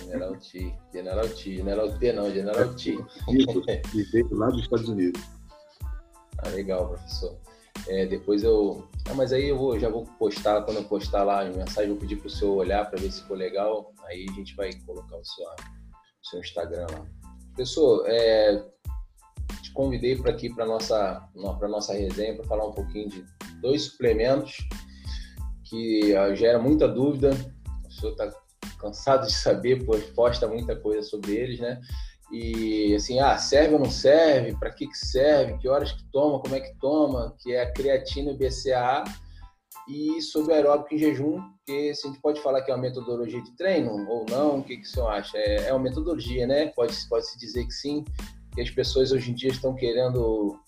General 0.00 0.36
T, 0.36 0.74
General 0.92 1.28
T, 1.28 1.56
General 1.56 1.98
T 1.98 2.12
não, 2.12 2.30
General 2.30 2.74
T. 2.74 2.98
E 3.94 4.02
veio 4.04 4.34
lá 4.34 4.48
dos 4.48 4.62
Estados 4.62 4.88
Unidos. 4.88 5.22
Ah, 6.38 6.48
legal, 6.50 6.88
professor. 6.88 7.36
É, 7.86 8.06
depois 8.06 8.42
eu. 8.42 8.86
Ah, 9.08 9.14
mas 9.14 9.32
aí 9.32 9.48
eu 9.48 9.56
vou, 9.56 9.78
já 9.78 9.88
vou 9.88 10.04
postar, 10.18 10.62
quando 10.62 10.78
eu 10.78 10.84
postar 10.84 11.22
lá 11.22 11.42
a 11.42 11.50
mensagem, 11.50 11.90
vou 11.90 11.98
pedir 11.98 12.16
para 12.16 12.26
o 12.26 12.30
senhor 12.30 12.56
olhar 12.56 12.84
para 12.88 13.00
ver 13.00 13.10
se 13.10 13.22
ficou 13.22 13.36
legal. 13.36 13.92
Aí 14.04 14.26
a 14.28 14.32
gente 14.32 14.54
vai 14.56 14.70
colocar 14.84 15.16
o 15.16 15.24
seu, 15.24 15.44
o 15.46 16.26
seu 16.26 16.40
Instagram 16.40 16.86
lá. 16.90 17.06
Professor, 17.54 18.04
é, 18.06 18.64
te 19.62 19.72
convidei 19.72 20.16
para 20.16 20.30
aqui 20.30 20.52
para 20.52 20.66
nossa 20.66 21.28
para 21.58 21.68
nossa 21.68 21.92
resenha 21.94 22.34
para 22.36 22.44
falar 22.44 22.66
um 22.66 22.72
pouquinho 22.72 23.08
de 23.08 23.24
dois 23.60 23.82
suplementos 23.82 24.56
que 25.64 26.12
gera 26.36 26.58
muita 26.58 26.88
dúvida. 26.88 27.30
O 27.86 27.90
senhor 27.90 28.12
está 28.12 28.30
cansado 28.78 29.26
de 29.26 29.34
saber, 29.34 29.84
pois 29.84 30.04
posta 30.10 30.46
muita 30.46 30.76
coisa 30.76 31.02
sobre 31.02 31.34
eles, 31.34 31.60
né? 31.60 31.80
E 32.30 32.94
assim, 32.94 33.20
ah, 33.20 33.38
serve 33.38 33.74
ou 33.74 33.80
não 33.80 33.90
serve? 33.90 34.54
Para 34.56 34.70
que, 34.70 34.86
que 34.86 34.98
serve? 34.98 35.58
Que 35.58 35.68
horas 35.68 35.92
que 35.92 36.04
toma? 36.12 36.40
Como 36.40 36.54
é 36.54 36.60
que 36.60 36.74
toma? 36.78 37.34
Que 37.40 37.54
é 37.54 37.62
a 37.62 37.72
creatina 37.72 38.32
e 38.32 38.36
BCAA 38.36 39.04
e 39.88 40.20
sobre 40.20 40.52
o 40.52 40.54
aeróbico 40.54 40.94
em 40.94 40.98
jejum, 40.98 41.40
que 41.64 41.90
assim, 41.90 42.08
a 42.08 42.10
gente 42.12 42.20
pode 42.20 42.42
falar 42.42 42.60
que 42.60 42.70
é 42.70 42.74
uma 42.74 42.82
metodologia 42.82 43.40
de 43.42 43.56
treino 43.56 44.06
ou 44.06 44.26
não, 44.28 44.58
o 44.58 44.62
que, 44.62 44.76
que 44.76 44.82
o 44.82 44.86
senhor 44.86 45.08
acha? 45.08 45.38
É, 45.38 45.68
é 45.68 45.72
uma 45.72 45.82
metodologia, 45.82 46.46
né? 46.46 46.66
Pode, 46.76 46.94
pode 47.08 47.26
se 47.26 47.38
dizer 47.38 47.64
que 47.64 47.72
sim, 47.72 48.04
que 48.54 48.60
as 48.60 48.70
pessoas 48.70 49.12
hoje 49.12 49.30
em 49.30 49.34
dia 49.34 49.50
estão 49.50 49.74
querendo, 49.74 50.60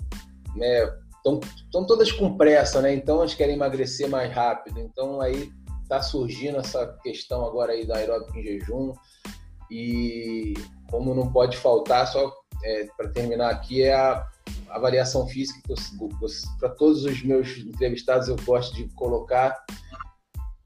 né, 0.56 0.90
estão, 1.16 1.86
todas 1.86 2.10
com 2.10 2.38
pressa, 2.38 2.80
né? 2.80 2.94
Então 2.94 3.18
elas 3.18 3.34
querem 3.34 3.56
emagrecer 3.56 4.08
mais 4.08 4.32
rápido. 4.32 4.80
Então 4.80 5.20
aí 5.20 5.52
está 5.82 6.00
surgindo 6.00 6.56
essa 6.58 6.86
questão 7.02 7.44
agora 7.44 7.72
aí 7.72 7.86
da 7.86 7.96
aeróbico 7.96 8.38
em 8.38 8.42
jejum 8.42 8.94
e 9.70 10.54
como 10.90 11.14
não 11.14 11.30
pode 11.30 11.56
faltar, 11.56 12.06
só 12.06 12.32
é, 12.62 12.88
para 12.96 13.08
terminar 13.08 13.50
aqui, 13.50 13.82
é 13.82 13.94
a 13.94 14.26
avaliação 14.70 15.26
física 15.26 15.60
que 15.62 15.74
para 16.58 16.68
todos 16.70 17.04
os 17.04 17.22
meus 17.22 17.58
entrevistados 17.58 18.28
eu 18.28 18.36
gosto 18.44 18.74
de 18.74 18.88
colocar. 18.94 19.64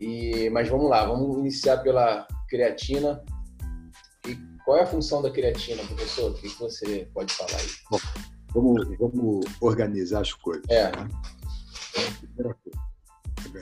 E, 0.01 0.51
mas 0.51 0.69
vamos 0.69 0.91
lá, 0.91 1.07
vamos 1.07 1.39
iniciar 1.39 1.79
pela 1.79 2.27
creatina. 2.49 3.23
E 4.27 4.37
qual 4.65 4.79
é 4.79 4.83
a 4.83 4.87
função 4.87 5.23
da 5.23 5.31
creatina, 5.31 5.83
professor? 5.85 6.31
O 6.31 6.35
que 6.35 6.49
você 6.49 7.09
pode 7.13 7.33
falar 7.33 7.57
aí? 7.57 7.69
Bom, 7.91 7.99
vamos, 8.53 8.99
vamos 8.99 9.47
organizar 9.61 10.21
as 10.21 10.33
coisas. 10.33 10.65
É. 10.69 10.91
Né? 10.91 11.09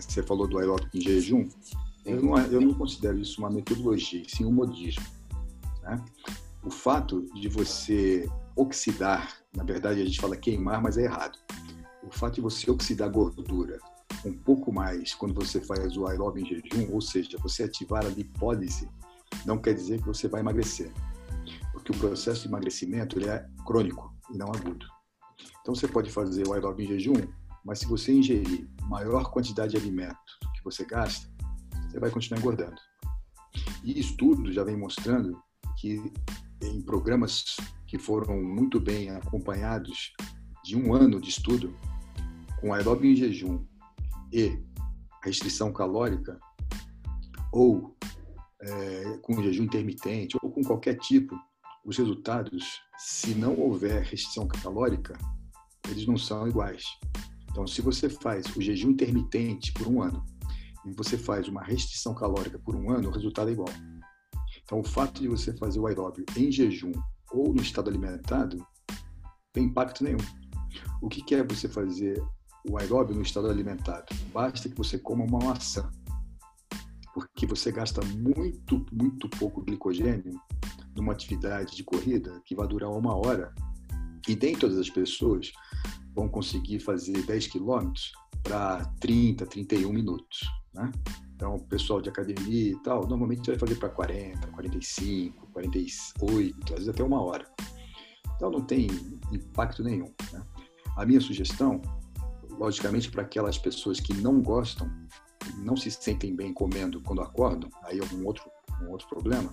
Você 0.00 0.22
falou 0.22 0.48
do 0.48 0.58
aeróbico 0.58 0.96
em 0.96 1.00
jejum. 1.00 1.48
Eu 2.04 2.20
não, 2.20 2.38
eu 2.38 2.60
não 2.60 2.74
considero 2.74 3.18
isso 3.18 3.40
uma 3.40 3.50
metodologia, 3.50 4.24
sim 4.26 4.44
um 4.44 4.52
modismo. 4.52 5.04
Né? 5.82 6.02
O 6.62 6.70
fato 6.70 7.24
de 7.34 7.48
você 7.48 8.28
oxidar, 8.56 9.36
na 9.54 9.64
verdade 9.64 10.00
a 10.00 10.04
gente 10.04 10.20
fala 10.20 10.36
queimar, 10.36 10.80
mas 10.82 10.96
é 10.96 11.04
errado. 11.04 11.38
O 12.02 12.10
fato 12.10 12.36
de 12.36 12.40
você 12.40 12.70
oxidar 12.70 13.10
gordura 13.10 13.78
um 14.24 14.32
pouco 14.32 14.72
mais 14.72 15.14
quando 15.14 15.34
você 15.34 15.60
faz 15.60 15.96
o 15.96 16.06
aeróbio 16.06 16.44
em 16.44 16.46
jejum, 16.46 16.92
ou 16.92 17.00
seja, 17.00 17.38
você 17.38 17.64
ativar 17.64 18.04
a 18.04 18.08
lipólise, 18.08 18.88
não 19.44 19.58
quer 19.58 19.74
dizer 19.74 20.00
que 20.00 20.06
você 20.06 20.28
vai 20.28 20.40
emagrecer. 20.40 20.92
Porque 21.72 21.92
o 21.92 21.98
processo 21.98 22.42
de 22.42 22.48
emagrecimento 22.48 23.18
ele 23.18 23.28
é 23.28 23.44
crônico 23.66 24.14
e 24.32 24.38
não 24.38 24.48
agudo. 24.48 24.86
Então 25.60 25.74
você 25.74 25.88
pode 25.88 26.10
fazer 26.10 26.46
o 26.46 26.52
aeróbio 26.52 26.84
em 26.84 26.88
jejum, 26.88 27.26
mas 27.64 27.80
se 27.80 27.86
você 27.86 28.12
ingerir 28.12 28.68
maior 28.82 29.30
quantidade 29.30 29.72
de 29.72 29.76
alimento 29.76 30.16
que 30.54 30.62
você 30.62 30.84
gasta, 30.84 31.28
você 31.88 31.98
vai 31.98 32.10
continuar 32.10 32.40
engordando. 32.40 32.80
E 33.82 33.98
estudos 33.98 34.54
já 34.54 34.62
vem 34.62 34.76
mostrando 34.76 35.40
que 35.82 36.12
em 36.62 36.80
programas 36.80 37.56
que 37.88 37.98
foram 37.98 38.40
muito 38.40 38.78
bem 38.78 39.10
acompanhados 39.10 40.12
de 40.64 40.76
um 40.76 40.94
ano 40.94 41.20
de 41.20 41.28
estudo, 41.28 41.76
com 42.60 42.72
aeróbio 42.72 43.10
em 43.10 43.16
jejum 43.16 43.66
e 44.32 44.62
restrição 45.24 45.72
calórica, 45.72 46.38
ou 47.52 47.96
é, 48.60 49.18
com 49.22 49.42
jejum 49.42 49.64
intermitente, 49.64 50.36
ou 50.40 50.52
com 50.52 50.62
qualquer 50.62 50.94
tipo, 50.98 51.34
os 51.84 51.98
resultados, 51.98 52.80
se 52.96 53.34
não 53.34 53.58
houver 53.58 54.04
restrição 54.04 54.46
calórica, 54.46 55.18
eles 55.90 56.06
não 56.06 56.16
são 56.16 56.46
iguais. 56.46 56.84
Então, 57.50 57.66
se 57.66 57.82
você 57.82 58.08
faz 58.08 58.46
o 58.54 58.62
jejum 58.62 58.90
intermitente 58.90 59.72
por 59.72 59.88
um 59.88 60.00
ano 60.00 60.24
e 60.86 60.92
você 60.92 61.18
faz 61.18 61.48
uma 61.48 61.62
restrição 61.62 62.14
calórica 62.14 62.56
por 62.60 62.76
um 62.76 62.88
ano, 62.88 63.08
o 63.08 63.12
resultado 63.12 63.50
é 63.50 63.52
igual. 63.52 63.91
Então, 64.64 64.80
o 64.80 64.84
fato 64.84 65.20
de 65.20 65.28
você 65.28 65.52
fazer 65.56 65.78
o 65.80 65.86
aeróbio 65.86 66.24
em 66.36 66.50
jejum 66.50 66.92
ou 67.32 67.52
no 67.52 67.62
estado 67.62 67.88
alimentado 67.88 68.64
tem 69.52 69.64
impacto 69.64 70.02
nenhum. 70.02 70.18
O 71.00 71.08
que 71.08 71.34
é 71.34 71.42
você 71.42 71.68
fazer 71.68 72.22
o 72.68 72.78
aeróbio 72.78 73.14
no 73.14 73.22
estado 73.22 73.48
alimentado? 73.48 74.06
Basta 74.32 74.68
que 74.68 74.76
você 74.76 74.98
coma 74.98 75.24
uma 75.24 75.38
maçã, 75.38 75.90
porque 77.12 77.46
você 77.46 77.70
gasta 77.70 78.00
muito, 78.04 78.86
muito 78.92 79.28
pouco 79.28 79.62
glicogênio 79.62 80.40
numa 80.96 81.12
atividade 81.12 81.76
de 81.76 81.84
corrida 81.84 82.40
que 82.44 82.54
vai 82.54 82.66
durar 82.66 82.90
uma 82.90 83.14
hora. 83.14 83.54
E 84.28 84.36
nem 84.36 84.56
todas 84.56 84.78
as 84.78 84.88
pessoas 84.88 85.52
vão 86.14 86.28
conseguir 86.28 86.80
fazer 86.80 87.24
10 87.26 87.48
quilômetros 87.48 88.12
para 88.42 88.84
30, 89.00 89.46
31 89.46 89.92
minutos. 89.92 90.40
Né? 90.74 90.90
Então, 91.42 91.58
pessoal 91.58 92.00
de 92.00 92.08
academia 92.08 92.70
e 92.70 92.76
tal, 92.84 93.04
normalmente 93.04 93.50
vai 93.50 93.58
fazer 93.58 93.74
para 93.74 93.88
40, 93.88 94.46
45, 94.46 95.48
48, 95.48 96.56
às 96.66 96.70
vezes 96.70 96.88
até 96.88 97.02
uma 97.02 97.20
hora. 97.20 97.44
Então, 98.36 98.48
não 98.48 98.60
tem 98.60 98.86
impacto 99.32 99.82
nenhum. 99.82 100.14
Né? 100.32 100.40
A 100.96 101.04
minha 101.04 101.20
sugestão, 101.20 101.82
logicamente, 102.48 103.10
para 103.10 103.22
aquelas 103.22 103.58
pessoas 103.58 103.98
que 103.98 104.14
não 104.14 104.40
gostam, 104.40 104.88
não 105.58 105.76
se 105.76 105.90
sentem 105.90 106.32
bem 106.32 106.54
comendo 106.54 107.02
quando 107.02 107.22
acordam, 107.22 107.68
aí 107.82 107.98
é 107.98 108.14
um 108.14 108.24
outro, 108.24 108.44
um 108.80 108.90
outro 108.90 109.08
problema, 109.08 109.52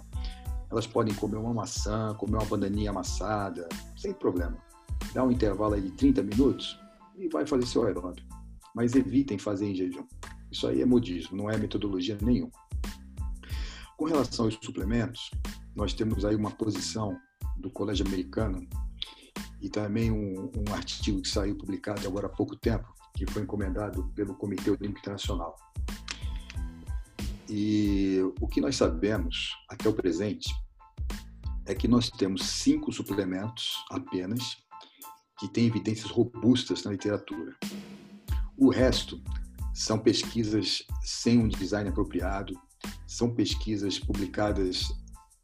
elas 0.69 0.85
podem 0.85 1.15
comer 1.15 1.37
uma 1.37 1.55
maçã, 1.55 2.13
comer 2.19 2.37
uma 2.37 2.45
bananinha 2.45 2.91
amassada, 2.91 3.67
sem 3.97 4.13
problema. 4.13 4.59
Dá 5.11 5.23
um 5.23 5.31
intervalo 5.31 5.73
aí 5.73 5.81
de 5.81 5.91
30 5.93 6.21
minutos 6.21 6.79
e 7.17 7.27
vai 7.29 7.47
fazer 7.47 7.65
seu 7.65 7.83
aeróbio. 7.83 8.23
Mas 8.75 8.93
evitem 8.93 9.39
fazer 9.39 9.65
em 9.65 9.73
jejum. 9.73 10.05
Isso 10.51 10.67
aí 10.67 10.81
é 10.81 10.85
modismo, 10.85 11.37
não 11.37 11.49
é 11.49 11.57
metodologia 11.57 12.17
nenhuma. 12.21 12.51
Com 13.97 14.05
relação 14.05 14.45
aos 14.45 14.57
suplementos, 14.61 15.29
nós 15.75 15.93
temos 15.93 16.25
aí 16.25 16.35
uma 16.35 16.51
posição 16.51 17.17
do 17.57 17.69
Colégio 17.69 18.05
Americano 18.05 18.67
e 19.61 19.69
também 19.69 20.09
um, 20.11 20.49
um 20.55 20.73
artigo 20.73 21.21
que 21.21 21.27
saiu 21.27 21.57
publicado 21.57 22.07
agora 22.07 22.27
há 22.27 22.29
pouco 22.29 22.55
tempo, 22.55 22.87
que 23.15 23.29
foi 23.29 23.41
encomendado 23.41 24.07
pelo 24.15 24.35
Comitê 24.35 24.69
Olímpico 24.69 24.99
Internacional. 24.99 25.55
E 27.49 28.19
o 28.39 28.47
que 28.47 28.61
nós 28.61 28.75
sabemos 28.75 29.51
até 29.69 29.89
o 29.89 29.93
presente 29.93 30.49
é 31.65 31.75
que 31.75 31.87
nós 31.87 32.09
temos 32.09 32.45
cinco 32.45 32.91
suplementos 32.91 33.73
apenas 33.91 34.57
que 35.39 35.47
têm 35.47 35.67
evidências 35.67 36.09
robustas 36.11 36.83
na 36.83 36.91
literatura. 36.91 37.55
O 38.57 38.69
resto 38.69 39.21
são 39.79 39.97
pesquisas 39.97 40.83
sem 41.01 41.39
um 41.39 41.47
design 41.47 41.89
apropriado, 41.89 42.53
são 43.07 43.33
pesquisas 43.33 43.97
publicadas 43.97 44.89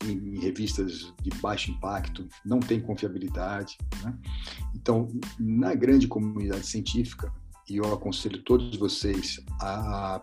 em, 0.04 0.38
revistas 0.40 1.14
de 1.22 1.30
baixo 1.40 1.72
impacto, 1.72 2.28
não 2.46 2.60
tem 2.60 2.82
confiabilidade. 2.82 3.78
Né? 4.04 4.14
Então, 4.76 5.08
na 5.40 5.74
grande 5.74 6.06
comunidade 6.06 6.68
científica, 6.68 7.34
e 7.70 7.78
eu 7.78 7.94
aconselho 7.94 8.44
todos 8.44 8.78
vocês 8.78 9.40
a 9.62 10.22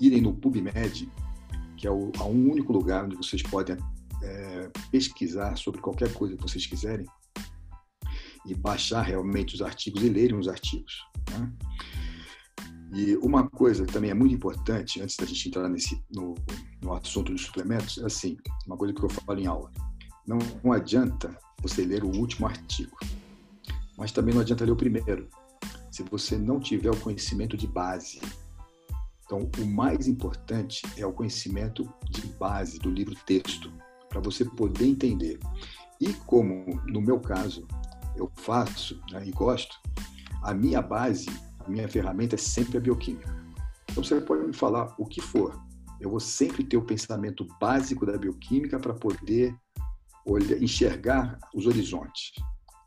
irem 0.00 0.22
no 0.22 0.32
PubMed, 0.32 1.06
que 1.76 1.86
é 1.86 1.90
o, 1.90 2.12
a 2.18 2.24
um 2.24 2.50
único 2.50 2.72
lugar 2.72 3.04
onde 3.04 3.14
vocês 3.14 3.42
podem 3.42 3.76
é, 4.22 4.70
pesquisar 4.90 5.58
sobre 5.58 5.82
qualquer 5.82 6.10
coisa 6.14 6.34
que 6.34 6.42
vocês 6.42 6.66
quiserem 6.66 7.04
e 8.46 8.54
baixar 8.54 9.02
realmente 9.02 9.54
os 9.54 9.60
artigos 9.60 10.02
e 10.02 10.08
lerem 10.08 10.38
os 10.38 10.48
artigos. 10.48 10.94
Né? 11.30 11.52
E 12.94 13.16
uma 13.16 13.50
coisa 13.50 13.84
que 13.84 13.92
também 13.92 14.12
é 14.12 14.14
muito 14.14 14.36
importante, 14.36 15.02
antes 15.02 15.16
da 15.16 15.26
gente 15.26 15.48
entrar 15.48 15.68
nesse, 15.68 16.00
no, 16.14 16.36
no 16.80 16.94
assunto 16.94 17.32
dos 17.32 17.42
suplementos, 17.42 17.98
é 17.98 18.06
assim, 18.06 18.36
uma 18.68 18.76
coisa 18.76 18.94
que 18.94 19.02
eu 19.02 19.08
falo 19.08 19.40
em 19.40 19.46
aula. 19.48 19.68
Não, 20.24 20.38
não 20.62 20.72
adianta 20.72 21.36
você 21.60 21.84
ler 21.84 22.04
o 22.04 22.16
último 22.16 22.46
artigo, 22.46 22.96
mas 23.98 24.12
também 24.12 24.32
não 24.32 24.42
adianta 24.42 24.64
ler 24.64 24.70
o 24.70 24.76
primeiro, 24.76 25.28
se 25.90 26.04
você 26.04 26.38
não 26.38 26.60
tiver 26.60 26.90
o 26.90 27.00
conhecimento 27.00 27.56
de 27.56 27.66
base. 27.66 28.20
Então, 29.26 29.50
o 29.58 29.66
mais 29.66 30.06
importante 30.06 30.82
é 30.96 31.04
o 31.04 31.12
conhecimento 31.12 31.92
de 32.08 32.24
base 32.38 32.78
do 32.78 32.90
livro 32.90 33.16
texto, 33.26 33.72
para 34.08 34.20
você 34.20 34.44
poder 34.44 34.86
entender. 34.86 35.40
E 36.00 36.12
como, 36.12 36.80
no 36.86 37.00
meu 37.00 37.18
caso, 37.18 37.66
eu 38.14 38.30
faço 38.36 39.00
né, 39.10 39.26
e 39.26 39.32
gosto, 39.32 39.80
a 40.44 40.54
minha 40.54 40.80
base, 40.80 41.26
a 41.64 41.68
minha 41.68 41.88
ferramenta 41.88 42.34
é 42.34 42.38
sempre 42.38 42.78
a 42.78 42.80
bioquímica. 42.80 43.34
Então, 43.90 44.02
você 44.02 44.20
pode 44.20 44.46
me 44.46 44.52
falar 44.52 44.94
o 44.98 45.06
que 45.06 45.20
for, 45.20 45.58
eu 46.00 46.10
vou 46.10 46.20
sempre 46.20 46.64
ter 46.64 46.76
o 46.76 46.84
pensamento 46.84 47.46
básico 47.60 48.04
da 48.04 48.18
bioquímica 48.18 48.78
para 48.78 48.94
poder 48.94 49.56
olhar, 50.26 50.62
enxergar 50.62 51.38
os 51.54 51.66
horizontes. 51.66 52.32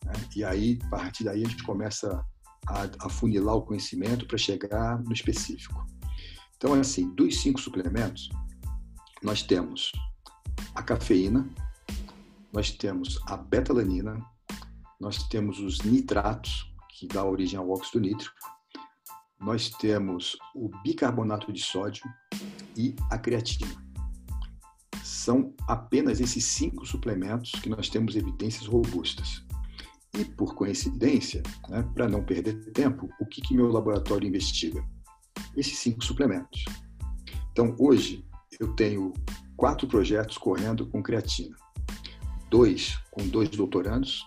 Né? 0.05 0.13
E 0.35 0.43
aí, 0.43 0.79
a 0.83 0.89
partir 0.89 1.23
daí, 1.23 1.43
a 1.43 1.47
gente 1.47 1.63
começa 1.63 2.23
a, 2.67 3.09
funilar 3.09 3.55
o 3.55 3.61
conhecimento 3.61 4.25
para 4.27 4.37
chegar 4.37 5.01
no 5.01 5.13
específico. 5.13 5.85
Então, 6.57 6.73
assim, 6.73 7.09
dos 7.15 7.41
cinco 7.41 7.61
suplementos, 7.61 8.29
nós 9.23 9.41
temos 9.41 9.91
a 10.75 10.83
cafeína, 10.83 11.47
nós 12.51 12.71
temos 12.71 13.19
a 13.27 13.37
betalanina, 13.37 14.19
nós 14.99 15.27
temos 15.27 15.59
os 15.59 15.81
nitratos, 15.81 16.73
que 16.89 17.07
dá 17.07 17.23
origem 17.23 17.59
ao 17.59 17.69
óxido 17.69 17.99
nítrico, 17.99 18.35
nós 19.39 19.69
temos 19.69 20.37
o 20.55 20.69
bicarbonato 20.83 21.51
de 21.51 21.61
sódio 21.61 22.03
e 22.75 22.95
a 23.09 23.17
creatina. 23.17 23.71
São 25.03 25.53
apenas 25.67 26.19
esses 26.19 26.43
cinco 26.45 26.85
suplementos 26.85 27.51
que 27.51 27.69
nós 27.69 27.89
temos 27.89 28.15
evidências 28.15 28.65
robustas. 28.65 29.45
E, 30.17 30.25
por 30.25 30.55
coincidência, 30.55 31.43
né, 31.69 31.83
para 31.93 32.07
não 32.07 32.23
perder 32.23 32.55
tempo, 32.71 33.09
o 33.19 33.25
que, 33.25 33.41
que 33.41 33.53
meu 33.53 33.71
laboratório 33.71 34.27
investiga? 34.27 34.83
Esses 35.55 35.77
cinco 35.79 36.03
suplementos. 36.03 36.65
Então, 37.51 37.75
hoje, 37.79 38.25
eu 38.59 38.73
tenho 38.73 39.13
quatro 39.55 39.87
projetos 39.87 40.37
correndo 40.37 40.87
com 40.87 41.03
creatina. 41.03 41.55
Dois 42.49 42.97
com 43.11 43.27
dois 43.27 43.49
doutorandos, 43.49 44.23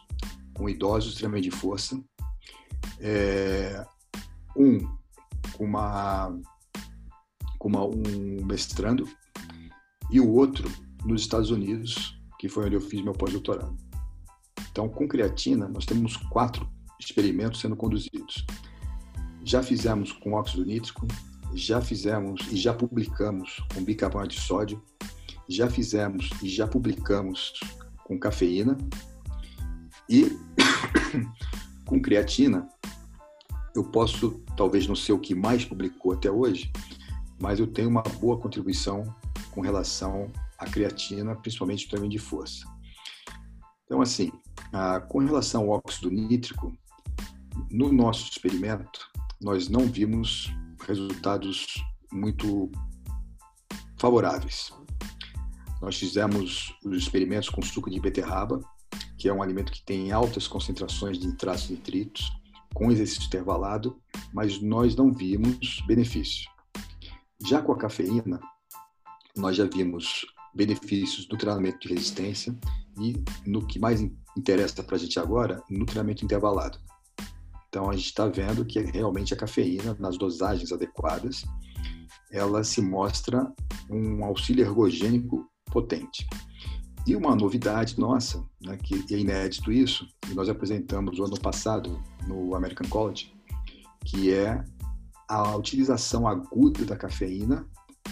com 0.54 0.68
idosos 0.68 1.14
extremamente 1.14 1.48
de 1.48 1.56
força. 1.56 2.00
É, 3.00 3.84
um 4.56 4.99
com, 5.56 5.64
uma, 5.64 6.38
com 7.58 7.68
uma, 7.68 7.84
um 7.84 8.44
mestrando 8.44 9.08
e 10.10 10.20
o 10.20 10.30
outro 10.30 10.70
nos 11.04 11.22
Estados 11.22 11.50
Unidos, 11.50 12.20
que 12.38 12.48
foi 12.48 12.66
onde 12.66 12.74
eu 12.74 12.80
fiz 12.80 13.02
meu 13.02 13.12
pós-doutorado. 13.12 13.76
Então, 14.70 14.88
com 14.88 15.08
creatina, 15.08 15.68
nós 15.68 15.84
temos 15.84 16.16
quatro 16.16 16.68
experimentos 16.98 17.60
sendo 17.60 17.76
conduzidos. 17.76 18.44
Já 19.44 19.62
fizemos 19.62 20.12
com 20.12 20.32
óxido 20.34 20.64
nítrico, 20.64 21.06
já 21.54 21.80
fizemos 21.80 22.40
e 22.50 22.56
já 22.56 22.72
publicamos 22.72 23.56
com 23.74 23.82
bicarbonato 23.82 24.34
de 24.34 24.40
sódio, 24.40 24.82
já 25.48 25.68
fizemos 25.68 26.30
e 26.42 26.48
já 26.48 26.66
publicamos 26.66 27.52
com 28.04 28.18
cafeína 28.18 28.76
e 30.08 30.36
com 31.84 32.00
creatina. 32.00 32.68
Eu 33.74 33.84
posso, 33.84 34.42
talvez 34.56 34.86
não 34.86 34.96
ser 34.96 35.12
o 35.12 35.18
que 35.18 35.34
mais 35.34 35.64
publicou 35.64 36.12
até 36.12 36.30
hoje, 36.30 36.70
mas 37.40 37.58
eu 37.58 37.66
tenho 37.66 37.88
uma 37.88 38.02
boa 38.02 38.38
contribuição 38.38 39.04
com 39.50 39.60
relação 39.60 40.30
à 40.58 40.66
creatina, 40.66 41.34
principalmente 41.36 41.88
também 41.88 42.08
de 42.08 42.18
força. 42.18 42.64
Então, 43.84 44.00
assim, 44.00 44.30
ah, 44.72 45.00
com 45.00 45.18
relação 45.18 45.62
ao 45.62 45.80
óxido 45.84 46.10
nítrico, 46.10 46.72
no 47.70 47.92
nosso 47.92 48.30
experimento, 48.30 49.10
nós 49.40 49.68
não 49.68 49.86
vimos 49.86 50.52
resultados 50.86 51.66
muito 52.12 52.70
favoráveis. 53.98 54.72
Nós 55.80 55.96
fizemos 55.96 56.74
os 56.84 56.96
experimentos 56.96 57.48
com 57.48 57.62
suco 57.62 57.90
de 57.90 58.00
beterraba, 58.00 58.60
que 59.18 59.28
é 59.28 59.32
um 59.32 59.42
alimento 59.42 59.72
que 59.72 59.84
tem 59.84 60.12
altas 60.12 60.46
concentrações 60.46 61.18
de 61.18 61.26
nitratos 61.26 61.68
e 61.68 61.72
nitritos, 61.72 62.30
com 62.80 62.90
exercício 62.90 63.26
intervalado, 63.26 64.00
mas 64.32 64.58
nós 64.58 64.96
não 64.96 65.12
vimos 65.12 65.84
benefício. 65.86 66.48
Já 67.46 67.60
com 67.60 67.72
a 67.72 67.76
cafeína, 67.76 68.40
nós 69.36 69.54
já 69.54 69.66
vimos 69.66 70.24
benefícios 70.54 71.28
no 71.28 71.36
treinamento 71.36 71.78
de 71.80 71.92
resistência 71.92 72.58
e 72.98 73.22
no 73.46 73.66
que 73.66 73.78
mais 73.78 74.00
interessa 74.34 74.82
para 74.82 74.96
a 74.96 74.98
gente 74.98 75.20
agora, 75.20 75.62
no 75.68 75.84
treinamento 75.84 76.24
intervalado. 76.24 76.78
Então 77.68 77.90
a 77.90 77.94
gente 77.94 78.06
está 78.06 78.26
vendo 78.26 78.64
que 78.64 78.80
realmente 78.80 79.34
a 79.34 79.36
cafeína, 79.36 79.94
nas 80.00 80.16
dosagens 80.16 80.72
adequadas, 80.72 81.44
ela 82.32 82.64
se 82.64 82.80
mostra 82.80 83.52
um 83.90 84.24
auxílio 84.24 84.64
ergogênico 84.64 85.46
potente. 85.66 86.26
E 87.10 87.16
uma 87.16 87.34
novidade 87.34 87.98
nossa, 87.98 88.40
né, 88.62 88.76
que 88.76 89.04
é 89.12 89.18
inédito 89.18 89.72
isso, 89.72 90.06
que 90.20 90.32
nós 90.32 90.48
apresentamos 90.48 91.18
o 91.18 91.24
ano 91.24 91.36
passado 91.40 92.00
no 92.24 92.54
American 92.54 92.88
College, 92.88 93.34
que 94.04 94.32
é 94.32 94.64
a 95.28 95.56
utilização 95.56 96.28
aguda 96.28 96.84
da 96.84 96.96
cafeína 96.96 97.66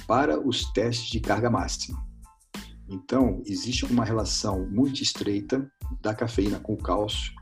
para 0.08 0.44
os 0.44 0.64
testes 0.72 1.10
de 1.10 1.20
carga 1.20 1.48
máxima. 1.48 2.04
Então, 2.88 3.40
existe 3.46 3.84
uma 3.84 4.04
relação 4.04 4.68
muito 4.68 5.00
estreita 5.00 5.70
da 6.02 6.12
cafeína 6.12 6.58
com 6.58 6.72
o 6.72 6.82
cálcio 6.82 7.32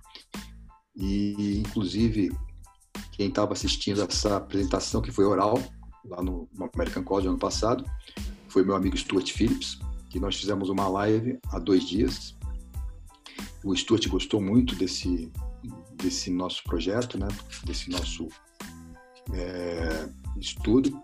e, 0.94 1.62
inclusive, 1.66 2.36
quem 3.12 3.28
estava 3.28 3.54
assistindo 3.54 4.02
essa 4.02 4.36
apresentação, 4.36 5.00
que 5.00 5.10
foi 5.10 5.24
oral, 5.24 5.58
lá 6.04 6.22
no 6.22 6.46
American 6.74 7.02
College 7.02 7.28
ano 7.28 7.38
passado, 7.38 7.82
foi 8.46 8.62
meu 8.62 8.76
amigo 8.76 8.94
Stuart 8.94 9.32
Phillips, 9.32 9.78
que 10.16 10.20
nós 10.20 10.36
fizemos 10.36 10.70
uma 10.70 10.88
live 10.88 11.38
há 11.50 11.58
dois 11.58 11.86
dias. 11.86 12.34
O 13.62 13.76
Stuart 13.76 14.08
gostou 14.08 14.40
muito 14.40 14.74
desse, 14.74 15.30
desse 15.94 16.30
nosso 16.30 16.64
projeto, 16.64 17.18
né? 17.18 17.28
desse 17.64 17.90
nosso 17.90 18.26
é, 19.34 20.08
estudo. 20.40 20.98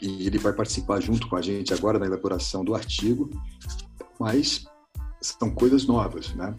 E 0.00 0.26
ele 0.26 0.36
vai 0.36 0.52
participar 0.52 1.00
junto 1.00 1.28
com 1.28 1.36
a 1.36 1.40
gente 1.40 1.72
agora 1.72 1.96
na 1.96 2.06
elaboração 2.06 2.64
do 2.64 2.74
artigo, 2.74 3.30
mas 4.18 4.64
são 5.20 5.54
coisas 5.54 5.86
novas, 5.86 6.34
né? 6.34 6.56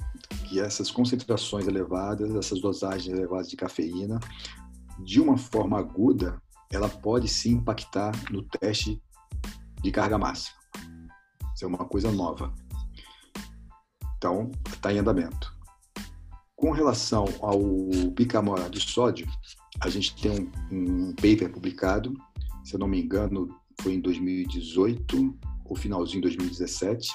Que 0.47 0.61
essas 0.61 0.89
concentrações 0.89 1.67
elevadas, 1.67 2.33
essas 2.35 2.61
dosagens 2.61 3.13
elevadas 3.13 3.49
de 3.49 3.57
cafeína, 3.57 4.17
de 4.97 5.19
uma 5.19 5.35
forma 5.35 5.77
aguda, 5.77 6.41
ela 6.71 6.87
pode 6.87 7.27
sim 7.27 7.55
impactar 7.55 8.13
no 8.31 8.43
teste 8.43 9.03
de 9.81 9.91
carga 9.91 10.17
máxima. 10.17 10.62
Isso 11.53 11.65
é 11.65 11.67
uma 11.67 11.85
coisa 11.85 12.11
nova. 12.11 12.53
Então, 14.17 14.51
está 14.67 14.93
em 14.93 14.99
andamento. 14.99 15.53
Com 16.55 16.71
relação 16.71 17.25
ao 17.41 17.59
bicarbonato 18.11 18.71
de 18.71 18.79
sódio, 18.79 19.27
a 19.81 19.89
gente 19.89 20.15
tem 20.15 20.49
um, 20.71 21.09
um 21.09 21.15
paper 21.15 21.51
publicado, 21.51 22.13
se 22.63 22.75
eu 22.75 22.79
não 22.79 22.87
me 22.87 23.01
engano, 23.01 23.49
foi 23.81 23.95
em 23.95 23.99
2018 23.99 25.37
ou 25.65 25.75
finalzinho 25.75 26.21
de 26.21 26.37
2017, 26.37 27.09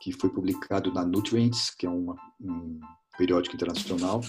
que 0.00 0.12
foi 0.12 0.30
publicado 0.30 0.92
na 0.92 1.04
Nutrients, 1.04 1.70
que 1.70 1.86
é 1.86 1.90
uma, 1.90 2.14
um 2.40 2.78
periódico 3.16 3.56
internacional, 3.56 4.20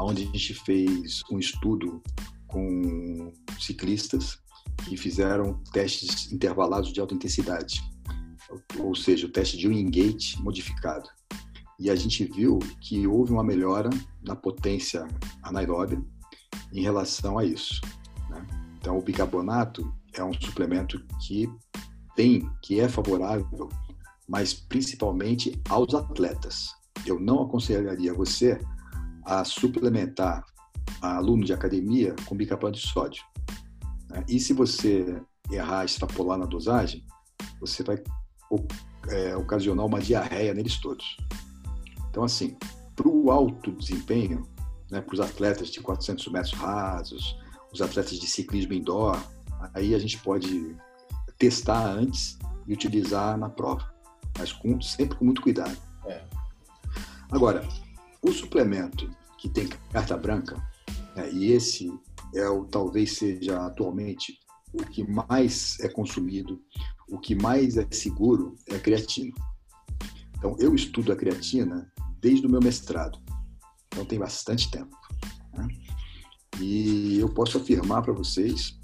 onde 0.00 0.22
a 0.22 0.26
gente 0.26 0.54
fez 0.54 1.22
um 1.30 1.38
estudo 1.38 2.02
com 2.46 3.32
ciclistas 3.60 4.38
que 4.88 4.96
fizeram 4.96 5.62
testes 5.72 6.32
intervalados 6.32 6.92
de 6.92 7.00
alta 7.00 7.14
intensidade, 7.14 7.82
ou 8.78 8.94
seja, 8.94 9.26
o 9.26 9.30
teste 9.30 9.56
de 9.56 9.68
Wingate 9.68 10.40
modificado. 10.42 11.08
E 11.78 11.90
a 11.90 11.94
gente 11.94 12.24
viu 12.24 12.58
que 12.80 13.06
houve 13.06 13.32
uma 13.32 13.44
melhora 13.44 13.88
na 14.22 14.34
potência 14.34 15.06
anaeróbia 15.42 16.02
em 16.72 16.82
relação 16.82 17.38
a 17.38 17.44
isso. 17.44 17.80
Né? 18.28 18.44
Então, 18.78 18.98
o 18.98 19.02
bicarbonato 19.02 19.92
é 20.12 20.24
um 20.24 20.32
suplemento 20.32 21.00
que 21.24 21.48
tem, 22.16 22.50
que 22.62 22.80
é 22.80 22.88
favorável, 22.88 23.68
mas 24.28 24.52
principalmente 24.52 25.60
aos 25.68 25.94
atletas. 25.94 26.70
Eu 27.06 27.20
não 27.20 27.42
aconselharia 27.42 28.12
você 28.12 28.58
a 29.24 29.44
suplementar 29.44 30.44
a 31.00 31.16
aluno 31.16 31.44
de 31.44 31.52
academia 31.52 32.16
com 32.26 32.36
bicarbonato 32.36 32.80
de 32.80 32.88
sódio. 32.88 33.22
Né? 34.10 34.24
E 34.28 34.40
se 34.40 34.52
você 34.52 35.22
errar, 35.50 35.84
extrapolar 35.84 36.38
na 36.38 36.46
dosagem, 36.46 37.04
você 37.60 37.82
vai 37.82 38.02
é, 39.08 39.36
ocasionar 39.36 39.86
uma 39.86 40.00
diarreia 40.00 40.54
neles 40.54 40.78
todos. 40.78 41.16
Então, 42.10 42.24
assim, 42.24 42.56
para 42.94 43.08
o 43.08 43.30
alto 43.30 43.72
desempenho, 43.72 44.46
né, 44.90 45.00
para 45.00 45.14
os 45.14 45.20
atletas 45.20 45.70
de 45.70 45.80
400 45.80 46.28
metros 46.28 46.54
rasos, 46.54 47.38
os 47.72 47.80
atletas 47.80 48.18
de 48.18 48.26
ciclismo 48.26 48.72
indoor, 48.72 49.18
aí 49.74 49.94
a 49.94 49.98
gente 49.98 50.18
pode 50.18 50.76
testar 51.38 51.86
antes 51.86 52.38
e 52.66 52.72
utilizar 52.72 53.36
na 53.38 53.48
prova, 53.48 53.92
mas 54.36 54.52
com, 54.52 54.80
sempre 54.80 55.16
com 55.16 55.24
muito 55.24 55.42
cuidado. 55.42 55.76
É. 56.06 56.22
Agora, 57.30 57.66
o 58.22 58.32
suplemento 58.32 59.10
que 59.38 59.48
tem 59.48 59.68
carta 59.92 60.16
branca, 60.16 60.56
né, 61.14 61.30
e 61.30 61.52
esse 61.52 61.92
é 62.34 62.48
o 62.48 62.64
talvez 62.64 63.16
seja 63.16 63.66
atualmente 63.66 64.38
o 64.72 64.84
que 64.84 65.08
mais 65.08 65.78
é 65.80 65.88
consumido, 65.88 66.62
o 67.08 67.18
que 67.18 67.34
mais 67.34 67.76
é 67.76 67.86
seguro 67.90 68.54
é 68.68 68.76
a 68.76 68.80
creatina. 68.80 69.34
Então, 70.36 70.56
eu 70.58 70.74
estudo 70.74 71.12
a 71.12 71.16
creatina 71.16 71.90
desde 72.20 72.46
o 72.46 72.50
meu 72.50 72.60
mestrado. 72.60 73.18
Então 73.86 74.04
tem 74.04 74.18
bastante 74.18 74.70
tempo. 74.70 74.96
Né? 75.54 75.68
E 76.60 77.18
eu 77.18 77.28
posso 77.28 77.58
afirmar 77.58 78.02
para 78.02 78.12
vocês 78.12 78.78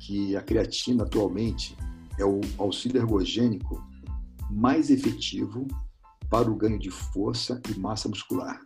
que 0.00 0.36
a 0.36 0.42
creatina 0.42 1.04
atualmente 1.04 1.76
é 2.18 2.24
o 2.24 2.40
auxílio 2.58 3.00
ergogênico 3.00 3.84
mais 4.50 4.90
efetivo 4.90 5.66
para 6.30 6.50
o 6.50 6.56
ganho 6.56 6.78
de 6.78 6.90
força 6.90 7.60
e 7.70 7.78
massa 7.78 8.08
muscular. 8.08 8.60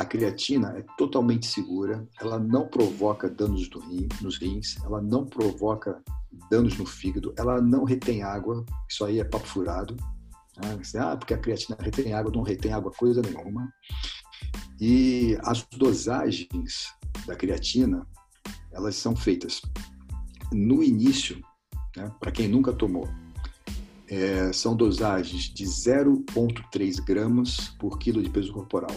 A 0.00 0.04
creatina 0.06 0.78
é 0.78 0.84
totalmente 0.96 1.44
segura, 1.44 2.08
ela 2.18 2.38
não 2.38 2.66
provoca 2.66 3.28
danos 3.28 3.68
rim, 3.68 4.08
nos 4.22 4.38
rins, 4.38 4.82
ela 4.82 4.98
não 5.02 5.26
provoca 5.26 6.02
danos 6.50 6.78
no 6.78 6.86
fígado, 6.86 7.34
ela 7.36 7.60
não 7.60 7.84
retém 7.84 8.22
água, 8.22 8.64
isso 8.88 9.04
aí 9.04 9.20
é 9.20 9.24
papo 9.24 9.46
furado. 9.46 9.94
Né? 10.56 10.80
Ah, 10.98 11.14
porque 11.18 11.34
a 11.34 11.38
creatina 11.38 11.76
retém 11.78 12.14
água, 12.14 12.32
não 12.34 12.40
retém 12.40 12.72
água 12.72 12.90
coisa 12.90 13.20
nenhuma. 13.20 13.70
E 14.80 15.36
as 15.42 15.66
dosagens 15.76 16.94
da 17.26 17.36
creatina, 17.36 18.06
elas 18.72 18.96
são 18.96 19.14
feitas 19.14 19.60
no 20.50 20.82
início, 20.82 21.44
né, 21.94 22.10
para 22.18 22.32
quem 22.32 22.48
nunca 22.48 22.72
tomou, 22.72 23.06
é, 24.08 24.50
são 24.50 24.74
dosagens 24.74 25.42
de 25.42 25.66
0,3 25.66 27.04
gramas 27.04 27.68
por 27.78 27.98
quilo 27.98 28.22
de 28.22 28.30
peso 28.30 28.50
corporal. 28.50 28.96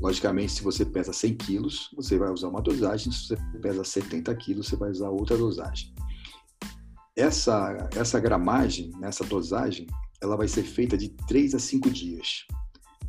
Logicamente, 0.00 0.52
se 0.52 0.62
você 0.62 0.84
pesa 0.84 1.12
100 1.12 1.34
quilos, 1.36 1.90
você 1.94 2.16
vai 2.16 2.30
usar 2.30 2.48
uma 2.48 2.62
dosagem, 2.62 3.12
se 3.12 3.28
você 3.28 3.36
pesa 3.60 3.84
70 3.84 4.34
quilos, 4.36 4.68
você 4.68 4.76
vai 4.76 4.90
usar 4.90 5.10
outra 5.10 5.36
dosagem. 5.36 5.94
Essa, 7.14 7.88
essa 7.94 8.18
gramagem, 8.18 8.90
essa 9.02 9.24
dosagem, 9.24 9.86
ela 10.22 10.36
vai 10.36 10.48
ser 10.48 10.62
feita 10.62 10.96
de 10.96 11.10
3 11.26 11.54
a 11.54 11.58
5 11.58 11.90
dias 11.90 12.46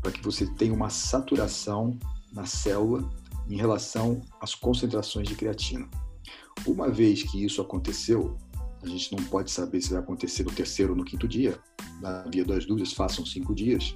para 0.01 0.11
que 0.11 0.21
você 0.23 0.45
tenha 0.55 0.73
uma 0.73 0.89
saturação 0.89 1.97
na 2.33 2.45
célula 2.45 3.09
em 3.49 3.55
relação 3.55 4.21
às 4.41 4.55
concentrações 4.55 5.27
de 5.27 5.35
creatina. 5.35 5.87
Uma 6.65 6.89
vez 6.89 7.23
que 7.23 7.43
isso 7.43 7.61
aconteceu, 7.61 8.37
a 8.81 8.87
gente 8.87 9.15
não 9.15 9.23
pode 9.25 9.51
saber 9.51 9.81
se 9.81 9.91
vai 9.91 9.99
acontecer 9.99 10.43
no 10.43 10.51
terceiro 10.51 10.93
ou 10.93 10.97
no 10.97 11.05
quinto 11.05 11.27
dia, 11.27 11.59
na 12.01 12.23
via 12.23 12.43
das 12.43 12.65
dúvidas, 12.65 12.93
façam 12.93 13.25
cinco 13.25 13.53
dias. 13.53 13.95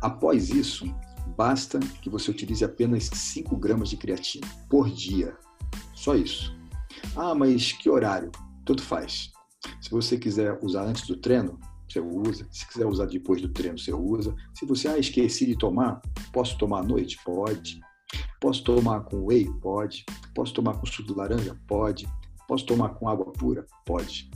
Após 0.00 0.50
isso, 0.50 0.84
basta 1.36 1.78
que 2.00 2.10
você 2.10 2.30
utilize 2.30 2.64
apenas 2.64 3.04
5 3.04 3.56
gramas 3.56 3.88
de 3.88 3.96
creatina 3.96 4.46
por 4.68 4.90
dia. 4.90 5.36
Só 5.94 6.14
isso. 6.14 6.54
Ah, 7.16 7.34
mas 7.34 7.72
que 7.72 7.88
horário? 7.88 8.30
Tanto 8.64 8.82
faz. 8.82 9.32
Se 9.80 9.90
você 9.90 10.18
quiser 10.18 10.58
usar 10.62 10.84
antes 10.84 11.06
do 11.06 11.16
treino, 11.16 11.58
você 11.88 12.00
usa. 12.00 12.46
Se 12.50 12.66
quiser 12.66 12.86
usar 12.86 13.06
depois 13.06 13.40
do 13.42 13.48
treino, 13.48 13.78
você 13.78 13.92
usa. 13.92 14.34
Se 14.54 14.64
você, 14.64 14.88
ah, 14.88 14.98
esqueci 14.98 15.46
de 15.46 15.56
tomar, 15.56 16.00
posso 16.32 16.56
tomar 16.58 16.80
à 16.80 16.82
noite? 16.82 17.18
Pode. 17.24 17.80
Posso 18.40 18.64
tomar 18.64 19.00
com 19.04 19.26
whey? 19.26 19.50
Pode. 19.60 20.04
Posso 20.34 20.54
tomar 20.54 20.78
com 20.78 20.86
suco 20.86 21.08
de 21.08 21.14
laranja? 21.14 21.56
Pode. 21.66 22.08
Posso 22.48 22.66
tomar 22.66 22.90
com 22.90 23.08
água 23.08 23.30
pura? 23.32 23.66
Pode. 23.84 24.30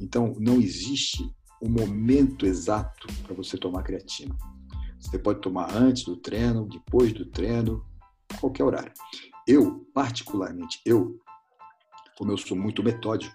Então, 0.00 0.34
não 0.38 0.56
existe 0.56 1.22
o 1.60 1.66
um 1.66 1.70
momento 1.70 2.46
exato 2.46 3.06
para 3.22 3.34
você 3.34 3.58
tomar 3.58 3.82
creatina. 3.82 4.34
Você 5.00 5.18
pode 5.18 5.40
tomar 5.40 5.74
antes 5.74 6.04
do 6.04 6.16
treino, 6.16 6.68
depois 6.68 7.12
do 7.12 7.24
treino, 7.24 7.84
qualquer 8.38 8.64
horário. 8.64 8.92
Eu, 9.46 9.86
particularmente, 9.94 10.80
eu, 10.84 11.18
como 12.16 12.30
eu 12.30 12.38
sou 12.38 12.56
muito 12.56 12.82
metódico, 12.82 13.34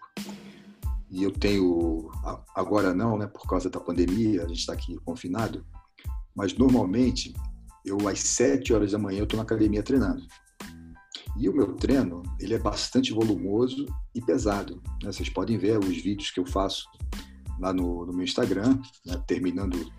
e 1.09 1.23
eu 1.23 1.31
tenho 1.31 2.09
agora 2.55 2.93
não, 2.93 3.17
né, 3.17 3.27
por 3.27 3.47
causa 3.47 3.69
da 3.69 3.79
pandemia, 3.79 4.43
a 4.43 4.47
gente 4.47 4.59
está 4.59 4.73
aqui 4.73 4.97
confinado, 5.05 5.65
mas 6.35 6.57
normalmente 6.57 7.33
eu 7.85 8.07
às 8.07 8.19
7 8.19 8.73
horas 8.73 8.91
da 8.91 8.97
manhã 8.97 9.19
eu 9.19 9.23
estou 9.23 9.37
na 9.37 9.43
academia 9.43 9.83
treinando. 9.83 10.25
E 11.37 11.49
o 11.49 11.53
meu 11.53 11.73
treino, 11.73 12.23
ele 12.39 12.53
é 12.53 12.59
bastante 12.59 13.13
volumoso 13.13 13.85
e 14.13 14.21
pesado. 14.21 14.81
Né? 15.03 15.11
Vocês 15.11 15.29
podem 15.29 15.57
ver 15.57 15.77
os 15.77 16.01
vídeos 16.01 16.31
que 16.31 16.39
eu 16.39 16.45
faço 16.45 16.85
lá 17.59 17.73
no, 17.73 18.05
no 18.05 18.13
meu 18.13 18.23
Instagram, 18.23 18.79
né? 19.05 19.21
terminando 19.27 19.91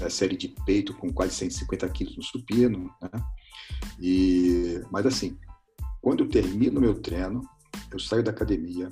é, 0.00 0.08
série 0.08 0.36
de 0.36 0.48
peito 0.66 0.94
com 0.94 1.12
quase 1.12 1.34
150 1.34 1.88
quilos 1.90 2.16
no 2.16 2.22
supino, 2.22 2.90
né? 3.00 3.10
E, 4.00 4.80
mas 4.90 5.06
assim, 5.06 5.38
quando 6.00 6.24
eu 6.24 6.28
termino 6.28 6.80
meu 6.80 7.00
treino, 7.00 7.42
eu 7.90 7.98
saio 7.98 8.22
da 8.22 8.30
academia, 8.30 8.88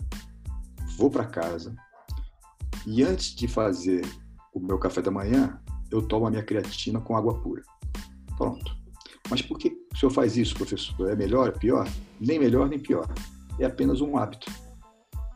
vou 0.96 1.10
para 1.10 1.24
casa 1.24 1.74
e 2.86 3.02
antes 3.02 3.34
de 3.34 3.46
fazer 3.46 4.02
o 4.54 4.60
meu 4.60 4.78
café 4.78 5.02
da 5.02 5.10
manhã, 5.10 5.60
eu 5.90 6.02
tomo 6.02 6.26
a 6.26 6.30
minha 6.30 6.42
creatina 6.42 7.00
com 7.00 7.16
água 7.16 7.40
pura. 7.40 7.62
Pronto. 8.36 8.76
Mas 9.28 9.42
por 9.42 9.58
que 9.58 9.76
o 9.92 9.96
senhor 9.96 10.10
faz 10.10 10.36
isso, 10.36 10.54
professor? 10.54 11.10
É 11.10 11.16
melhor, 11.16 11.56
pior? 11.58 11.88
Nem 12.20 12.38
melhor, 12.38 12.68
nem 12.68 12.78
pior. 12.78 13.06
É 13.58 13.66
apenas 13.66 14.00
um 14.00 14.16
hábito. 14.16 14.50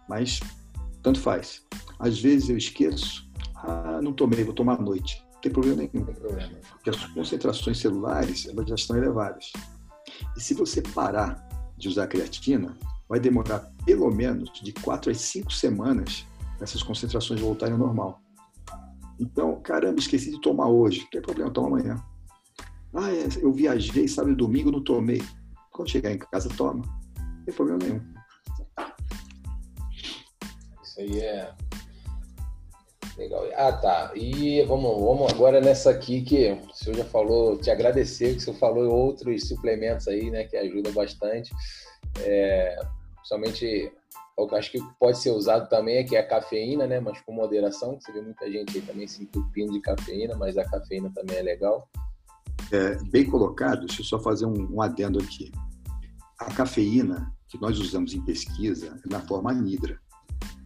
Mas 0.08 0.40
tanto 1.02 1.20
faz. 1.20 1.62
Às 1.98 2.20
vezes 2.20 2.48
eu 2.48 2.56
esqueço, 2.56 3.28
ah, 3.56 4.00
não 4.02 4.12
tomei, 4.12 4.42
vou 4.42 4.54
tomar 4.54 4.78
à 4.78 4.82
noite. 4.82 5.23
Tem 5.44 5.52
problema 5.52 5.82
nenhum. 5.82 6.06
Porque 6.06 6.88
as 6.88 7.04
concentrações 7.08 7.78
celulares 7.78 8.48
elas 8.48 8.66
já 8.66 8.74
estão 8.76 8.96
elevadas. 8.96 9.52
E 10.34 10.40
se 10.40 10.54
você 10.54 10.80
parar 10.80 11.46
de 11.76 11.86
usar 11.86 12.06
creatina, 12.06 12.74
vai 13.06 13.20
demorar 13.20 13.70
pelo 13.84 14.10
menos 14.10 14.50
de 14.62 14.72
4 14.72 15.10
a 15.10 15.14
5 15.14 15.52
semanas 15.52 16.24
essas 16.62 16.82
concentrações 16.82 17.42
voltarem 17.42 17.74
ao 17.74 17.78
normal. 17.78 18.22
Então, 19.20 19.60
caramba, 19.60 19.98
esqueci 19.98 20.30
de 20.30 20.40
tomar 20.40 20.68
hoje. 20.68 21.02
Não 21.02 21.10
tem 21.10 21.20
problema, 21.20 21.50
toma 21.50 21.78
amanhã. 21.78 22.02
Ah, 22.94 23.12
é, 23.12 23.28
eu 23.42 23.52
viajei 23.52 24.08
sábado 24.08 24.32
e 24.32 24.36
domingo, 24.36 24.70
não 24.70 24.82
tomei. 24.82 25.22
Quando 25.70 25.90
chegar 25.90 26.10
em 26.10 26.16
casa, 26.18 26.48
toma. 26.56 26.82
Não 27.18 27.44
tem 27.44 27.54
problema 27.54 27.80
nenhum. 27.84 28.00
Isso 30.82 31.00
aí 31.00 31.20
é 31.20 31.54
legal. 33.16 33.44
Ah, 33.54 33.72
tá. 33.72 34.12
E 34.14 34.62
vamos, 34.62 35.00
vamos 35.00 35.32
agora 35.32 35.60
nessa 35.60 35.90
aqui 35.90 36.22
que 36.22 36.52
o 36.52 36.74
senhor 36.74 36.96
já 36.96 37.04
falou, 37.04 37.58
te 37.58 37.70
agradecer 37.70 38.32
que 38.32 38.38
o 38.38 38.40
senhor 38.40 38.56
falou 38.56 38.92
outros 38.92 39.48
suplementos 39.48 40.08
aí, 40.08 40.30
né, 40.30 40.44
que 40.44 40.56
ajudam 40.56 40.92
bastante. 40.92 41.52
É, 42.20 42.76
principalmente 43.16 43.92
o 44.36 44.48
que 44.48 44.56
acho 44.56 44.72
que 44.72 44.78
pode 44.98 45.18
ser 45.18 45.30
usado 45.30 45.68
também 45.68 45.96
é 45.96 46.04
que 46.04 46.16
é 46.16 46.20
a 46.20 46.26
cafeína, 46.26 46.86
né? 46.86 46.98
Mas 46.98 47.20
com 47.20 47.32
moderação, 47.32 47.98
você 48.00 48.12
vê 48.12 48.20
muita 48.20 48.50
gente 48.50 48.76
aí 48.76 48.82
também 48.82 49.06
se 49.06 49.22
entupindo 49.22 49.72
de 49.72 49.80
cafeína, 49.80 50.34
mas 50.34 50.58
a 50.58 50.64
cafeína 50.64 51.10
também 51.14 51.36
é 51.36 51.42
legal. 51.42 51.88
É, 52.72 52.96
bem 53.10 53.24
colocado, 53.24 53.86
deixa 53.86 54.00
eu 54.00 54.04
só 54.04 54.18
fazer 54.18 54.46
um, 54.46 54.74
um 54.74 54.82
adendo 54.82 55.20
aqui. 55.20 55.52
A 56.38 56.52
cafeína 56.52 57.32
que 57.48 57.60
nós 57.60 57.78
usamos 57.78 58.12
em 58.12 58.20
pesquisa 58.24 59.00
é 59.04 59.08
na 59.08 59.20
forma 59.20 59.52
anidra, 59.52 60.00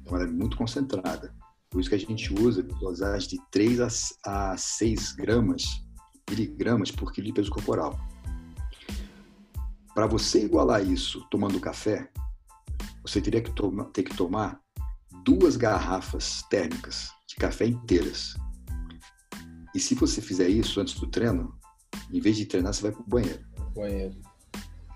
então 0.01 0.17
ela 0.17 0.25
é 0.25 0.31
muito 0.31 0.57
concentrada. 0.57 1.35
Por 1.71 1.81
isso 1.81 1.89
que 1.89 1.95
a 1.95 1.99
gente 1.99 2.33
usa 2.33 2.63
dosagem 2.63 3.29
de 3.29 3.39
3 3.51 3.81
a, 4.25 4.53
a 4.53 4.57
6 4.57 5.13
gramas, 5.13 5.65
miligramas 6.29 6.91
por 6.91 7.13
quilo 7.13 7.27
de 7.27 7.33
peso 7.33 7.51
corporal. 7.51 7.99
Para 9.95 10.07
você 10.07 10.45
igualar 10.45 10.83
isso 10.83 11.27
tomando 11.31 11.61
café, 11.61 12.11
você 13.03 13.21
teria 13.21 13.43
que 13.43 13.53
toma, 13.53 13.87
ter 13.87 14.03
que 14.03 14.17
tomar 14.17 14.61
duas 15.25 15.57
garrafas 15.57 16.43
térmicas 16.49 17.11
de 17.27 17.37
café 17.37 17.67
inteiras. 17.67 18.35
E 19.75 19.81
se 19.81 19.95
você 19.95 20.23
fizer 20.23 20.49
isso 20.49 20.81
antes 20.81 20.95
do 20.95 21.07
treino, 21.07 21.55
em 22.11 22.21
vez 22.21 22.37
de 22.37 22.47
treinar, 22.47 22.73
você 22.73 22.83
vai 22.83 22.93
para 22.93 23.01
o 23.03 23.09
banheiro. 23.09 23.45
Banheiro. 23.75 24.17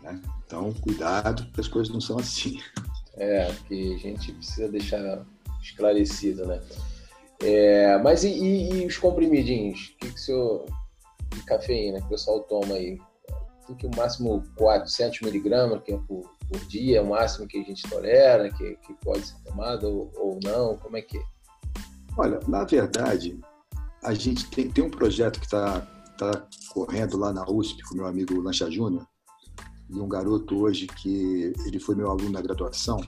Né? 0.01 0.21
Então, 0.47 0.73
cuidado, 0.75 1.45
porque 1.47 1.61
as 1.61 1.69
coisas 1.69 1.93
não 1.93 2.01
são 2.01 2.19
assim. 2.19 2.59
É, 3.15 3.53
que 3.69 3.95
a 3.95 3.99
gente 3.99 4.33
precisa 4.33 4.69
deixar 4.69 5.27
esclarecido, 5.63 6.47
né? 6.47 6.61
É, 7.43 7.99
mas 7.99 8.25
e, 8.25 8.29
e, 8.29 8.83
e, 8.83 8.87
os 8.87 8.97
comprimidinhos? 8.97 9.95
O 9.95 9.99
que, 9.99 10.09
que 10.09 10.15
o 10.15 10.19
senhor 10.19 10.67
de 11.31 11.43
cafeína 11.45 11.99
que 11.99 12.07
o 12.07 12.11
pessoal 12.11 12.41
toma 12.41 12.75
aí? 12.75 12.99
Tem 13.67 13.77
que 13.77 13.87
o 13.87 13.97
máximo 13.97 14.43
400 14.57 15.21
miligramas, 15.23 15.83
que 15.83 15.93
é 15.93 15.99
por, 15.99 16.31
por 16.49 16.61
dia, 16.67 16.99
é 16.99 17.03
o 17.03 17.09
máximo 17.09 17.47
que 17.47 17.59
a 17.59 17.65
gente 17.65 17.89
tolera, 17.89 18.51
que, 18.53 18.77
que 18.77 18.95
pode 19.05 19.27
ser 19.27 19.37
tomado 19.45 19.89
ou, 19.89 20.13
ou 20.17 20.41
não? 20.43 20.77
Como 20.77 20.97
é 20.97 21.03
que 21.03 21.19
é? 21.19 21.23
Olha, 22.17 22.39
na 22.47 22.65
verdade, 22.65 23.41
a 24.03 24.15
gente 24.15 24.49
tem, 24.51 24.71
tem 24.71 24.85
um 24.85 24.91
projeto 24.91 25.39
que 25.39 25.47
está 25.47 25.81
tá 26.19 26.47
correndo 26.73 27.17
lá 27.17 27.33
na 27.33 27.49
USP 27.49 27.83
com 27.89 27.97
meu 27.97 28.07
amigo 28.07 28.41
Lancha 28.41 28.71
Júnior, 28.71 29.07
e 29.89 29.99
um 29.99 30.09
garoto 30.09 30.59
hoje 30.61 30.87
que 30.87 31.53
ele 31.67 31.79
foi 31.79 31.95
meu 31.95 32.11
aluno 32.11 32.31
na 32.31 32.41
graduação, 32.41 33.01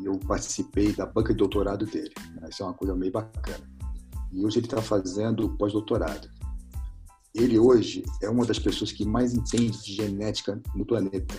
e 0.00 0.04
eu 0.04 0.18
participei 0.18 0.92
da 0.92 1.06
banca 1.06 1.32
de 1.32 1.38
doutorado 1.38 1.86
dele. 1.86 2.12
Né? 2.40 2.48
Isso 2.50 2.62
é 2.62 2.66
uma 2.66 2.74
coisa 2.74 2.94
meio 2.94 3.12
bacana. 3.12 3.68
E 4.32 4.44
hoje 4.44 4.58
ele 4.58 4.66
está 4.66 4.80
fazendo 4.82 5.48
pós-doutorado. 5.56 6.28
Ele 7.34 7.58
hoje 7.58 8.04
é 8.22 8.28
uma 8.28 8.44
das 8.44 8.58
pessoas 8.58 8.92
que 8.92 9.04
mais 9.04 9.34
entende 9.34 9.82
de 9.82 9.94
genética 9.94 10.60
no 10.74 10.84
planeta. 10.84 11.34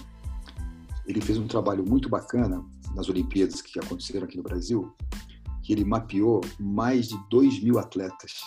Ele 1.06 1.22
fez 1.22 1.38
um 1.38 1.48
trabalho 1.48 1.84
muito 1.88 2.10
bacana 2.10 2.64
nas 2.96 3.10
Olimpíadas 3.10 3.62
que 3.62 3.80
aconteceram 3.80 4.26
aqui 4.26 4.38
no 4.38 4.44
Brasil, 4.44 4.94
que 5.64 5.74
ele 5.74 5.84
mapeou 5.84 6.42
mais 6.60 7.08
de 7.08 7.18
2 7.30 7.62
mil 7.64 7.80
atletas 7.80 8.42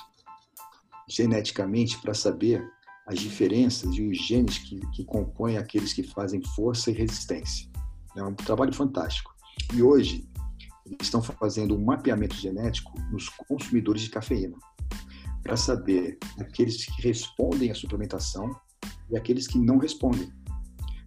geneticamente 1.09 2.01
para 2.01 2.15
saber 2.15 2.67
as 3.07 3.19
diferenças 3.19 3.95
e 3.95 4.03
os 4.03 4.17
genes 4.17 4.59
que, 4.59 4.81
que 4.93 5.05
compõem 5.05 5.57
aqueles 5.57 5.93
que 5.93 6.03
fazem 6.03 6.43
força 6.55 6.91
e 6.91 6.95
resistência. 6.95 7.69
É 8.17 8.23
um 8.23 8.35
trabalho 8.35 8.73
fantástico. 8.73 9.32
E 9.75 9.83
hoje, 9.83 10.29
eles 10.87 10.99
estão 11.03 11.23
fazendo 11.23 11.77
um 11.77 11.85
mapeamento 11.85 12.35
genético 12.35 12.93
nos 13.11 13.29
consumidores 13.29 14.03
de 14.03 14.11
cafeína, 14.11 14.57
para 15.43 15.57
saber 15.57 16.19
aqueles 16.39 16.85
que 16.85 17.03
respondem 17.03 17.71
à 17.71 17.75
suplementação 17.75 18.55
e 19.11 19.17
aqueles 19.17 19.47
que 19.47 19.59
não 19.59 19.79
respondem. 19.79 20.33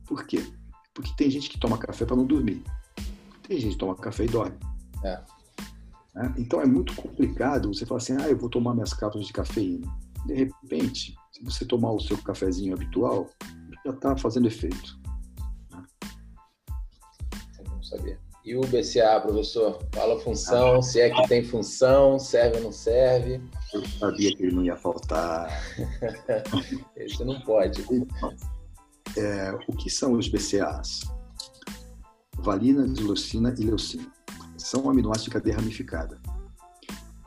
Por 0.06 0.26
quê? 0.26 0.46
Porque 0.94 1.14
tem 1.16 1.30
gente 1.30 1.50
que 1.50 1.60
toma 1.60 1.78
café 1.78 2.06
para 2.06 2.16
não 2.16 2.26
dormir. 2.26 2.64
Tem 3.48 3.60
gente 3.60 3.74
que 3.74 3.80
toma 3.80 3.96
café 3.96 4.26
e 4.26 4.28
dorme. 4.28 4.58
É. 5.04 5.22
Né? 6.16 6.34
Então 6.38 6.62
é 6.62 6.66
muito 6.66 6.96
complicado 6.96 7.74
você 7.74 7.86
falar 7.86 8.00
assim, 8.00 8.16
ah, 8.20 8.28
eu 8.28 8.38
vou 8.38 8.50
tomar 8.50 8.74
minhas 8.74 8.94
cápsulas 8.94 9.28
de 9.28 9.34
cafeína. 9.34 9.88
De 10.26 10.34
repente, 10.34 11.16
se 11.32 11.44
você 11.44 11.66
tomar 11.66 11.92
o 11.92 12.00
seu 12.00 12.18
cafezinho 12.18 12.74
habitual, 12.74 13.30
já 13.86 13.92
está 13.92 14.18
fazendo 14.18 14.48
efeito. 14.48 15.00
Né? 15.72 15.84
Saber. 17.84 18.25
E 18.46 18.56
o 18.56 18.62
BCA, 18.62 19.20
professor? 19.22 19.80
Fala 19.92 20.20
função, 20.20 20.76
ah, 20.76 20.82
se 20.84 21.02
é 21.02 21.10
que 21.10 21.28
tem 21.28 21.44
função, 21.44 22.20
serve 22.20 22.58
ou 22.58 22.64
não 22.66 22.72
serve. 22.72 23.42
Eu 23.74 23.84
sabia 24.00 24.36
que 24.36 24.44
ele 24.44 24.56
não 24.56 24.64
ia 24.64 24.76
faltar. 24.76 25.50
Esse 26.96 27.26
não 27.26 27.42
pode. 27.42 27.84
É, 29.18 29.52
o 29.68 29.76
que 29.76 29.90
são 29.90 30.14
os 30.14 30.28
BCAs? 30.28 31.02
Valina, 32.38 32.88
dislocina 32.88 33.52
e 33.58 33.64
leucina. 33.64 34.14
São 34.56 34.88
aminoácidos 34.92 35.26
de 35.26 35.32
cadeia 35.32 35.56
ramificada. 35.56 36.22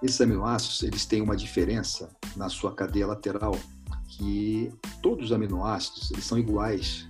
Esses 0.00 0.20
aminoácidos 0.20 0.84
eles 0.84 1.04
têm 1.04 1.20
uma 1.20 1.34
diferença 1.34 2.16
na 2.36 2.48
sua 2.48 2.72
cadeia 2.72 3.08
lateral 3.08 3.58
que 4.06 4.72
todos 5.02 5.26
os 5.26 5.32
aminoácidos 5.32 6.12
eles 6.12 6.24
são 6.24 6.38
iguais 6.38 7.08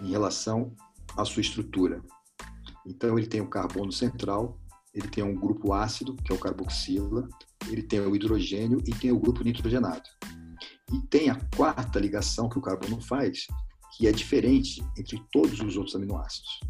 em 0.00 0.10
relação 0.10 0.72
à 1.18 1.24
sua 1.26 1.42
estrutura. 1.42 2.02
Então 2.86 3.18
ele 3.18 3.26
tem 3.26 3.40
o 3.40 3.48
carbono 3.48 3.92
central, 3.92 4.58
ele 4.94 5.08
tem 5.08 5.24
um 5.24 5.34
grupo 5.34 5.72
ácido, 5.72 6.14
que 6.16 6.32
é 6.32 6.34
o 6.34 6.38
carboxila, 6.38 7.28
ele 7.68 7.82
tem 7.82 8.00
o 8.00 8.14
hidrogênio 8.14 8.82
e 8.86 8.90
tem 8.90 9.10
o 9.10 9.18
grupo 9.18 9.42
nitrogenado. 9.42 10.08
E 10.92 11.00
tem 11.06 11.30
a 11.30 11.38
quarta 11.56 11.98
ligação 11.98 12.48
que 12.48 12.58
o 12.58 12.62
carbono 12.62 13.00
faz, 13.00 13.46
que 13.96 14.06
é 14.06 14.12
diferente 14.12 14.82
entre 14.98 15.22
todos 15.32 15.60
os 15.60 15.76
outros 15.76 15.96
aminoácidos. 15.96 16.60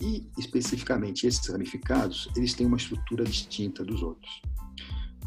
E 0.00 0.28
especificamente 0.38 1.26
esses 1.26 1.46
ramificados, 1.46 2.28
eles 2.36 2.54
têm 2.54 2.66
uma 2.66 2.76
estrutura 2.76 3.24
distinta 3.24 3.84
dos 3.84 4.02
outros. 4.02 4.42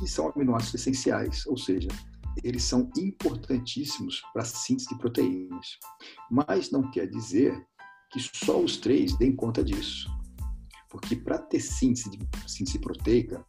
E 0.01 0.07
são 0.07 0.32
aminoácidos 0.36 0.82
essenciais, 0.82 1.45
ou 1.45 1.57
seja, 1.57 1.88
eles 2.43 2.63
são 2.63 2.89
importantíssimos 2.97 4.22
para 4.34 4.41
a 4.41 4.45
síntese 4.45 4.89
de 4.89 4.97
proteínas. 4.97 5.78
Mas 6.30 6.72
não 6.72 6.89
quer 6.91 7.07
dizer 7.07 7.66
que 8.12 8.20
só 8.20 8.60
os 8.60 8.78
três 8.78 9.18
deem 9.18 9.36
conta 9.36 9.64
disso. 9.64 10.10
Porque 10.89 11.16
para 11.16 11.38
ter 11.38 11.60
síntese, 11.60 12.10
de, 12.10 12.20
síntese 12.47 12.80
proteica 12.80 13.45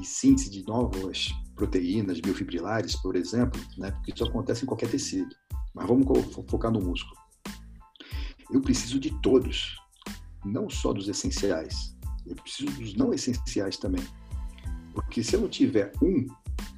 e 0.00 0.04
síntese 0.04 0.50
de 0.50 0.64
novas 0.64 1.28
proteínas 1.54 2.20
miofibrilares, 2.20 2.96
por 2.96 3.16
exemplo, 3.16 3.60
né, 3.76 3.90
porque 3.90 4.12
isso 4.12 4.24
acontece 4.24 4.64
em 4.64 4.66
qualquer 4.66 4.90
tecido, 4.90 5.34
mas 5.74 5.86
vamos 5.86 6.06
focar 6.48 6.70
no 6.70 6.80
músculo. 6.80 7.20
Eu 8.50 8.60
preciso 8.60 9.00
de 9.00 9.10
todos, 9.20 9.76
não 10.44 10.68
só 10.68 10.92
dos 10.92 11.08
essenciais. 11.08 11.96
Eu 12.26 12.36
preciso 12.36 12.70
dos 12.72 12.94
não 12.94 13.12
essenciais 13.12 13.76
também. 13.76 14.04
Porque 14.92 15.22
se 15.22 15.34
eu 15.34 15.40
não 15.40 15.48
tiver 15.48 15.92
um 16.00 16.26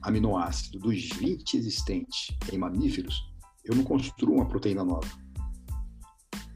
aminoácido 0.03 0.79
dos 0.79 1.09
20 1.11 1.57
existentes 1.57 2.35
em 2.53 2.59
mamíferos, 2.59 3.31
eu 3.65 3.75
não 3.75 3.85
construo 3.85 4.35
uma 4.35 4.49
proteína 4.49 4.85
nova. 4.85 5.26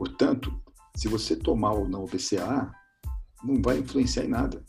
Portanto, 0.01 0.51
se 0.97 1.09
você 1.09 1.37
tomar 1.37 1.73
ou 1.73 1.87
não 1.87 2.05
o 2.05 2.07
BCAA, 2.07 2.73
não 3.45 3.61
vai 3.61 3.81
influenciar 3.81 4.25
em 4.25 4.29
nada. 4.29 4.65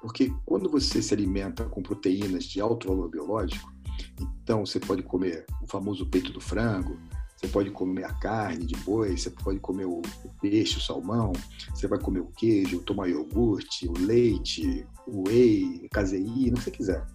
Porque 0.00 0.32
quando 0.46 0.70
você 0.70 1.02
se 1.02 1.12
alimenta 1.12 1.64
com 1.64 1.82
proteínas 1.82 2.44
de 2.44 2.60
alto 2.60 2.86
valor 2.86 3.10
biológico, 3.10 3.72
Então, 4.20 4.64
você 4.64 4.78
pode 4.78 5.02
comer 5.02 5.44
o 5.60 5.66
famoso 5.66 6.08
peito 6.08 6.32
do 6.32 6.40
frango, 6.40 6.96
você 7.36 7.48
pode 7.48 7.72
comer 7.72 8.04
a 8.04 8.14
carne 8.14 8.64
de 8.64 8.76
boi, 8.76 9.16
você 9.16 9.30
pode 9.30 9.58
comer 9.58 9.84
o, 9.84 10.00
peixe, 10.40 10.78
o 10.78 10.80
salmão, 10.80 11.32
você 11.74 11.88
vai 11.88 11.98
comer 11.98 12.20
o 12.20 12.30
queijo, 12.30 12.82
tomar 12.82 13.08
iogurte, 13.08 13.88
o 13.88 13.98
leite, 13.98 14.86
o 15.08 15.28
whey, 15.28 15.88
caseína, 15.90 16.54
o 16.54 16.58
que 16.58 16.62
você 16.62 16.70
quiser. 16.70 17.06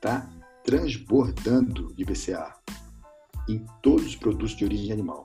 Tá 0.00 0.28
transbordando 0.64 1.94
de 1.94 2.04
BCA 2.04 2.52
em 3.48 3.64
todos 3.80 4.04
os 4.04 4.16
produtos 4.16 4.56
de 4.56 4.64
origem 4.64 4.92
animal. 4.92 5.24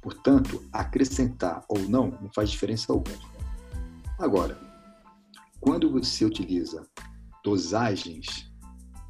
Portanto, 0.00 0.64
acrescentar 0.72 1.64
ou 1.68 1.78
não 1.80 2.10
não 2.20 2.30
faz 2.34 2.50
diferença 2.50 2.92
alguma. 2.92 3.18
Agora, 4.18 4.58
quando 5.60 5.90
você 5.90 6.24
utiliza 6.24 6.86
dosagens, 7.44 8.50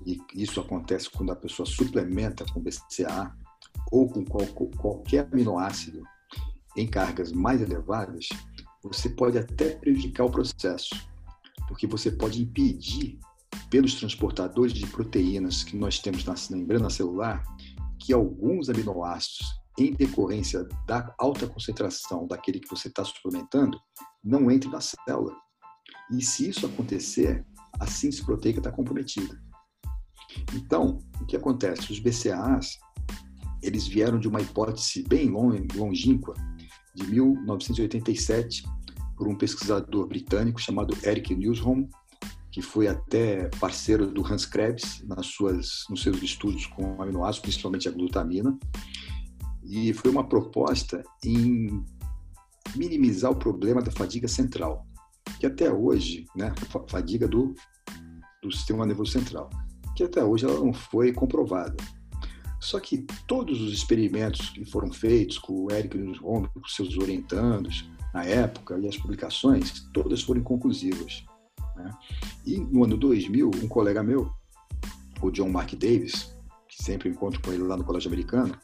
e 0.06 0.18
isso 0.34 0.60
acontece 0.60 1.10
quando 1.10 1.32
a 1.32 1.36
pessoa 1.36 1.66
suplementa 1.66 2.44
com 2.52 2.60
BCA 2.60 3.34
ou 3.90 4.08
com 4.08 4.24
qualquer 4.24 5.28
aminoácido 5.30 6.02
em 6.76 6.86
cargas 6.86 7.32
mais 7.32 7.60
elevadas, 7.60 8.28
você 8.82 9.08
pode 9.10 9.36
até 9.38 9.74
prejudicar 9.76 10.24
o 10.24 10.30
processo, 10.30 10.94
porque 11.66 11.86
você 11.86 12.10
pode 12.10 12.40
impedir 12.40 13.18
pelos 13.68 13.94
transportadores 13.94 14.72
de 14.72 14.86
proteínas 14.86 15.62
que 15.62 15.76
nós 15.76 15.98
temos 15.98 16.24
na 16.24 16.34
membrana 16.50 16.88
celular 16.88 17.42
que 17.98 18.12
alguns 18.12 18.68
aminoácidos, 18.68 19.57
em 19.78 19.92
decorrência 19.92 20.66
da 20.86 21.14
alta 21.18 21.46
concentração 21.46 22.26
daquele 22.26 22.58
que 22.58 22.68
você 22.68 22.88
está 22.88 23.04
suplementando, 23.04 23.78
não 24.22 24.50
entrem 24.50 24.72
na 24.72 24.80
célula. 24.80 25.34
E 26.10 26.22
se 26.22 26.48
isso 26.48 26.66
acontecer, 26.66 27.46
a 27.78 27.86
síntese 27.86 28.24
proteica 28.24 28.58
está 28.58 28.72
comprometida. 28.72 29.40
Então, 30.54 30.98
o 31.20 31.26
que 31.26 31.36
acontece? 31.36 31.92
Os 31.92 32.00
BCAAs, 32.00 32.78
eles 33.62 33.86
vieram 33.86 34.18
de 34.18 34.28
uma 34.28 34.40
hipótese 34.40 35.02
bem 35.08 35.30
longínqua, 35.30 36.34
de 36.94 37.06
1987, 37.06 38.64
por 39.16 39.28
um 39.28 39.36
pesquisador 39.36 40.06
britânico 40.06 40.60
chamado 40.60 40.96
Eric 41.04 41.34
Newsholm, 41.34 41.88
que 42.50 42.62
foi 42.62 42.88
até 42.88 43.48
parceiro 43.60 44.06
do 44.06 44.26
Hans 44.26 44.46
Krebs 44.46 45.02
nas 45.06 45.26
suas, 45.26 45.84
nos 45.90 46.02
seus 46.02 46.22
estudos 46.22 46.66
com 46.66 47.00
aminoácidos, 47.00 47.40
principalmente 47.40 47.88
a 47.88 47.92
glutamina. 47.92 48.58
E 49.68 49.92
foi 49.92 50.10
uma 50.10 50.26
proposta 50.26 51.04
em 51.22 51.84
minimizar 52.74 53.30
o 53.30 53.36
problema 53.36 53.82
da 53.82 53.90
fadiga 53.90 54.26
central, 54.26 54.86
que 55.38 55.46
até 55.46 55.70
hoje, 55.70 56.24
né, 56.34 56.52
fadiga 56.88 57.28
do, 57.28 57.54
do 58.42 58.50
sistema 58.50 58.86
nervoso 58.86 59.12
central, 59.12 59.50
que 59.94 60.02
até 60.02 60.24
hoje 60.24 60.46
ela 60.46 60.58
não 60.58 60.72
foi 60.72 61.12
comprovada. 61.12 61.76
Só 62.60 62.80
que 62.80 63.06
todos 63.26 63.60
os 63.60 63.72
experimentos 63.72 64.50
que 64.50 64.64
foram 64.64 64.90
feitos 64.90 65.38
com 65.38 65.66
o 65.66 65.70
Eric 65.70 65.96
Nussbaum, 65.96 66.44
com 66.44 66.64
seus 66.66 66.96
orientandos 66.96 67.88
na 68.12 68.24
época 68.24 68.78
e 68.78 68.88
as 68.88 68.96
publicações, 68.96 69.86
todas 69.92 70.22
foram 70.22 70.40
inconclusivas. 70.40 71.24
Né? 71.76 71.90
E 72.44 72.58
no 72.58 72.84
ano 72.84 72.96
2000, 72.96 73.50
um 73.62 73.68
colega 73.68 74.02
meu, 74.02 74.32
o 75.20 75.30
John 75.30 75.50
Mark 75.50 75.72
Davis, 75.74 76.34
que 76.68 76.82
sempre 76.82 77.08
encontro 77.08 77.40
com 77.40 77.52
ele 77.52 77.62
lá 77.62 77.76
no 77.76 77.84
Colégio 77.84 78.08
Americano, 78.08 78.58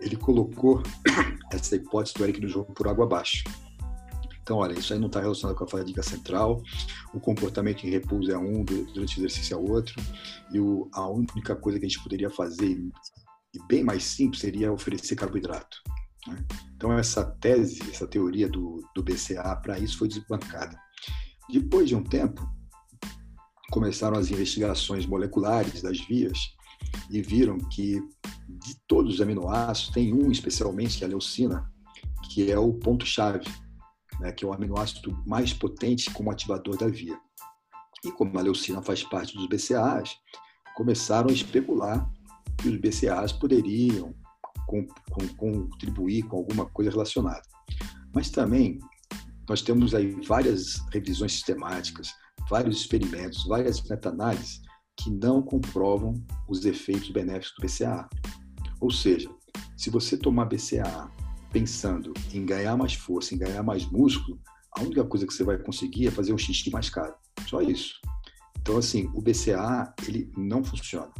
ele 0.00 0.16
colocou 0.16 0.82
essa 1.52 1.76
hipótese 1.76 2.14
do 2.14 2.24
Eric 2.24 2.40
do 2.40 2.48
jogo 2.48 2.72
por 2.72 2.88
água 2.88 3.04
abaixo. 3.04 3.44
Então, 4.48 4.58
olha, 4.58 4.78
isso 4.78 4.94
aí 4.94 4.98
não 4.98 5.08
está 5.08 5.20
relacionado 5.20 5.54
com 5.56 5.64
a 5.64 5.68
fadiga 5.68 6.02
central, 6.02 6.62
o 7.12 7.20
comportamento 7.20 7.84
em 7.84 7.90
repouso 7.90 8.30
é 8.32 8.38
um, 8.38 8.64
durante 8.64 9.18
o 9.18 9.20
exercício 9.20 9.54
é 9.54 9.58
outro, 9.58 9.94
e 10.50 10.58
o, 10.58 10.88
a 10.94 11.06
única 11.06 11.54
coisa 11.54 11.78
que 11.78 11.84
a 11.84 11.88
gente 11.88 12.02
poderia 12.02 12.30
fazer, 12.30 12.80
e 13.54 13.66
bem 13.68 13.84
mais 13.84 14.04
simples, 14.04 14.40
seria 14.40 14.72
oferecer 14.72 15.16
carboidrato. 15.16 15.76
Né? 16.26 16.46
Então, 16.74 16.92
essa 16.98 17.24
tese, 17.24 17.82
essa 17.90 18.06
teoria 18.06 18.48
do, 18.48 18.82
do 18.94 19.02
BCA 19.02 19.54
para 19.56 19.78
isso 19.78 19.98
foi 19.98 20.08
desbancada. 20.08 20.78
Depois 21.50 21.86
de 21.86 21.94
um 21.94 22.02
tempo, 22.02 22.42
começaram 23.70 24.18
as 24.18 24.30
investigações 24.30 25.04
moleculares 25.04 25.82
das 25.82 26.00
vias 26.06 26.38
e 27.10 27.22
viram 27.22 27.58
que 27.58 28.00
de 28.48 28.76
todos 28.86 29.14
os 29.14 29.20
aminoácidos, 29.20 29.92
tem 29.92 30.12
um 30.12 30.30
especialmente, 30.30 30.98
que 30.98 31.04
é 31.04 31.06
a 31.06 31.10
leucina, 31.10 31.72
que 32.30 32.50
é 32.50 32.58
o 32.58 32.72
ponto-chave, 32.72 33.46
né, 34.20 34.32
que 34.32 34.44
é 34.44 34.48
o 34.48 34.52
aminoácido 34.52 35.22
mais 35.26 35.52
potente 35.52 36.10
como 36.10 36.30
ativador 36.30 36.76
da 36.76 36.88
via. 36.88 37.18
E 38.04 38.10
como 38.12 38.38
a 38.38 38.42
leucina 38.42 38.82
faz 38.82 39.02
parte 39.02 39.36
dos 39.36 39.46
BCAAs, 39.46 40.16
começaram 40.76 41.30
a 41.30 41.32
especular 41.32 42.08
que 42.56 42.68
os 42.68 42.76
BCAAs 42.76 43.32
poderiam 43.32 44.14
com, 44.66 44.86
com, 45.10 45.28
contribuir 45.36 46.22
com 46.22 46.36
alguma 46.36 46.66
coisa 46.66 46.90
relacionada. 46.90 47.42
Mas 48.14 48.30
também 48.30 48.78
nós 49.48 49.62
temos 49.62 49.94
aí 49.94 50.12
várias 50.26 50.76
revisões 50.92 51.32
sistemáticas, 51.32 52.12
vários 52.48 52.80
experimentos, 52.80 53.46
várias 53.46 53.82
meta-análises 53.88 54.67
que 54.98 55.10
não 55.10 55.40
comprovam 55.40 56.14
os 56.48 56.64
efeitos 56.64 57.10
benéficos 57.10 57.54
do 57.56 57.66
BCAA. 57.66 58.08
Ou 58.80 58.90
seja, 58.90 59.30
se 59.76 59.90
você 59.90 60.16
tomar 60.16 60.46
BCAA 60.46 61.10
pensando 61.52 62.12
em 62.32 62.44
ganhar 62.44 62.76
mais 62.76 62.94
força, 62.94 63.34
em 63.34 63.38
ganhar 63.38 63.62
mais 63.62 63.86
músculo, 63.86 64.38
a 64.72 64.82
única 64.82 65.04
coisa 65.04 65.26
que 65.26 65.32
você 65.32 65.44
vai 65.44 65.56
conseguir 65.56 66.08
é 66.08 66.10
fazer 66.10 66.32
um 66.32 66.38
xixi 66.38 66.70
mais 66.70 66.90
caro. 66.90 67.14
Só 67.46 67.62
isso. 67.62 68.00
Então, 68.60 68.76
assim, 68.76 69.10
o 69.14 69.22
BCAA, 69.22 69.94
ele 70.06 70.30
não 70.36 70.62
funciona. 70.62 71.10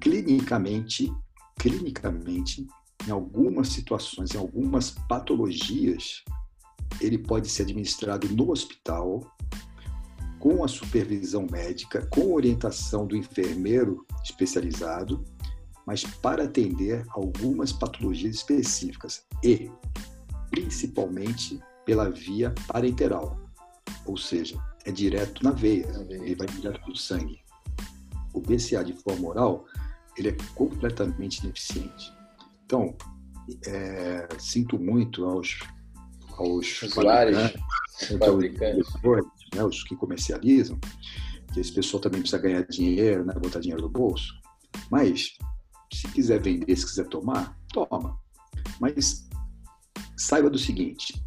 Clinicamente, 0.00 1.12
clinicamente, 1.58 2.66
em 3.06 3.10
algumas 3.10 3.68
situações, 3.68 4.34
em 4.34 4.38
algumas 4.38 4.90
patologias, 5.08 6.22
ele 7.00 7.18
pode 7.18 7.48
ser 7.48 7.62
administrado 7.62 8.28
no 8.28 8.50
hospital 8.50 9.20
com 10.38 10.64
a 10.64 10.68
supervisão 10.68 11.46
médica, 11.50 12.06
com 12.06 12.34
orientação 12.34 13.06
do 13.06 13.16
enfermeiro 13.16 14.06
especializado, 14.22 15.24
mas 15.86 16.04
para 16.04 16.44
atender 16.44 17.04
algumas 17.10 17.72
patologias 17.72 18.36
específicas 18.36 19.24
e, 19.42 19.70
principalmente, 20.50 21.60
pela 21.84 22.10
via 22.10 22.54
parenteral, 22.66 23.40
ou 24.04 24.16
seja, 24.16 24.62
é 24.84 24.92
direto 24.92 25.42
na 25.42 25.50
veia, 25.50 25.86
ele 26.10 26.34
vai 26.34 26.46
direto 26.46 26.80
para 26.80 26.92
o 26.92 26.96
sangue. 26.96 27.40
O 28.34 28.40
BCA 28.40 28.84
de 28.84 28.92
forma 28.92 29.28
oral, 29.28 29.64
ele 30.16 30.28
é 30.28 30.36
completamente 30.54 31.38
ineficiente. 31.38 32.12
Então, 32.64 32.94
é, 33.66 34.28
sinto 34.38 34.78
muito 34.78 35.24
aos 35.24 35.58
aos 36.38 36.82
usuários, 36.82 37.52
fabricantes, 38.18 38.88
né, 39.54 39.64
os 39.64 39.82
que 39.84 39.96
comercializam, 39.96 40.78
que 41.52 41.60
esse 41.60 41.72
pessoal 41.72 42.00
também 42.00 42.20
precisa 42.20 42.40
ganhar 42.40 42.66
dinheiro, 42.66 43.24
né, 43.24 43.34
botar 43.34 43.60
dinheiro 43.60 43.82
no 43.82 43.88
bolso. 43.88 44.34
Mas, 44.90 45.36
se 45.92 46.08
quiser 46.08 46.40
vender, 46.40 46.76
se 46.76 46.86
quiser 46.86 47.06
tomar, 47.06 47.58
toma. 47.72 48.18
Mas 48.80 49.28
saiba 50.16 50.50
do 50.50 50.58
seguinte: 50.58 51.22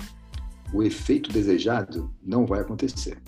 o 0.73 0.83
efeito 0.83 1.31
desejado 1.31 2.13
não 2.21 2.45
vai 2.45 2.61
acontecer. 2.61 3.21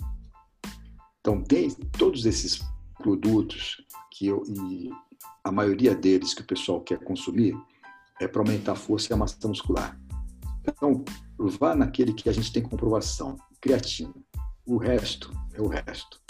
Então, 1.20 1.42
tem 1.42 1.70
todos 1.98 2.26
esses 2.26 2.60
produtos 2.98 3.84
que 4.10 4.26
eu, 4.26 4.42
e 4.46 4.90
a 5.42 5.50
maioria 5.50 5.94
deles 5.94 6.34
que 6.34 6.42
o 6.42 6.46
pessoal 6.46 6.80
quer 6.80 6.98
consumir 7.02 7.56
é 8.20 8.28
para 8.28 8.40
aumentar 8.40 8.72
a 8.72 8.76
força 8.76 9.10
e 9.10 9.14
a 9.14 9.16
massa 9.16 9.48
muscular. 9.48 9.98
Então, 10.66 11.04
vá 11.38 11.74
naquele 11.74 12.12
que 12.12 12.28
a 12.28 12.32
gente 12.32 12.52
tem 12.52 12.62
comprovação, 12.62 13.36
creatina. 13.60 14.14
O 14.66 14.76
resto 14.78 15.30
é 15.52 15.60
o 15.60 15.68
resto. 15.68 16.20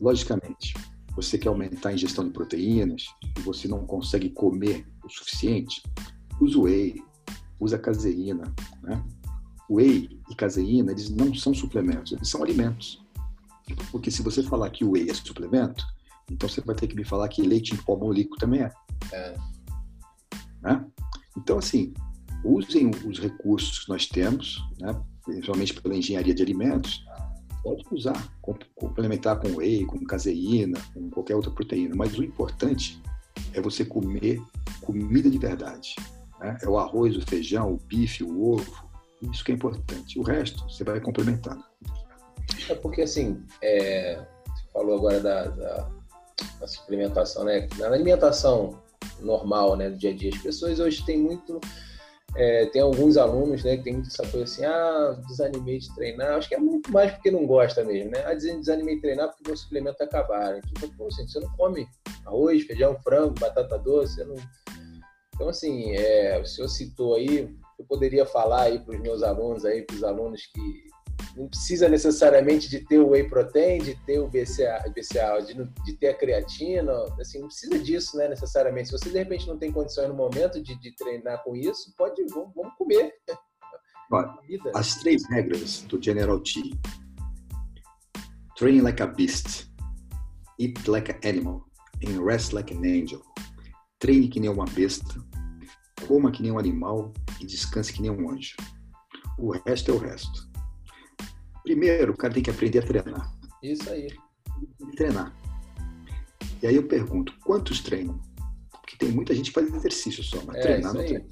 Logicamente, 0.00 0.74
você 1.14 1.38
quer 1.38 1.48
aumentar 1.48 1.90
a 1.90 1.94
ingestão 1.94 2.24
de 2.24 2.30
proteínas 2.30 3.06
e 3.38 3.40
você 3.40 3.66
não 3.66 3.86
consegue 3.86 4.30
comer 4.30 4.86
o 5.04 5.08
suficiente, 5.08 5.82
usa 6.40 6.58
whey, 6.58 7.02
usa 7.58 7.78
caseína. 7.78 8.52
Né? 8.82 9.02
Whey 9.68 10.20
e 10.30 10.34
caseína, 10.34 10.92
eles 10.92 11.10
não 11.10 11.34
são 11.34 11.54
suplementos, 11.54 12.12
eles 12.12 12.28
são 12.28 12.42
alimentos. 12.42 13.02
Porque 13.90 14.10
se 14.10 14.22
você 14.22 14.42
falar 14.42 14.70
que 14.70 14.84
o 14.84 14.92
whey 14.92 15.08
é 15.08 15.14
suplemento, 15.14 15.86
então 16.30 16.48
você 16.48 16.60
vai 16.60 16.74
ter 16.74 16.86
que 16.86 16.96
me 16.96 17.04
falar 17.04 17.28
que 17.28 17.42
leite 17.42 17.74
em 17.74 17.78
pó 17.78 17.96
líquido 18.10 18.36
também 18.36 18.62
é. 18.62 18.72
é. 19.12 19.36
Né? 20.62 20.84
Então, 21.36 21.58
assim, 21.58 21.94
usem 22.44 22.90
os 23.06 23.18
recursos 23.18 23.80
que 23.80 23.88
nós 23.88 24.06
temos, 24.06 24.62
né, 24.78 25.00
principalmente 25.24 25.74
pela 25.80 25.96
engenharia 25.96 26.34
de 26.34 26.42
alimentos, 26.42 27.04
pode 27.62 27.84
usar, 27.90 28.32
complementar 28.74 29.38
com 29.40 29.56
whey, 29.56 29.84
com 29.84 30.04
caseína, 30.04 30.78
com 30.94 31.10
qualquer 31.10 31.36
outra 31.36 31.50
proteína. 31.50 31.94
Mas 31.94 32.16
o 32.18 32.24
importante 32.24 33.00
é 33.54 33.60
você 33.60 33.84
comer 33.84 34.40
comida 34.80 35.30
de 35.30 35.38
verdade. 35.38 35.94
Né? 36.38 36.58
É 36.62 36.68
o 36.68 36.78
arroz, 36.78 37.16
o 37.16 37.22
feijão, 37.22 37.74
o 37.74 37.76
bife, 37.76 38.24
o 38.24 38.52
ovo. 38.52 38.88
Isso 39.30 39.44
que 39.44 39.52
é 39.52 39.54
importante. 39.54 40.18
O 40.18 40.22
resto 40.22 40.64
você 40.68 40.82
vai 40.82 41.00
complementando. 41.00 41.62
É 42.68 42.74
porque 42.74 43.02
assim, 43.02 43.42
é, 43.62 44.24
você 44.46 44.64
falou 44.72 44.96
agora 44.96 45.20
da, 45.20 45.44
da, 45.44 45.90
da 46.58 46.66
suplementação, 46.66 47.44
né? 47.44 47.68
Na 47.78 47.86
alimentação 47.88 48.80
normal, 49.20 49.76
né, 49.76 49.90
do 49.90 49.98
dia 49.98 50.10
a 50.10 50.14
dia. 50.14 50.30
As 50.34 50.42
pessoas 50.42 50.80
hoje 50.80 51.04
têm 51.04 51.18
muito 51.18 51.60
é, 52.36 52.66
tem 52.66 52.80
alguns 52.80 53.16
alunos 53.16 53.64
né, 53.64 53.76
que 53.76 53.84
tem 53.84 53.94
muito 53.94 54.08
essa 54.08 54.26
coisa 54.26 54.44
assim, 54.44 54.64
ah, 54.64 55.20
desanimei 55.26 55.78
de 55.78 55.94
treinar. 55.94 56.36
Acho 56.36 56.48
que 56.48 56.54
é 56.54 56.58
muito 56.58 56.90
mais 56.92 57.12
porque 57.12 57.30
não 57.30 57.46
gosta 57.46 57.84
mesmo, 57.84 58.10
né? 58.10 58.22
Ah, 58.24 58.34
desanimei 58.34 58.96
de 58.96 59.00
treinar 59.00 59.28
porque 59.28 59.48
meus 59.48 59.60
suplementos 59.60 60.00
acabaram. 60.00 60.60
Então, 60.70 60.88
pô, 60.96 61.08
assim, 61.08 61.26
você 61.26 61.40
não 61.40 61.50
come 61.56 61.86
arroz, 62.24 62.62
feijão, 62.62 62.96
frango, 63.02 63.34
batata 63.38 63.78
doce, 63.78 64.14
você 64.14 64.24
não... 64.24 64.36
Então, 65.34 65.48
assim, 65.48 65.92
é, 65.92 66.38
o 66.38 66.44
senhor 66.44 66.68
citou 66.68 67.14
aí, 67.14 67.48
eu 67.78 67.84
poderia 67.86 68.26
falar 68.26 68.62
aí 68.62 68.78
para 68.78 68.94
os 68.94 69.00
meus 69.00 69.22
alunos, 69.22 69.64
aí, 69.64 69.82
para 69.82 69.96
os 69.96 70.04
alunos 70.04 70.46
que 70.46 70.89
não 71.36 71.48
precisa 71.48 71.88
necessariamente 71.88 72.68
de 72.68 72.80
ter 72.80 72.98
o 72.98 73.10
whey 73.10 73.28
protein, 73.28 73.78
de 73.78 73.94
ter 74.04 74.18
o 74.18 74.28
BCA, 74.28 74.82
BCA 74.94 75.40
de, 75.42 75.54
de, 75.84 75.96
ter 75.96 76.08
a 76.08 76.14
creatina, 76.14 76.92
assim, 77.20 77.40
não 77.40 77.46
precisa 77.46 77.78
disso, 77.78 78.16
né, 78.16 78.28
necessariamente. 78.28 78.88
Se 78.88 78.98
você 78.98 79.10
de 79.10 79.18
repente 79.18 79.46
não 79.46 79.58
tem 79.58 79.72
condições 79.72 80.08
no 80.08 80.14
momento 80.14 80.62
de, 80.62 80.78
de 80.80 80.94
treinar 80.96 81.42
com 81.44 81.54
isso, 81.54 81.94
pode, 81.96 82.22
vamos, 82.26 82.52
vamos 82.54 82.74
comer. 82.76 83.12
Olha, 84.12 84.34
as 84.74 84.96
três 84.96 85.28
regras 85.28 85.82
do 85.82 86.02
General 86.02 86.38
T. 86.40 86.78
Train 88.56 88.82
like 88.82 89.02
a 89.02 89.06
beast, 89.06 89.70
eat 90.58 90.86
like 90.86 91.10
an 91.10 91.18
animal, 91.26 91.64
and 92.04 92.22
rest 92.22 92.52
like 92.52 92.74
an 92.74 92.84
angel. 92.84 93.22
Treine 93.98 94.28
que 94.28 94.40
nem 94.40 94.50
uma 94.50 94.64
besta, 94.64 95.14
coma 96.06 96.30
que 96.30 96.42
nem 96.42 96.52
um 96.52 96.58
animal 96.58 97.12
e 97.40 97.46
descanse 97.46 97.92
que 97.92 98.02
nem 98.02 98.10
um 98.10 98.30
anjo. 98.30 98.56
O 99.38 99.52
resto 99.52 99.90
é 99.90 99.94
o 99.94 99.98
resto. 99.98 100.49
Primeiro, 101.62 102.12
o 102.12 102.16
cara 102.16 102.32
tem 102.32 102.42
que 102.42 102.50
aprender 102.50 102.78
a 102.78 102.82
treinar. 102.82 103.32
Isso 103.62 103.88
aí. 103.90 104.08
Treinar. 104.96 105.34
E 106.62 106.66
aí 106.66 106.76
eu 106.76 106.86
pergunto, 106.86 107.34
quantos 107.44 107.80
treinam? 107.80 108.20
Porque 108.70 108.96
tem 108.96 109.10
muita 109.10 109.34
gente 109.34 109.50
que 109.50 109.54
faz 109.54 109.72
exercício 109.72 110.22
só, 110.22 110.42
mas 110.46 110.56
é, 110.56 110.60
treinar 110.60 110.94
não 110.94 111.04
treina. 111.04 111.26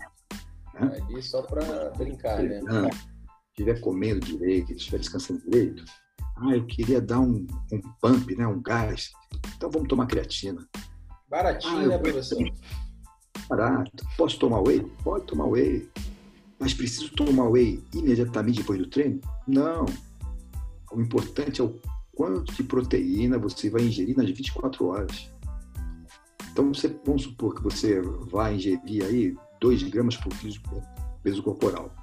Né? 0.75 1.03
Ali 1.03 1.23
só 1.23 1.43
para 1.43 1.91
brincar, 1.91 2.43
né? 2.43 2.61
Estiver 3.51 3.81
comendo 3.81 4.25
direito, 4.25 4.73
estiver 4.73 4.99
descansando 4.99 5.41
direito, 5.41 5.85
ah, 6.37 6.55
eu 6.55 6.65
queria 6.67 7.01
dar 7.01 7.19
um, 7.19 7.47
um 7.73 7.81
pump, 8.01 8.35
né, 8.37 8.47
um 8.47 8.63
gás. 8.63 9.11
Então 9.57 9.71
vamos 9.71 9.89
tomar 9.89 10.07
creatina. 10.07 10.65
Baratinho, 11.29 11.79
ah, 11.79 11.87
né, 11.89 11.99
professor? 11.99 12.39
Barato. 13.49 14.07
Posso 14.17 14.39
tomar 14.39 14.61
whey? 14.61 14.81
Pode 15.03 15.27
tomar 15.27 15.47
whey. 15.47 15.91
Mas 16.61 16.73
preciso 16.73 17.13
tomar 17.15 17.49
whey 17.49 17.83
imediatamente 17.93 18.59
depois 18.59 18.79
do 18.79 18.87
treino? 18.87 19.21
Não. 19.47 19.87
O 20.93 21.01
importante 21.01 21.61
é 21.61 21.65
o 21.65 21.79
quanto 22.15 22.53
de 22.53 22.63
proteína 22.63 23.39
você 23.39 23.71
vai 23.71 23.83
ingerir 23.83 24.17
nas 24.17 24.29
24 24.31 24.87
horas. 24.87 25.31
Então, 26.51 26.73
você, 26.75 26.89
vamos 27.05 27.23
supor 27.23 27.55
que 27.55 27.63
você 27.63 28.01
vai 28.31 28.57
ingerir 28.57 29.05
aí 29.05 29.37
2 29.61 29.83
gramas 29.85 30.17
por 30.17 30.33
peso 31.23 31.43
corporal. 31.43 31.95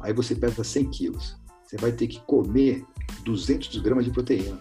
Aí 0.00 0.12
você 0.12 0.34
pesa 0.34 0.62
100 0.62 0.90
quilos. 0.90 1.36
Você 1.64 1.76
vai 1.76 1.92
ter 1.92 2.06
que 2.06 2.20
comer 2.20 2.84
200 3.24 3.76
gramas 3.80 4.04
de 4.04 4.10
proteína. 4.10 4.60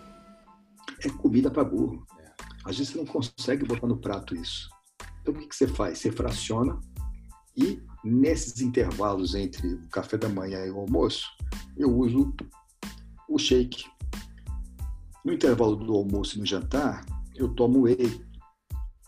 É 1.04 1.10
comida 1.10 1.52
para 1.52 1.64
burro. 1.64 2.06
Às 2.66 2.78
vezes 2.78 2.94
você 2.94 3.00
não 3.00 3.06
consegue 3.06 3.66
botar 3.66 3.88
no 3.88 3.98
prato 3.98 4.36
isso. 4.36 4.70
Então, 5.22 5.34
o 5.34 5.38
que, 5.38 5.48
que 5.48 5.56
você 5.56 5.68
faz? 5.68 6.00
Você 6.00 6.12
fraciona 6.12 6.80
e, 7.56 7.82
nesses 8.04 8.62
intervalos 8.62 9.36
entre 9.36 9.76
o 9.76 9.88
café 9.90 10.18
da 10.18 10.30
manhã 10.30 10.66
e 10.66 10.72
o 10.72 10.80
almoço, 10.80 11.28
eu 11.78 11.96
uso 11.96 12.34
o 13.30 13.38
shake. 13.38 13.86
No 15.26 15.34
intervalo 15.34 15.76
do 15.76 15.94
almoço 15.94 16.36
e 16.36 16.40
no 16.40 16.46
jantar, 16.46 17.06
eu 17.36 17.50
tomo 17.50 17.82
whey. 17.82 18.22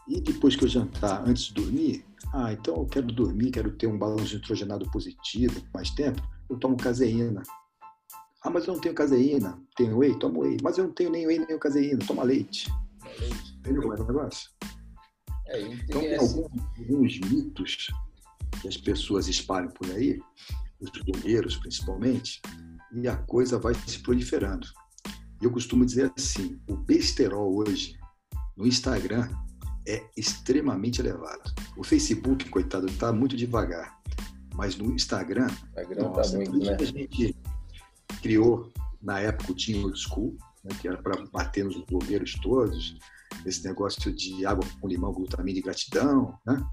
E 0.08 0.22
depois 0.22 0.56
que 0.56 0.64
eu 0.64 0.70
jantar, 0.70 1.28
antes 1.28 1.46
de 1.46 1.54
dormir, 1.54 2.06
ah, 2.34 2.54
então 2.54 2.76
eu 2.76 2.86
quero 2.86 3.08
dormir, 3.08 3.52
quero 3.52 3.72
ter 3.72 3.88
um 3.88 3.98
balanço 3.98 4.36
nitrogenado 4.36 4.90
positivo, 4.92 5.62
mais 5.74 5.90
tempo, 5.90 6.22
eu 6.50 6.58
tomo 6.58 6.78
caseína. 6.78 7.44
Ah, 8.44 8.50
mas 8.50 8.68
eu 8.68 8.74
não 8.76 8.82
tenho 8.82 8.94
caseína. 8.94 9.60
Tenho 9.76 9.98
whey? 9.98 10.18
Tomo 10.20 10.42
whey. 10.42 10.58
Mas 10.62 10.78
eu 10.78 10.86
não 10.86 10.94
tenho 10.94 11.10
nem 11.10 11.26
whey 11.26 11.40
nem 11.40 11.58
caseína. 11.58 12.06
Toma 12.06 12.22
leite. 12.22 12.70
Entendeu 13.58 13.82
como 13.82 13.94
é 13.96 14.00
o 14.00 14.06
negócio? 14.06 14.52
É, 15.48 15.62
então, 15.62 16.02
tem 16.02 16.16
alguns, 16.16 16.52
alguns 16.78 17.20
mitos 17.22 17.88
que 18.62 18.68
as 18.68 18.78
pessoas 18.78 19.28
espalham 19.28 19.70
por 19.70 19.90
aí, 19.92 20.20
os 20.80 20.90
blogueiros 20.92 21.56
principalmente, 21.58 22.42
e 22.92 23.08
a 23.08 23.16
coisa 23.16 23.58
vai 23.58 23.74
se 23.74 24.00
proliferando. 24.00 24.68
Eu 25.42 25.52
costumo 25.52 25.86
dizer 25.86 26.12
assim: 26.18 26.60
o 26.68 26.76
besterol 26.76 27.56
hoje 27.56 27.98
no 28.56 28.66
Instagram 28.66 29.30
é 29.88 30.04
extremamente 30.18 31.00
elevado. 31.00 31.54
O 31.78 31.84
Facebook, 31.84 32.50
coitado, 32.50 32.88
está 32.88 33.12
muito 33.12 33.36
devagar, 33.36 34.00
mas 34.54 34.76
no 34.76 34.92
Instagram, 34.94 35.48
Instagram 35.48 36.04
tá 36.04 36.10
nossa, 36.10 36.32
tá 36.32 36.38
muito, 36.38 36.58
né? 36.58 36.78
a 36.80 36.86
gente 36.86 37.36
criou 38.22 38.72
na 39.02 39.20
época 39.20 39.52
o 39.52 39.56
Team 39.56 39.84
Old 39.84 40.00
School, 40.00 40.38
né, 40.64 40.76
que 40.82 40.88
era 40.88 40.98
para 40.98 41.24
bater 41.28 41.64
nos 41.64 41.80
blogueiros 41.86 42.34
todos, 42.42 42.98
esse 43.46 43.64
negócio 43.64 44.12
de 44.12 44.46
água 44.46 44.68
com 44.80 44.88
limão, 44.88 45.14
glutamina 45.14 45.60
e 45.60 45.62
gratidão, 45.62 46.38
né? 46.46 46.66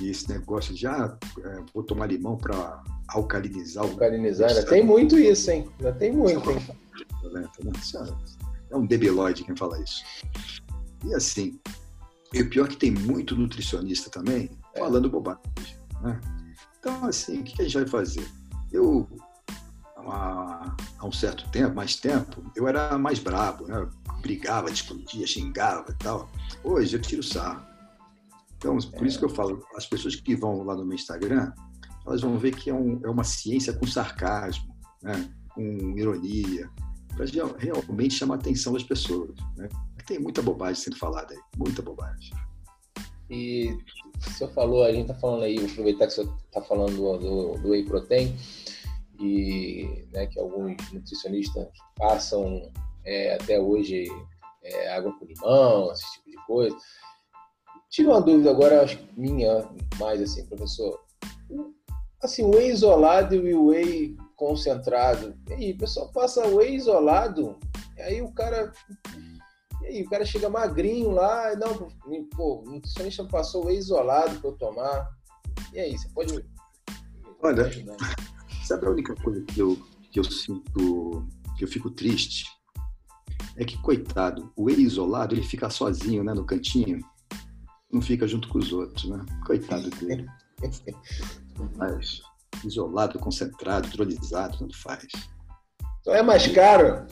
E 0.00 0.10
esse 0.10 0.28
negócio 0.28 0.74
ah, 0.88 1.16
é, 1.44 1.62
vou 1.72 1.82
tomar 1.82 2.06
limão 2.06 2.36
para 2.36 2.82
alcalinizar. 3.08 3.84
Alcalinizar, 3.84 4.48
ainda 4.50 4.66
tem 4.66 4.84
muito 4.84 5.18
isso, 5.18 5.50
hein? 5.50 5.70
Ainda 5.78 5.92
tem 5.92 6.12
muito, 6.12 6.50
hein? 6.50 6.58
É 8.70 8.76
um 8.76 8.86
debilóide 8.86 9.44
quem 9.44 9.56
fala 9.56 9.80
isso. 9.80 10.04
E 11.04 11.14
assim, 11.14 11.60
e 12.32 12.42
o 12.42 12.50
pior 12.50 12.66
é 12.66 12.68
que 12.68 12.76
tem 12.76 12.90
muito 12.90 13.36
nutricionista 13.36 14.10
também 14.10 14.50
é. 14.74 14.78
falando 14.80 15.08
bobagem. 15.08 15.40
Né? 16.02 16.20
Então, 16.80 17.04
assim, 17.04 17.40
o 17.40 17.44
que 17.44 17.62
a 17.62 17.64
gente 17.64 17.74
vai 17.74 17.86
fazer? 17.86 18.26
Eu, 18.72 19.08
há, 19.96 20.74
há 20.98 21.06
um 21.06 21.12
certo 21.12 21.48
tempo, 21.50 21.76
mais 21.76 21.94
tempo, 21.94 22.42
eu 22.56 22.66
era 22.66 22.98
mais 22.98 23.20
brabo, 23.20 23.66
né? 23.68 23.88
brigava, 24.20 24.70
discutia, 24.70 25.26
xingava 25.26 25.90
e 25.90 25.94
tal. 25.94 26.28
Hoje 26.64 26.96
eu 26.96 27.00
tiro 27.00 27.22
sarro. 27.22 27.64
Então, 28.64 28.78
por 28.78 29.06
isso 29.06 29.18
que 29.18 29.26
eu 29.26 29.28
falo, 29.28 29.62
as 29.76 29.86
pessoas 29.86 30.16
que 30.16 30.34
vão 30.34 30.62
lá 30.62 30.74
no 30.74 30.86
meu 30.86 30.94
Instagram, 30.94 31.52
elas 32.06 32.22
vão 32.22 32.38
ver 32.38 32.56
que 32.56 32.70
é, 32.70 32.74
um, 32.74 32.98
é 33.04 33.10
uma 33.10 33.22
ciência 33.22 33.74
com 33.74 33.86
sarcasmo, 33.86 34.74
né? 35.02 35.30
com 35.54 35.62
ironia, 35.98 36.70
para 37.14 37.26
realmente 37.58 38.14
chamar 38.14 38.36
a 38.36 38.38
atenção 38.38 38.72
das 38.72 38.82
pessoas. 38.82 39.36
Né? 39.54 39.68
Tem 40.06 40.18
muita 40.18 40.40
bobagem 40.40 40.82
sendo 40.82 40.96
falada 40.96 41.34
aí, 41.34 41.40
muita 41.58 41.82
bobagem. 41.82 42.32
E 43.28 43.76
o 44.16 44.30
senhor 44.30 44.50
falou, 44.54 44.82
a 44.82 44.90
gente 44.90 45.10
está 45.10 45.14
falando 45.14 45.42
aí, 45.42 45.62
aproveitar 45.62 46.06
que 46.06 46.12
o 46.12 46.14
senhor 46.14 46.38
está 46.46 46.62
falando 46.62 46.96
do, 46.96 47.18
do, 47.18 47.58
do, 47.60 47.68
whey 47.68 47.84
protein, 47.84 48.34
e 49.20 50.06
né, 50.10 50.26
que 50.26 50.40
alguns 50.40 50.74
nutricionistas 50.90 51.68
passam 51.96 52.72
é, 53.04 53.34
até 53.34 53.60
hoje 53.60 54.06
é, 54.62 54.94
água 54.94 55.12
com 55.18 55.26
limão, 55.26 55.92
esse 55.92 56.14
tipo 56.14 56.30
de 56.30 56.46
coisa. 56.46 56.76
Tive 57.94 58.08
uma 58.08 58.20
dúvida 58.20 58.50
agora, 58.50 58.82
acho 58.82 58.98
que 58.98 59.20
minha, 59.20 59.70
mais 60.00 60.20
assim, 60.20 60.44
professor. 60.46 61.00
Assim, 62.20 62.42
o 62.42 62.50
whey 62.50 62.72
isolado 62.72 63.36
e 63.36 63.54
o 63.54 63.66
whey 63.66 64.16
concentrado. 64.34 65.32
E 65.48 65.52
aí, 65.52 65.72
o 65.74 65.78
pessoal 65.78 66.10
passa 66.10 66.44
whey 66.44 66.74
isolado, 66.74 67.56
e 67.96 68.02
aí 68.02 68.20
o 68.20 68.32
cara. 68.32 68.72
E 69.82 69.86
aí, 69.86 70.02
o 70.02 70.10
cara 70.10 70.24
chega 70.24 70.50
magrinho 70.50 71.12
lá, 71.12 71.54
não, 71.54 71.88
pô, 72.30 72.64
o 72.66 72.72
nutricionista 72.72 73.24
passou 73.26 73.66
whey 73.66 73.78
isolado 73.78 74.40
para 74.40 74.50
eu 74.50 74.56
tomar. 74.56 75.08
E 75.72 75.78
aí, 75.78 75.96
você 75.96 76.08
pode. 76.08 76.44
Olha, 77.44 77.70
sabe 78.64 78.86
a 78.86 78.90
única 78.90 79.14
coisa 79.22 79.40
que 79.42 79.60
eu, 79.60 79.78
que 80.10 80.18
eu 80.18 80.24
sinto, 80.24 81.28
que 81.56 81.62
eu 81.62 81.68
fico 81.68 81.88
triste? 81.92 82.46
É 83.56 83.64
que, 83.64 83.80
coitado, 83.80 84.52
o 84.56 84.64
whey 84.64 84.80
isolado, 84.80 85.32
ele 85.32 85.44
fica 85.44 85.70
sozinho, 85.70 86.24
né, 86.24 86.34
no 86.34 86.44
cantinho 86.44 86.98
não 87.94 88.02
fica 88.02 88.26
junto 88.26 88.48
com 88.48 88.58
os 88.58 88.72
outros, 88.72 89.08
né? 89.08 89.24
Coitado 89.46 89.88
dele. 89.90 90.26
Mas 91.76 92.20
isolado, 92.64 93.18
concentrado, 93.18 93.88
hidrolisado, 93.88 94.58
tanto 94.58 94.76
faz. 94.76 95.06
Então 96.00 96.14
é 96.14 96.22
mais 96.22 96.46
caro? 96.48 97.06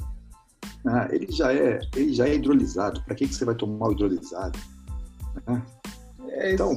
Ah, 0.86 1.08
ele 1.10 1.30
já 1.30 1.52
é, 1.52 1.80
ele 1.94 2.12
já 2.12 2.28
é 2.28 2.34
hidrolisado. 2.34 3.02
Para 3.04 3.14
que, 3.14 3.26
que 3.26 3.34
você 3.34 3.44
vai 3.44 3.54
tomar 3.54 3.88
o 3.88 3.92
hidrolisado? 3.92 4.58
Né? 5.46 5.62
É 6.28 6.54
então, 6.54 6.72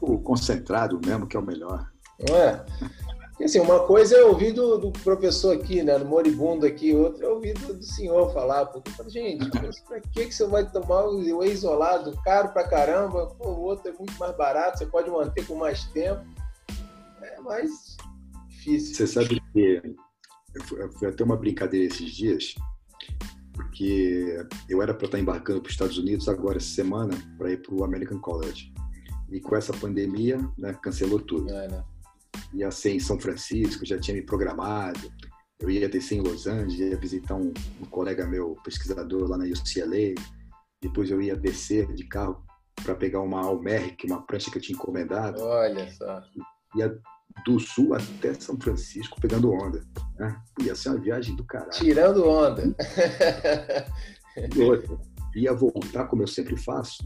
o 0.00 0.18
concentrado 0.18 1.00
mesmo 1.04 1.26
que 1.26 1.36
é 1.36 1.40
o 1.40 1.44
melhor. 1.44 1.90
Não 2.28 2.36
é? 2.36 2.64
Assim, 3.42 3.58
uma 3.58 3.86
coisa 3.86 4.16
eu 4.16 4.28
ouvi 4.28 4.52
do, 4.52 4.76
do, 4.78 4.92
professor 4.92 5.56
aqui, 5.56 5.82
né, 5.82 5.96
no 5.96 6.04
moribundo 6.04 6.66
aqui, 6.66 6.94
outra 6.94 7.24
eu 7.24 7.36
ouvi 7.36 7.54
do, 7.54 7.74
do 7.74 7.82
senhor 7.82 8.32
falar, 8.34 8.66
porque 8.66 8.90
eu 9.00 9.10
gente, 9.10 9.50
pra 9.88 10.00
que, 10.00 10.26
que 10.26 10.34
você 10.34 10.46
vai 10.46 10.70
tomar 10.70 11.06
o 11.06 11.38
whey 11.38 11.50
isolado, 11.50 12.16
caro 12.22 12.50
pra 12.52 12.68
caramba, 12.68 13.26
Pô, 13.38 13.48
o 13.48 13.60
outro 13.62 13.88
é 13.88 13.92
muito 13.92 14.12
mais 14.18 14.36
barato, 14.36 14.78
você 14.78 14.86
pode 14.86 15.10
manter 15.10 15.46
com 15.46 15.54
mais 15.54 15.84
tempo, 15.86 16.22
é 17.22 17.40
mais 17.40 17.96
difícil. 18.48 18.94
Você 18.94 19.06
sabe 19.06 19.40
que 19.52 19.82
eu 20.54 20.92
fui 20.92 21.08
até 21.08 21.24
uma 21.24 21.36
brincadeira 21.36 21.86
esses 21.86 22.10
dias, 22.10 22.54
porque 23.54 23.80
porque 23.80 24.46
eu 24.68 24.82
era 24.82 24.92
para 24.92 25.06
estar 25.06 25.18
embarcando 25.18 25.60
para 25.60 25.68
os 25.68 25.72
Estados 25.72 25.96
Unidos 25.96 26.28
agora 26.28 26.58
essa 26.58 26.68
semana 26.68 27.16
para 27.38 27.50
ir 27.50 27.62
para 27.62 27.74
o 27.74 27.84
American 27.84 28.18
College. 28.18 28.72
E 29.30 29.40
com 29.40 29.56
essa 29.56 29.72
pandemia, 29.72 30.38
né, 30.58 30.74
cancelou 30.82 31.20
tudo. 31.20 31.48
É, 31.50 31.68
né? 31.68 31.84
Ia 32.54 32.70
ser 32.70 32.90
em 32.90 33.00
São 33.00 33.18
Francisco, 33.18 33.86
já 33.86 33.98
tinha 33.98 34.16
me 34.16 34.22
programado. 34.22 35.00
Eu 35.60 35.70
ia 35.70 35.88
descer 35.88 36.16
em 36.16 36.20
Los 36.20 36.46
Angeles, 36.46 36.78
ia 36.78 36.96
visitar 36.96 37.34
um, 37.34 37.52
um 37.80 37.84
colega 37.86 38.26
meu, 38.26 38.56
pesquisador 38.64 39.28
lá 39.28 39.36
na 39.36 39.44
UCLA. 39.44 40.14
Depois 40.82 41.10
eu 41.10 41.20
ia 41.20 41.36
descer 41.36 41.92
de 41.92 42.04
carro 42.04 42.42
para 42.82 42.94
pegar 42.94 43.20
uma 43.20 43.40
Almeric, 43.40 44.06
uma 44.06 44.26
prancha 44.26 44.50
que 44.50 44.58
eu 44.58 44.62
tinha 44.62 44.76
encomendado. 44.76 45.42
Olha 45.42 45.90
só. 45.92 46.22
Ia 46.76 46.98
do 47.44 47.60
sul 47.60 47.94
até 47.94 48.34
São 48.34 48.58
Francisco 48.58 49.20
pegando 49.20 49.52
onda. 49.52 49.84
Né? 50.18 50.40
Ia 50.62 50.74
ser 50.74 50.90
uma 50.90 50.98
viagem 50.98 51.36
do 51.36 51.44
caralho. 51.44 51.70
Tirando 51.72 52.26
onda. 52.26 52.74
E 54.54 54.62
outra, 54.62 54.98
ia 55.34 55.52
voltar, 55.52 56.06
como 56.06 56.22
eu 56.22 56.26
sempre 56.26 56.56
faço, 56.56 56.98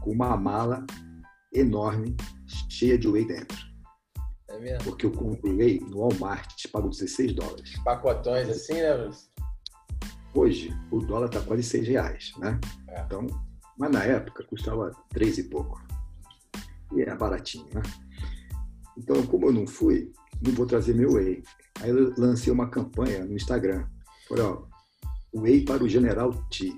com 0.00 0.12
uma 0.12 0.36
mala 0.36 0.84
enorme, 1.52 2.16
cheia 2.68 2.98
de 2.98 3.08
whey 3.08 3.26
dentro. 3.26 3.56
É 4.56 4.60
mesmo? 4.60 4.84
Porque 4.84 5.06
eu 5.06 5.12
comprei 5.12 5.80
no 5.80 5.98
Walmart, 5.98 6.66
pago 6.72 6.88
16 6.88 7.34
dólares. 7.34 7.78
Pacotões 7.84 8.48
assim, 8.48 8.74
né? 8.74 9.10
Hoje, 10.34 10.74
o 10.90 11.00
dólar 11.00 11.26
está 11.26 11.40
quase 11.42 11.62
6 11.62 11.88
reais, 11.88 12.32
né? 12.38 12.58
É. 12.88 13.02
Então, 13.02 13.26
mas 13.78 13.90
na 13.90 14.02
época 14.04 14.44
custava 14.44 14.90
3 15.10 15.38
e 15.38 15.42
pouco. 15.44 15.82
E 16.94 17.02
é 17.02 17.14
baratinho, 17.14 17.66
né? 17.74 17.82
Então, 18.96 19.26
como 19.26 19.46
eu 19.46 19.52
não 19.52 19.66
fui, 19.66 20.12
não 20.42 20.52
vou 20.52 20.66
trazer 20.66 20.94
meu 20.94 21.12
whey. 21.14 21.42
Aí 21.80 21.90
eu 21.90 22.14
lancei 22.16 22.52
uma 22.52 22.68
campanha 22.68 23.24
no 23.24 23.34
Instagram. 23.34 23.86
Falei, 24.28 24.44
ó, 24.44 24.62
whey 25.34 25.64
para 25.64 25.84
o 25.84 25.88
General 25.88 26.32
T. 26.50 26.74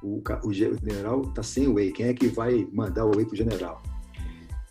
O, 0.00 0.22
o 0.44 0.52
general 0.52 1.22
tá 1.32 1.42
sem 1.42 1.66
whey. 1.66 1.90
Quem 1.90 2.06
é 2.06 2.14
que 2.14 2.28
vai 2.28 2.68
mandar 2.72 3.04
o 3.04 3.16
whey 3.16 3.26
pro 3.26 3.34
general? 3.34 3.82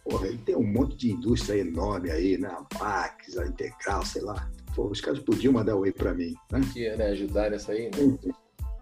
Porra, 0.09 0.29
tem 0.45 0.55
um 0.55 0.65
monte 0.65 0.95
de 0.95 1.11
indústria 1.11 1.59
enorme 1.59 2.09
aí, 2.09 2.37
né? 2.37 2.47
A 2.47 2.79
Max, 2.79 3.37
a 3.37 3.45
Integral, 3.45 4.05
sei 4.05 4.21
lá. 4.21 4.49
Pô, 4.73 4.87
os 4.87 5.01
caras 5.01 5.19
podiam 5.19 5.53
mandar 5.53 5.75
o 5.75 5.81
whey 5.81 5.91
para 5.91 6.13
mim, 6.13 6.33
né? 6.51 6.61
Que 6.71 6.95
né? 6.95 7.07
Ajudar 7.07 7.51
nessa 7.51 7.73
aí, 7.73 7.91
né? 7.91 8.33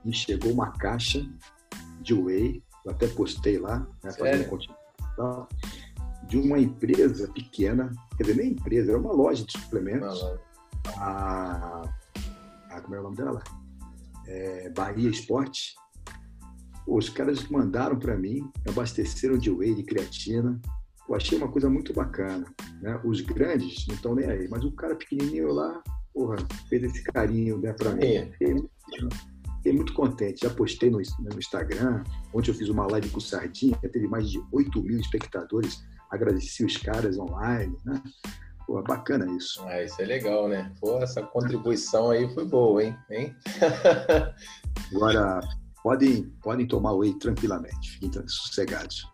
E 0.05 0.13
chegou 0.13 0.51
uma 0.51 0.71
caixa 0.73 1.25
de 2.01 2.13
whey, 2.13 2.61
eu 2.85 2.91
até 2.91 3.07
postei 3.07 3.57
lá, 3.57 3.79
né? 4.03 4.11
Fazendo 4.11 4.67
de 6.27 6.37
uma 6.37 6.59
empresa 6.59 7.27
pequena, 7.27 7.91
quer 8.17 8.23
dizer, 8.23 8.35
nem 8.35 8.51
empresa, 8.51 8.91
era 8.91 8.99
uma 8.99 9.13
loja 9.13 9.43
de 9.43 9.51
suplementos. 9.51 10.23
A, 10.97 11.81
a, 12.69 12.81
como 12.81 12.95
é 12.95 12.99
o 12.99 13.03
nome 13.03 13.15
dela? 13.15 13.43
É, 14.27 14.69
Bahia 14.69 15.09
Esporte. 15.09 15.75
Os 16.87 17.09
caras 17.09 17.47
mandaram 17.49 17.97
para 17.97 18.15
mim, 18.15 18.47
abasteceram 18.67 19.37
de 19.37 19.49
whey, 19.49 19.73
de 19.73 19.83
creatina. 19.83 20.59
Eu 21.07 21.15
achei 21.15 21.37
uma 21.37 21.51
coisa 21.51 21.69
muito 21.69 21.93
bacana. 21.93 22.45
Né? 22.81 22.99
Os 23.03 23.21
grandes 23.21 23.85
não 23.87 23.95
estão 23.95 24.15
nem 24.15 24.29
aí, 24.29 24.47
mas 24.49 24.63
o 24.63 24.71
cara 24.71 24.95
pequenininho 24.95 25.51
lá, 25.51 25.81
porra, 26.13 26.37
fez 26.69 26.83
esse 26.83 27.03
carinho 27.03 27.59
né, 27.59 27.73
para 27.73 27.91
mim. 27.91 28.05
É. 28.05 28.25
Fiquei, 28.31 29.73
muito 29.73 29.93
contente. 29.93 30.41
Já 30.43 30.49
postei 30.53 30.89
no, 30.89 30.97
no 30.97 31.39
Instagram. 31.39 32.03
Ontem 32.33 32.51
eu 32.51 32.55
fiz 32.55 32.69
uma 32.69 32.85
live 32.87 33.09
com 33.09 33.17
o 33.17 33.21
Sardinha, 33.21 33.77
teve 33.91 34.07
mais 34.07 34.29
de 34.29 34.39
8 34.51 34.81
mil 34.83 34.99
espectadores 34.99 35.83
agradeci 36.09 36.65
os 36.65 36.77
caras 36.77 37.17
online, 37.17 37.77
né? 37.85 38.01
Pô, 38.65 38.81
bacana 38.81 39.29
isso. 39.37 39.63
Ah, 39.67 39.83
isso 39.83 40.01
é 40.01 40.05
legal, 40.05 40.47
né? 40.47 40.73
Pô, 40.79 40.97
essa 40.97 41.21
contribuição 41.21 42.09
aí 42.09 42.33
foi 42.33 42.45
boa, 42.45 42.83
hein? 42.83 42.97
hein? 43.11 43.35
Agora, 44.95 45.39
podem, 45.83 46.23
podem 46.41 46.67
tomar 46.67 46.93
whey 46.93 47.13
tranquilamente, 47.19 47.91
fiquem 47.91 48.11
sossegados. 48.27 49.05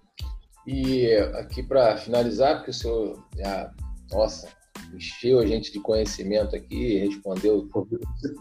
E 0.65 1.11
aqui 1.35 1.63
para 1.63 1.97
finalizar, 1.97 2.57
porque 2.57 2.71
o 2.71 2.73
senhor 2.73 3.27
já, 3.35 3.71
nossa, 4.11 4.47
encheu 4.93 5.39
a 5.39 5.45
gente 5.45 5.71
de 5.71 5.79
conhecimento 5.79 6.55
aqui, 6.55 6.97
respondeu. 6.99 7.67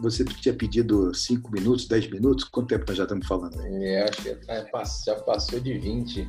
Você 0.01 0.23
tinha 0.25 0.53
pedido 0.53 1.13
5 1.13 1.51
minutos, 1.51 1.87
10 1.87 2.11
minutos? 2.11 2.45
Quanto 2.45 2.69
tempo 2.69 2.85
nós 2.87 2.97
já 2.97 3.03
estamos 3.03 3.27
falando 3.27 3.59
aí? 3.61 3.85
É, 3.85 4.03
acho 4.03 4.21
que 4.21 4.37
já 5.05 5.15
passou 5.15 5.59
de 5.59 5.77
20. 5.77 6.27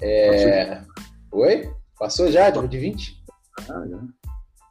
É... 0.00 0.82
Oi? 1.32 1.70
Passou 1.98 2.30
já 2.30 2.50
de 2.50 2.78
20? 2.78 3.22
Ah, 3.68 3.84
já. 3.88 4.00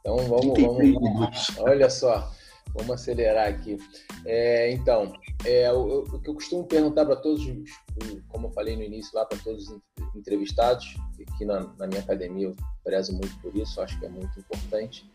Então 0.00 0.16
vamos, 0.26 0.58
vamos, 0.58 1.58
olha 1.58 1.90
só, 1.90 2.32
vamos 2.78 2.92
acelerar 2.92 3.48
aqui. 3.48 3.76
É, 4.24 4.70
então, 4.70 5.12
é, 5.44 5.72
o, 5.72 6.02
o, 6.02 6.20
que 6.20 6.30
eu 6.30 6.34
costumo 6.34 6.64
perguntar 6.64 7.04
para 7.04 7.16
todos, 7.16 7.44
como 8.28 8.46
eu 8.46 8.52
falei 8.52 8.76
no 8.76 8.82
início 8.82 9.10
lá, 9.14 9.24
para 9.24 9.38
todos 9.38 9.68
os 9.68 9.80
entrevistados, 10.14 10.96
aqui 11.28 11.44
na, 11.44 11.60
na, 11.78 11.86
minha 11.86 12.00
academia 12.00 12.48
eu 12.48 12.56
prezo 12.84 13.12
muito 13.12 13.36
por 13.40 13.54
isso, 13.56 13.80
acho 13.80 13.98
que 13.98 14.06
é 14.06 14.08
muito 14.08 14.38
importante, 14.38 15.10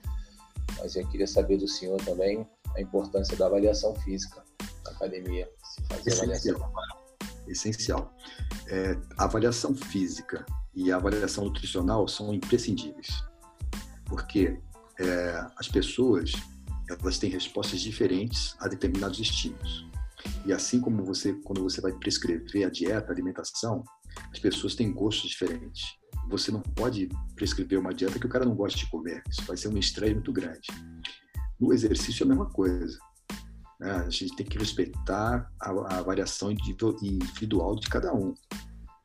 mas 0.80 0.96
eu 0.96 1.08
queria 1.08 1.28
saber 1.28 1.58
do 1.58 1.68
senhor 1.68 2.00
também 2.04 2.48
a 2.76 2.82
importância 2.82 3.36
da 3.38 3.46
avaliação 3.46 3.96
física 3.96 4.44
na 4.86 4.92
academia, 4.92 5.50
se 5.64 5.84
fazer 5.84 6.14
avaliação 6.14 6.74
essencial. 7.48 8.14
É, 8.68 8.98
a 9.18 9.26
avaliação 9.26 9.74
física 9.76 10.46
e 10.74 10.92
a 10.92 10.96
avaliação 10.96 11.46
nutricional 11.46 12.08
são 12.08 12.34
imprescindíveis, 12.34 13.24
porque 14.06 14.60
é, 15.00 15.46
as 15.58 15.68
pessoas 15.68 16.34
elas 17.02 17.18
têm 17.18 17.30
respostas 17.30 17.82
diferentes 17.82 18.56
a 18.60 18.68
determinados 18.68 19.20
estímulos. 19.20 19.86
E 20.46 20.54
assim 20.54 20.80
como 20.80 21.04
você, 21.04 21.34
quando 21.44 21.62
você 21.62 21.82
vai 21.82 21.92
prescrever 21.94 22.66
a 22.66 22.70
dieta, 22.70 23.10
a 23.10 23.14
alimentação, 23.14 23.84
as 24.32 24.40
pessoas 24.40 24.76
têm 24.76 24.92
gostos 24.92 25.30
diferentes. 25.30 25.98
Você 26.30 26.52
não 26.52 26.62
pode 26.62 27.10
prescrever 27.36 27.80
uma 27.80 27.94
dieta 27.94 28.20
que 28.20 28.26
o 28.26 28.30
cara 28.30 28.46
não 28.46 28.56
gosta 28.56 28.78
de 28.78 28.90
comer. 28.90 29.24
Isso 29.30 29.44
vai 29.46 29.58
ser 29.58 29.68
um 29.68 29.78
estresse 29.78 30.14
muito 30.14 30.32
grande. 30.32 30.68
No 31.60 31.74
exercício 31.74 32.24
é 32.24 32.26
a 32.26 32.30
mesma 32.30 32.50
coisa. 32.50 32.98
Né? 33.80 33.92
A 33.92 34.10
gente 34.10 34.36
tem 34.36 34.46
que 34.46 34.58
respeitar 34.58 35.50
a, 35.62 35.98
a 35.98 36.02
variação 36.02 36.52
individual 36.52 37.76
de 37.76 37.90
cada 37.90 38.14
um. 38.14 38.34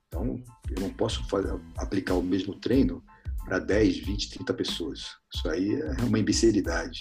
Então, 0.07 0.43
eu 0.70 0.80
não 0.80 0.91
posso 0.91 1.26
fazer, 1.28 1.53
aplicar 1.76 2.14
o 2.14 2.22
mesmo 2.22 2.59
treino 2.59 3.03
para 3.45 3.59
10, 3.59 3.99
20, 3.99 4.30
30 4.30 4.55
pessoas. 4.55 5.01
Isso 5.34 5.49
aí 5.49 5.74
é 5.74 6.03
uma 6.05 6.18
imbecilidade. 6.18 7.01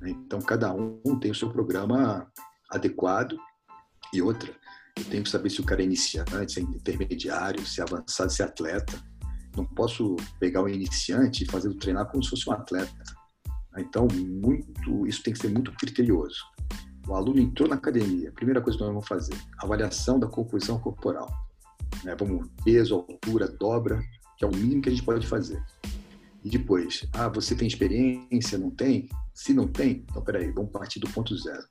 Né? 0.00 0.10
Então, 0.10 0.40
cada 0.40 0.72
um 0.72 1.18
tem 1.20 1.30
o 1.30 1.34
seu 1.34 1.50
programa 1.50 2.30
adequado 2.70 3.36
e 4.12 4.22
outra. 4.22 4.54
Eu 4.96 5.04
tenho 5.04 5.24
que 5.24 5.30
saber 5.30 5.50
se 5.50 5.60
o 5.60 5.64
cara 5.64 5.82
é 5.82 5.84
iniciante, 5.84 6.52
se 6.52 6.60
é 6.60 6.62
intermediário, 6.62 7.66
se 7.66 7.80
é 7.80 7.84
avançado, 7.84 8.32
se 8.32 8.42
é 8.42 8.44
atleta. 8.44 9.02
Não 9.56 9.64
posso 9.64 10.16
pegar 10.38 10.62
um 10.62 10.68
iniciante 10.68 11.44
e 11.44 11.46
fazer 11.46 11.68
o 11.68 11.74
treinar 11.74 12.10
como 12.10 12.22
se 12.22 12.30
fosse 12.30 12.48
um 12.48 12.52
atleta. 12.52 13.02
Então, 13.76 14.06
muito, 14.06 15.06
isso 15.06 15.22
tem 15.22 15.32
que 15.32 15.40
ser 15.40 15.48
muito 15.48 15.72
criterioso. 15.72 16.38
O 17.06 17.14
aluno 17.14 17.40
entrou 17.40 17.68
na 17.68 17.74
academia, 17.74 18.32
primeira 18.32 18.62
coisa 18.62 18.78
que 18.78 18.84
nós 18.84 18.92
vamos 18.92 19.06
fazer, 19.06 19.36
avaliação 19.58 20.18
da 20.18 20.26
composição 20.26 20.78
corporal. 20.78 21.28
Né? 22.02 22.14
Vamos 22.18 22.48
peso, 22.64 22.94
altura, 22.94 23.48
dobra, 23.48 24.00
que 24.38 24.44
é 24.44 24.48
o 24.48 24.54
mínimo 24.54 24.80
que 24.80 24.88
a 24.88 24.92
gente 24.92 25.04
pode 25.04 25.26
fazer. 25.26 25.62
E 26.44 26.50
depois, 26.50 27.06
ah, 27.14 27.28
você 27.28 27.54
tem 27.56 27.66
experiência, 27.66 28.58
não 28.58 28.70
tem? 28.70 29.08
Se 29.32 29.54
não 29.54 29.66
tem, 29.66 30.04
então 30.08 30.22
peraí, 30.22 30.50
vamos 30.52 30.70
partir 30.70 31.00
do 31.00 31.08
ponto 31.08 31.34
zero. 31.36 31.64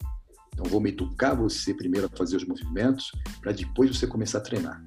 Então 0.54 0.80
me 0.80 0.90
educar 0.90 1.36
você 1.36 1.74
primeiro 1.74 2.10
a 2.12 2.18
fazer 2.18 2.38
os 2.38 2.46
movimentos, 2.46 3.12
para 3.40 3.52
depois 3.52 3.96
você 3.96 4.08
começar 4.08 4.40
a 4.40 4.42
treinar. 4.42 4.84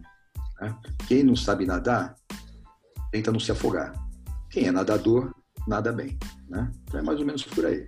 Né? 0.60 0.76
Quem 1.06 1.22
não 1.22 1.36
sabe 1.36 1.66
nadar, 1.66 2.16
tenta 3.12 3.30
não 3.30 3.40
se 3.40 3.52
afogar. 3.52 3.92
Quem 4.50 4.66
é 4.66 4.72
nadador, 4.72 5.32
nada 5.68 5.92
bem. 5.92 6.18
Né? 6.48 6.70
Então 6.82 7.00
é 7.00 7.02
mais 7.02 7.20
ou 7.20 7.26
menos 7.26 7.44
por 7.44 7.64
aí. 7.64 7.86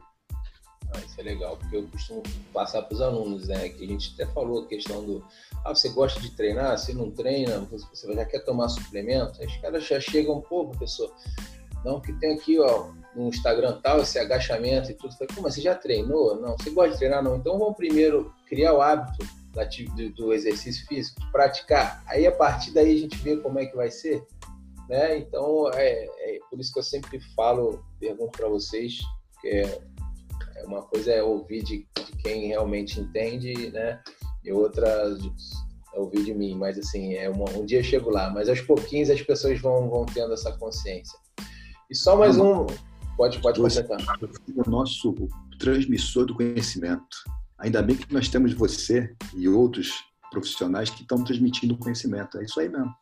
Ah, 0.95 1.01
isso 1.01 1.21
é 1.21 1.23
legal, 1.23 1.57
porque 1.57 1.77
eu 1.77 1.87
costumo 1.89 2.23
passar 2.53 2.83
para 2.83 2.95
os 2.95 3.01
alunos, 3.01 3.49
né? 3.49 3.69
Que 3.69 3.85
a 3.85 3.87
gente 3.87 4.15
até 4.15 4.33
falou 4.33 4.63
a 4.63 4.67
questão 4.67 5.05
do. 5.05 5.23
Ah, 5.65 5.75
você 5.75 5.91
gosta 5.91 6.19
de 6.19 6.31
treinar? 6.31 6.79
Se 6.79 6.95
não 6.95 7.11
treina, 7.11 7.61
você 7.61 8.15
já 8.15 8.25
quer 8.25 8.39
tomar 8.41 8.71
suplemento? 8.71 9.39
Aí 9.41 9.47
os 9.47 9.57
caras 9.59 9.87
já 9.87 10.01
chegam, 10.01 10.41
pô, 10.41 10.67
professor, 10.69 11.13
não, 11.85 12.01
que 12.01 12.13
tem 12.15 12.35
aqui, 12.35 12.59
ó, 12.59 12.91
no 13.15 13.29
Instagram 13.29 13.81
tal, 13.83 14.01
esse 14.01 14.19
agachamento 14.19 14.91
e 14.91 14.95
tudo. 14.95 15.13
Falei, 15.15 15.29
pô, 15.35 15.43
mas 15.43 15.55
você 15.55 15.61
já 15.61 15.75
treinou? 15.75 16.41
Não, 16.41 16.57
você 16.57 16.71
gosta 16.71 16.93
de 16.93 16.99
treinar? 16.99 17.23
Não. 17.23 17.37
Então 17.37 17.59
vamos 17.59 17.77
primeiro 17.77 18.33
criar 18.47 18.75
o 18.75 18.83
hábito 18.83 19.27
do 20.17 20.33
exercício 20.33 20.87
físico, 20.87 21.21
de 21.21 21.33
praticar. 21.33 22.03
Aí 22.07 22.27
a 22.27 22.33
partir 22.33 22.71
daí 22.73 22.97
a 22.97 23.01
gente 23.01 23.17
vê 23.19 23.37
como 23.39 23.59
é 23.59 23.67
que 23.67 23.75
vai 23.75 23.91
ser. 23.91 24.25
Né? 24.89 25.19
Então 25.19 25.69
é, 25.75 26.05
é 26.05 26.39
por 26.49 26.61
isso 26.61 26.73
que 26.73 26.79
eu 26.79 26.83
sempre 26.83 27.21
falo, 27.35 27.85
pergunto 27.99 28.39
para 28.39 28.49
vocês, 28.49 28.99
que 29.41 29.49
é 29.49 29.81
é, 30.59 30.65
uma 30.65 30.83
coisa 30.83 31.13
é 31.13 31.23
ouvir 31.23 31.63
de, 31.63 31.87
de 31.95 32.13
quem 32.23 32.49
realmente 32.49 33.01
entende, 33.01 33.71
né? 33.71 34.01
E 34.45 34.53
outra 34.53 34.89
é 35.95 35.99
ouvir 35.99 36.25
de 36.25 36.35
mim, 36.35 36.55
mas 36.55 36.79
assim, 36.79 37.15
é 37.15 37.29
uma, 37.29 37.49
um 37.51 37.65
dia 37.65 37.79
eu 37.79 37.85
chego 37.85 38.11
lá, 38.11 38.31
mas 38.31 38.49
aos 38.49 38.61
pouquinhos 38.61 39.11
as 39.11 39.23
pessoas 39.23 39.61
vão, 39.61 39.89
vão 39.89 40.07
tendo 40.07 40.33
essa 40.33 40.53
consciência. 40.53 41.19
E 41.91 41.97
só 41.97 42.17
mais 42.17 42.37
um, 42.37 42.67
pode, 43.17 43.41
pode 43.41 43.61
completar. 43.61 43.99
O 44.67 44.71
nosso 44.71 45.15
transmissor 45.59 46.27
do 46.27 46.35
conhecimento. 46.35 47.17
Ainda 47.59 47.83
bem 47.83 47.97
que 47.97 48.13
nós 48.13 48.29
temos 48.29 48.53
você 48.53 49.15
e 49.35 49.49
outros 49.49 50.05
profissionais 50.31 50.91
que 50.91 51.03
estão 51.03 51.25
transmitindo 51.25 51.77
conhecimento. 51.79 52.39
É 52.39 52.45
isso 52.45 52.61
aí 52.61 52.69
mesmo. 52.69 52.93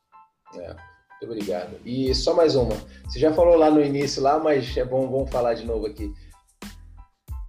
É, 0.55 0.69
muito 0.69 1.33
obrigado. 1.33 1.77
E 1.85 2.15
só 2.15 2.35
mais 2.35 2.55
uma. 2.55 2.75
Você 3.05 3.19
já 3.19 3.35
falou 3.35 3.57
lá 3.57 3.71
no 3.71 3.83
início, 3.83 4.23
lá, 4.23 4.39
mas 4.39 4.77
é 4.77 4.85
bom, 4.85 5.11
vamos 5.11 5.31
falar 5.31 5.55
de 5.55 5.65
novo 5.65 5.87
aqui. 5.87 6.13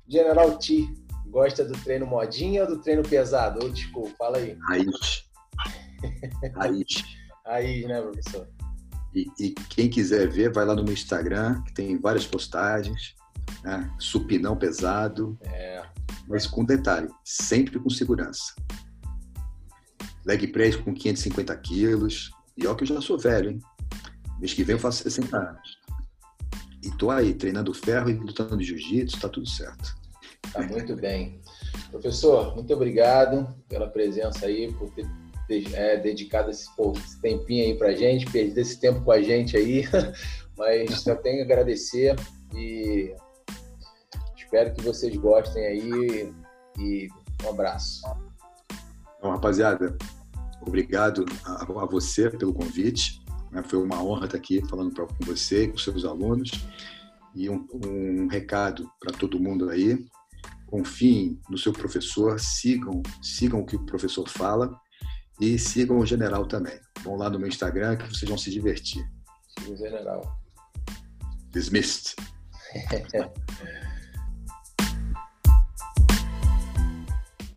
General 0.07 0.57
T, 0.57 0.89
gosta 1.27 1.63
do 1.63 1.77
treino 1.83 2.07
modinha 2.07 2.63
ou 2.63 2.67
do 2.67 2.81
treino 2.81 3.03
pesado? 3.03 3.59
Ou 3.63 3.69
desculpa, 3.69 4.09
fala 4.17 4.37
aí. 4.37 4.57
Raiz. 4.67 5.29
Raiz. 6.55 6.87
Raiz, 7.45 7.87
né, 7.87 8.01
professor? 8.01 8.47
E, 9.13 9.27
e, 9.39 9.51
quem 9.69 9.89
quiser 9.89 10.27
ver, 10.29 10.51
vai 10.51 10.65
lá 10.65 10.75
no 10.75 10.83
meu 10.83 10.93
Instagram, 10.93 11.61
que 11.63 11.73
tem 11.73 11.97
várias 11.99 12.25
postagens. 12.25 13.15
Né? 13.63 13.89
Supinão 13.99 14.55
pesado. 14.55 15.37
É. 15.43 15.83
Mas 16.27 16.45
com 16.45 16.63
detalhe, 16.63 17.07
sempre 17.23 17.79
com 17.79 17.89
segurança. 17.89 18.53
Leg 20.25 20.47
press 20.47 20.75
com 20.75 20.93
550 20.93 21.55
quilos. 21.57 22.31
E 22.57 22.67
ó 22.67 22.75
que 22.75 22.83
eu 22.83 22.87
já 22.87 23.01
sou 23.01 23.17
velho, 23.17 23.51
hein? 23.51 23.59
Mês 24.39 24.53
que 24.53 24.63
vem 24.63 24.75
eu 24.75 24.79
faço 24.79 25.03
60 25.03 25.37
anos. 25.37 25.77
E 26.83 26.91
tô 26.91 27.09
aí, 27.09 27.33
treinando 27.33 27.73
ferro 27.73 28.09
e 28.09 28.13
lutando 28.13 28.57
de 28.57 28.65
jiu-jitsu, 28.65 29.19
tá 29.19 29.29
tudo 29.29 29.47
certo. 29.47 29.95
Tá 30.53 30.61
muito 30.61 30.95
bem. 30.95 31.41
Professor, 31.89 32.55
muito 32.55 32.73
obrigado 32.73 33.53
pela 33.67 33.87
presença 33.87 34.45
aí, 34.45 34.71
por 34.73 34.91
ter 34.91 35.07
é, 35.49 35.97
dedicado 35.97 36.49
esse, 36.49 36.73
pô, 36.75 36.93
esse 36.93 37.19
tempinho 37.21 37.65
aí 37.65 37.77
pra 37.77 37.93
gente, 37.93 38.29
perder 38.29 38.61
esse 38.61 38.79
tempo 38.79 39.01
com 39.01 39.11
a 39.11 39.21
gente 39.21 39.55
aí. 39.55 39.83
Mas 40.57 41.01
só 41.01 41.15
tenho 41.15 41.41
a 41.41 41.45
agradecer 41.45 42.15
e 42.53 43.13
espero 44.35 44.73
que 44.73 44.81
vocês 44.81 45.15
gostem 45.15 45.65
aí 45.65 46.33
e 46.79 47.07
um 47.45 47.49
abraço. 47.49 48.01
Bom, 49.21 49.31
rapaziada, 49.31 49.95
obrigado 50.61 51.25
a, 51.45 51.63
a 51.63 51.85
você 51.85 52.29
pelo 52.29 52.53
convite. 52.53 53.21
Né? 53.51 53.63
Foi 53.63 53.81
uma 53.81 54.03
honra 54.03 54.25
estar 54.25 54.37
aqui 54.37 54.61
falando 54.67 54.93
pra, 54.93 55.05
com 55.05 55.25
você 55.25 55.63
e 55.63 55.67
com 55.67 55.77
seus 55.77 56.03
alunos. 56.05 56.51
E 57.35 57.49
um, 57.49 57.67
um 57.85 58.27
recado 58.27 58.89
para 58.99 59.15
todo 59.15 59.39
mundo 59.39 59.69
aí: 59.69 60.03
confiem 60.65 61.39
no 61.49 61.57
seu 61.57 61.71
professor, 61.71 62.39
sigam, 62.39 63.03
sigam 63.21 63.59
o 63.59 63.65
que 63.65 63.75
o 63.75 63.85
professor 63.85 64.27
fala 64.27 64.75
e 65.39 65.57
sigam 65.57 65.99
o 65.99 66.05
General 66.05 66.45
também. 66.45 66.79
Vão 67.03 67.15
lá 67.15 67.29
no 67.29 67.39
meu 67.39 67.47
Instagram 67.47 67.95
que 67.97 68.07
vocês 68.07 68.27
vão 68.27 68.37
se 68.37 68.49
divertir. 68.49 69.03
Siga 69.57 69.71
o 69.71 69.77
General. 69.77 70.39
Dismissed. 71.51 72.15